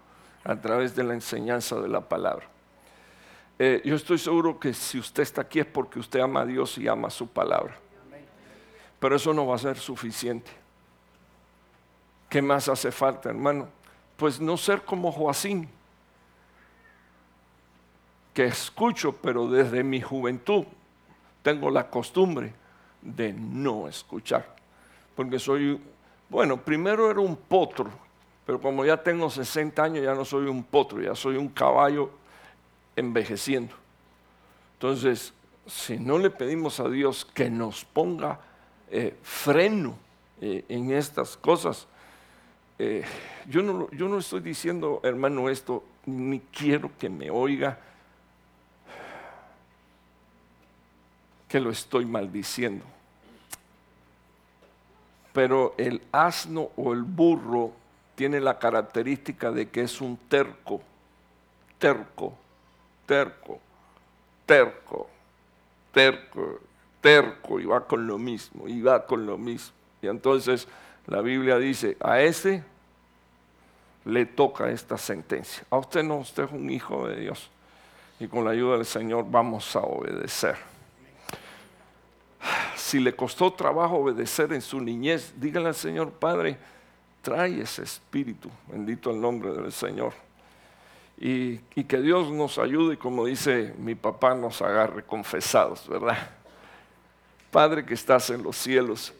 a 0.45 0.57
través 0.57 0.97
de 0.97 1.05
la 1.05 1.15
enseñanza 1.15 1.81
de 1.81 1.89
la 1.89 2.01
palabra. 2.01 2.52
Eh, 3.65 3.81
yo 3.85 3.95
estoy 3.95 4.19
seguro 4.19 4.59
que 4.59 4.75
si 4.75 4.99
usted 4.99 5.23
está 5.23 5.43
aquí 5.43 5.61
es 5.61 5.67
porque 5.67 6.01
usted 6.01 6.19
ama 6.19 6.41
a 6.41 6.45
Dios 6.45 6.77
y 6.79 6.89
ama 6.89 7.09
su 7.11 7.29
palabra. 7.29 7.79
Pero 8.99 9.15
eso 9.15 9.33
no 9.33 9.47
va 9.47 9.55
a 9.55 9.59
ser 9.59 9.79
suficiente. 9.79 10.51
¿Qué 12.29 12.43
más 12.43 12.69
hace 12.69 12.91
falta, 12.91 13.29
hermano? 13.29 13.69
Pues 14.17 14.41
no 14.41 14.57
ser 14.57 14.83
como 14.83 15.13
Joacín, 15.13 15.69
que 18.35 18.47
escucho, 18.47 19.13
pero 19.13 19.47
desde 19.47 19.85
mi 19.85 20.01
juventud 20.01 20.65
tengo 21.45 21.71
la 21.71 21.89
costumbre 21.89 22.53
de 23.01 23.33
no 23.33 23.87
escuchar. 23.87 24.57
Porque 25.15 25.39
soy, 25.39 25.81
bueno, 26.29 26.57
primero 26.57 27.09
era 27.09 27.21
un 27.21 27.37
potro, 27.37 27.93
pero 28.45 28.61
como 28.61 28.85
ya 28.85 29.01
tengo 29.01 29.31
60 29.31 29.85
años 29.85 30.03
ya 30.03 30.17
no 30.17 30.25
soy 30.25 30.49
un 30.49 30.65
potro, 30.65 31.01
ya 31.01 31.15
soy 31.15 31.37
un 31.37 31.49
caballo 31.49 32.22
envejeciendo. 32.97 33.75
Entonces, 34.75 35.33
si 35.67 35.99
no 35.99 36.19
le 36.19 36.31
pedimos 36.31 36.81
a 36.81 36.89
Dios 36.89 37.25
que 37.25 37.49
nos 37.49 37.85
ponga 37.85 38.41
eh, 38.91 39.17
freno 39.23 39.97
eh, 40.41 40.65
en 40.69 40.91
estas 40.91 41.37
cosas, 41.37 41.87
eh, 42.79 43.05
yo, 43.49 43.63
no, 43.63 43.91
yo 43.91 44.09
no 44.09 44.19
estoy 44.19 44.41
diciendo, 44.41 45.01
hermano, 45.05 45.49
esto, 45.49 45.85
ni 46.07 46.41
quiero 46.41 46.91
que 46.99 47.09
me 47.09 47.31
oiga 47.31 47.79
que 51.49 51.61
lo 51.61 51.71
estoy 51.71 52.07
maldiciendo. 52.07 52.85
Pero 55.33 55.75
el 55.79 56.03
asno 56.11 56.71
o 56.77 56.93
el 56.93 57.03
burro 57.03 57.73
tiene 58.15 58.41
la 58.41 58.59
característica 58.59 59.51
de 59.51 59.69
que 59.69 59.83
es 59.83 60.01
un 60.01 60.17
terco, 60.29 60.81
terco, 61.79 62.37
terco, 63.13 63.61
terco, 64.47 65.07
terco, 65.93 66.61
terco, 67.01 67.61
y 67.61 67.67
va 67.67 67.87
con 67.87 68.07
lo 68.07 68.17
mismo, 68.17 68.67
y 68.67 68.81
va 68.81 69.05
con 69.05 69.27
lo 69.27 69.37
mismo. 69.37 69.73
Y 70.01 70.07
entonces 70.07 70.67
la 71.07 71.21
Biblia 71.21 71.59
dice, 71.59 71.97
a 72.01 72.21
ese 72.21 72.65
le 74.05 74.25
toca 74.25 74.71
esta 74.71 74.97
sentencia. 74.97 75.65
A 75.71 75.77
usted 75.77 76.03
no, 76.03 76.17
usted 76.17 76.45
es 76.45 76.53
un 76.53 76.71
hijo 76.71 77.07
de 77.07 77.21
Dios. 77.21 77.51
Y 78.19 78.29
con 78.29 78.45
la 78.45 78.53
ayuda 78.53 78.77
del 78.77 78.87
Señor 78.87 79.27
vamos 79.29 79.77
a 79.77 79.81
obedecer 79.81 80.57
si 82.77 82.99
le 82.99 83.15
costó 83.15 83.53
trabajo 83.53 83.97
obedecer 83.97 84.53
en 84.53 84.61
su 84.61 84.81
niñez, 84.81 85.33
dígale 85.37 85.69
al 85.69 85.75
Señor, 85.75 86.11
Padre, 86.11 86.59
trae 87.23 87.61
ese 87.61 87.83
espíritu, 87.83 88.51
bendito 88.67 89.11
el 89.11 89.21
nombre 89.21 89.53
del 89.53 89.73
Señor. 89.73 90.13
Y, 91.25 91.59
que 91.85 92.01
Dios 92.01 92.33
nos 92.33 92.59
ayude, 92.59 92.99
como 92.99 93.27
dice 93.27 93.77
mi 93.79 93.95
papá, 93.95 94.35
nos 94.35 94.61
agarre 94.61 95.05
confesados, 95.05 95.89
¿verdad? 95.89 96.19
Padre 97.53 97.87
que 97.87 97.95
estás 97.95 98.29
en 98.31 98.43
los 98.43 98.57
cielos, 98.57 99.15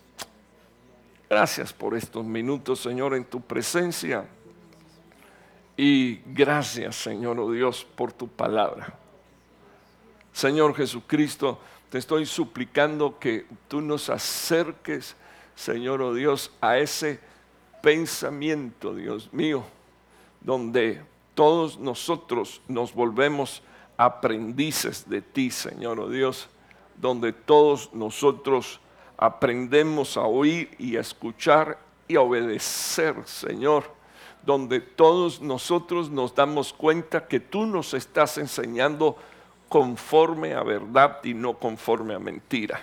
gracias 1.31 1.73
por 1.73 1.95
estos 1.95 2.25
minutos, 2.25 2.81
Señor, 2.81 3.15
en 3.15 3.25
tu 3.25 3.41
presencia. 3.41 4.25
Y 5.77 6.17
gracias, 6.27 6.97
Señor, 6.97 7.39
oh 7.39 7.53
Dios, 7.53 7.87
por 7.95 8.13
tu 8.13 8.27
palabra. 8.27 8.99
Señor 10.33 10.75
Jesucristo, 10.75 11.61
te 11.89 11.99
estoy 11.99 12.27
suplicando 12.27 13.17
que 13.21 13.47
tú 13.69 13.81
nos 13.81 14.11
acerques, 14.11 15.15
Señor 15.55 16.03
oh 16.03 16.13
Dios, 16.13 16.51
a 16.61 16.79
ese 16.79 17.21
pensamiento, 17.81 18.93
Dios 18.93 19.33
mío, 19.33 19.63
donde 20.41 21.12
todos 21.35 21.79
nosotros 21.79 22.61
nos 22.69 22.95
volvemos 22.95 23.63
aprendices 23.97 25.09
de 25.09 25.23
ti, 25.23 25.51
Señor 25.51 26.01
oh 26.01 26.09
Dios, 26.09 26.49
donde 26.97 27.33
todos 27.33 27.93
nosotros 27.93 28.81
aprendemos 29.17 30.17
a 30.17 30.23
oír 30.23 30.75
y 30.79 30.97
a 30.97 31.01
escuchar 31.01 31.79
y 32.09 32.17
a 32.17 32.21
obedecer, 32.21 33.17
Señor, 33.27 33.85
donde 34.45 34.81
todos 34.81 35.41
nosotros 35.41 36.11
nos 36.11 36.35
damos 36.35 36.73
cuenta 36.73 37.27
que 37.27 37.39
tú 37.41 37.65
nos 37.67 37.95
estás 37.95 38.39
enseñando 38.39 39.17
conforme 39.69 40.55
a 40.55 40.63
verdad 40.63 41.21
y 41.23 41.35
no 41.35 41.55
conforme 41.55 42.15
a 42.15 42.19
mentira. 42.19 42.83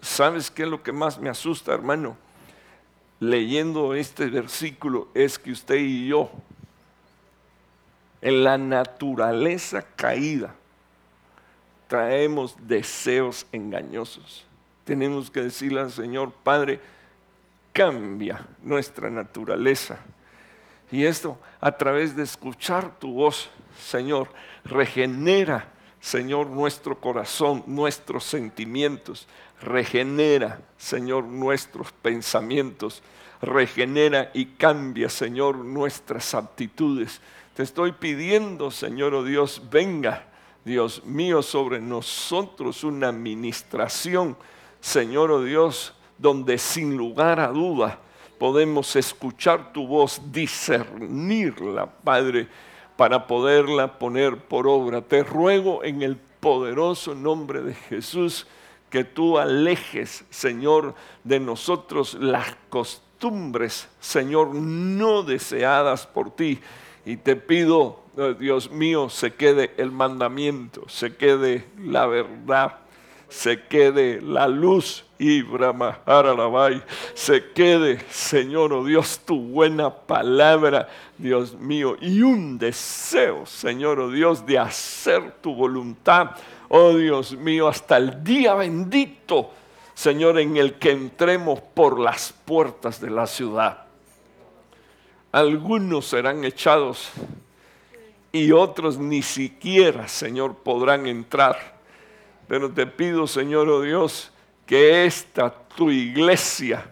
¿Sabes 0.00 0.50
qué 0.50 0.62
es 0.62 0.68
lo 0.68 0.82
que 0.82 0.92
más 0.92 1.18
me 1.18 1.28
asusta, 1.28 1.74
hermano? 1.74 2.16
Leyendo 3.20 3.94
este 3.94 4.26
versículo 4.26 5.08
es 5.14 5.38
que 5.38 5.52
usted 5.52 5.76
y 5.76 6.08
yo, 6.08 6.30
en 8.22 8.42
la 8.42 8.58
naturaleza 8.58 9.82
caída, 9.94 10.54
traemos 11.86 12.56
deseos 12.66 13.46
engañosos. 13.52 14.44
Tenemos 14.84 15.30
que 15.30 15.42
decirle 15.42 15.80
al 15.80 15.92
Señor, 15.92 16.32
Padre, 16.32 16.80
cambia 17.72 18.46
nuestra 18.62 19.10
naturaleza 19.10 19.98
y 20.90 21.04
esto 21.04 21.38
a 21.60 21.72
través 21.72 22.16
de 22.16 22.24
escuchar 22.24 22.98
tu 22.98 23.12
voz, 23.12 23.48
Señor, 23.80 24.28
regenera, 24.64 25.68
Señor, 26.00 26.46
nuestro 26.46 26.98
corazón, 26.98 27.62
nuestros 27.66 28.24
sentimientos, 28.24 29.26
regenera, 29.60 30.60
Señor, 30.78 31.24
nuestros 31.24 31.92
pensamientos, 31.92 33.02
regenera 33.42 34.30
y 34.32 34.46
cambia, 34.46 35.08
Señor, 35.08 35.56
nuestras 35.56 36.34
actitudes. 36.34 37.20
Te 37.54 37.62
estoy 37.62 37.92
pidiendo, 37.92 38.70
Señor, 38.70 39.14
oh 39.14 39.24
Dios, 39.24 39.62
venga, 39.70 40.26
Dios 40.64 41.04
mío, 41.04 41.42
sobre 41.42 41.80
nosotros 41.80 42.84
una 42.84 43.08
administración, 43.08 44.36
Señor, 44.80 45.30
oh 45.30 45.42
Dios, 45.42 45.94
donde 46.16 46.58
sin 46.58 46.96
lugar 46.96 47.40
a 47.40 47.48
duda, 47.48 47.98
podemos 48.38 48.96
escuchar 48.96 49.72
tu 49.72 49.86
voz, 49.86 50.20
discernirla, 50.32 51.86
Padre, 51.86 52.48
para 53.00 53.26
poderla 53.26 53.98
poner 53.98 54.36
por 54.36 54.68
obra. 54.68 55.00
Te 55.00 55.22
ruego 55.22 55.82
en 55.82 56.02
el 56.02 56.18
poderoso 56.18 57.14
nombre 57.14 57.62
de 57.62 57.72
Jesús 57.72 58.46
que 58.90 59.04
tú 59.04 59.38
alejes, 59.38 60.26
Señor, 60.28 60.94
de 61.24 61.40
nosotros 61.40 62.12
las 62.20 62.54
costumbres, 62.68 63.88
Señor, 64.00 64.54
no 64.54 65.22
deseadas 65.22 66.06
por 66.06 66.30
ti. 66.32 66.60
Y 67.06 67.16
te 67.16 67.36
pido, 67.36 68.02
oh 68.18 68.34
Dios 68.34 68.70
mío, 68.70 69.08
se 69.08 69.32
quede 69.32 69.72
el 69.78 69.90
mandamiento, 69.92 70.86
se 70.86 71.16
quede 71.16 71.64
la 71.78 72.06
verdad, 72.06 72.80
se 73.30 73.62
quede 73.62 74.20
la 74.20 74.48
luz 74.48 75.04
y 75.18 75.44
se 77.14 77.52
quede, 77.52 78.00
Señor, 78.10 78.72
oh 78.72 78.84
Dios, 78.84 79.20
tu 79.24 79.38
buena 79.38 79.90
palabra, 79.90 80.88
Dios 81.16 81.54
mío, 81.54 81.96
y 82.00 82.22
un 82.22 82.58
deseo, 82.58 83.46
Señor, 83.46 84.00
oh 84.00 84.10
Dios, 84.10 84.44
de 84.44 84.58
hacer 84.58 85.32
tu 85.40 85.54
voluntad, 85.54 86.30
oh 86.68 86.94
Dios 86.94 87.32
mío, 87.32 87.68
hasta 87.68 87.98
el 87.98 88.24
día 88.24 88.54
bendito, 88.54 89.50
Señor, 89.94 90.38
en 90.38 90.56
el 90.56 90.74
que 90.74 90.90
entremos 90.90 91.60
por 91.60 92.00
las 92.00 92.32
puertas 92.32 93.00
de 93.00 93.10
la 93.10 93.26
ciudad. 93.26 93.84
Algunos 95.30 96.06
serán 96.06 96.44
echados 96.44 97.10
y 98.32 98.50
otros 98.50 98.98
ni 98.98 99.22
siquiera, 99.22 100.08
Señor, 100.08 100.56
podrán 100.56 101.06
entrar 101.06 101.79
pero 102.50 102.68
te 102.68 102.84
pido, 102.84 103.28
Señor, 103.28 103.68
oh 103.68 103.80
Dios, 103.80 104.32
que 104.66 105.06
esta 105.06 105.54
tu 105.76 105.88
iglesia, 105.88 106.84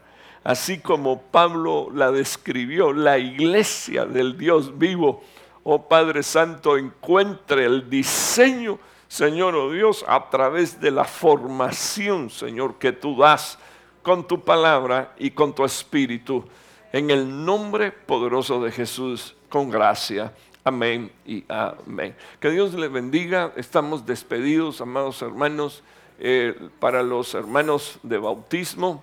así 0.44 0.78
como 0.78 1.20
Pablo 1.20 1.88
la 1.92 2.12
describió, 2.12 2.92
la 2.92 3.18
iglesia 3.18 4.04
del 4.04 4.38
Dios 4.38 4.78
vivo, 4.78 5.20
oh 5.64 5.88
Padre 5.88 6.22
Santo, 6.22 6.78
encuentre 6.78 7.64
el 7.64 7.90
diseño, 7.90 8.78
Señor, 9.08 9.56
oh 9.56 9.72
Dios, 9.72 10.04
a 10.06 10.30
través 10.30 10.80
de 10.80 10.92
la 10.92 11.02
formación, 11.02 12.30
Señor, 12.30 12.76
que 12.78 12.92
tú 12.92 13.16
das 13.16 13.58
con 14.02 14.28
tu 14.28 14.44
palabra 14.44 15.12
y 15.18 15.32
con 15.32 15.52
tu 15.56 15.64
espíritu. 15.64 16.44
En 16.92 17.10
el 17.10 17.44
nombre 17.44 17.90
poderoso 17.90 18.62
de 18.62 18.70
Jesús, 18.70 19.34
con 19.48 19.70
gracia. 19.70 20.32
Amén 20.68 21.10
y 21.24 21.44
amén. 21.48 22.14
Que 22.40 22.50
Dios 22.50 22.74
le 22.74 22.88
bendiga. 22.88 23.54
Estamos 23.56 24.04
despedidos, 24.04 24.82
amados 24.82 25.22
hermanos, 25.22 25.82
eh, 26.18 26.54
para 26.78 27.02
los 27.02 27.32
hermanos 27.32 27.98
de 28.02 28.18
bautismo. 28.18 29.02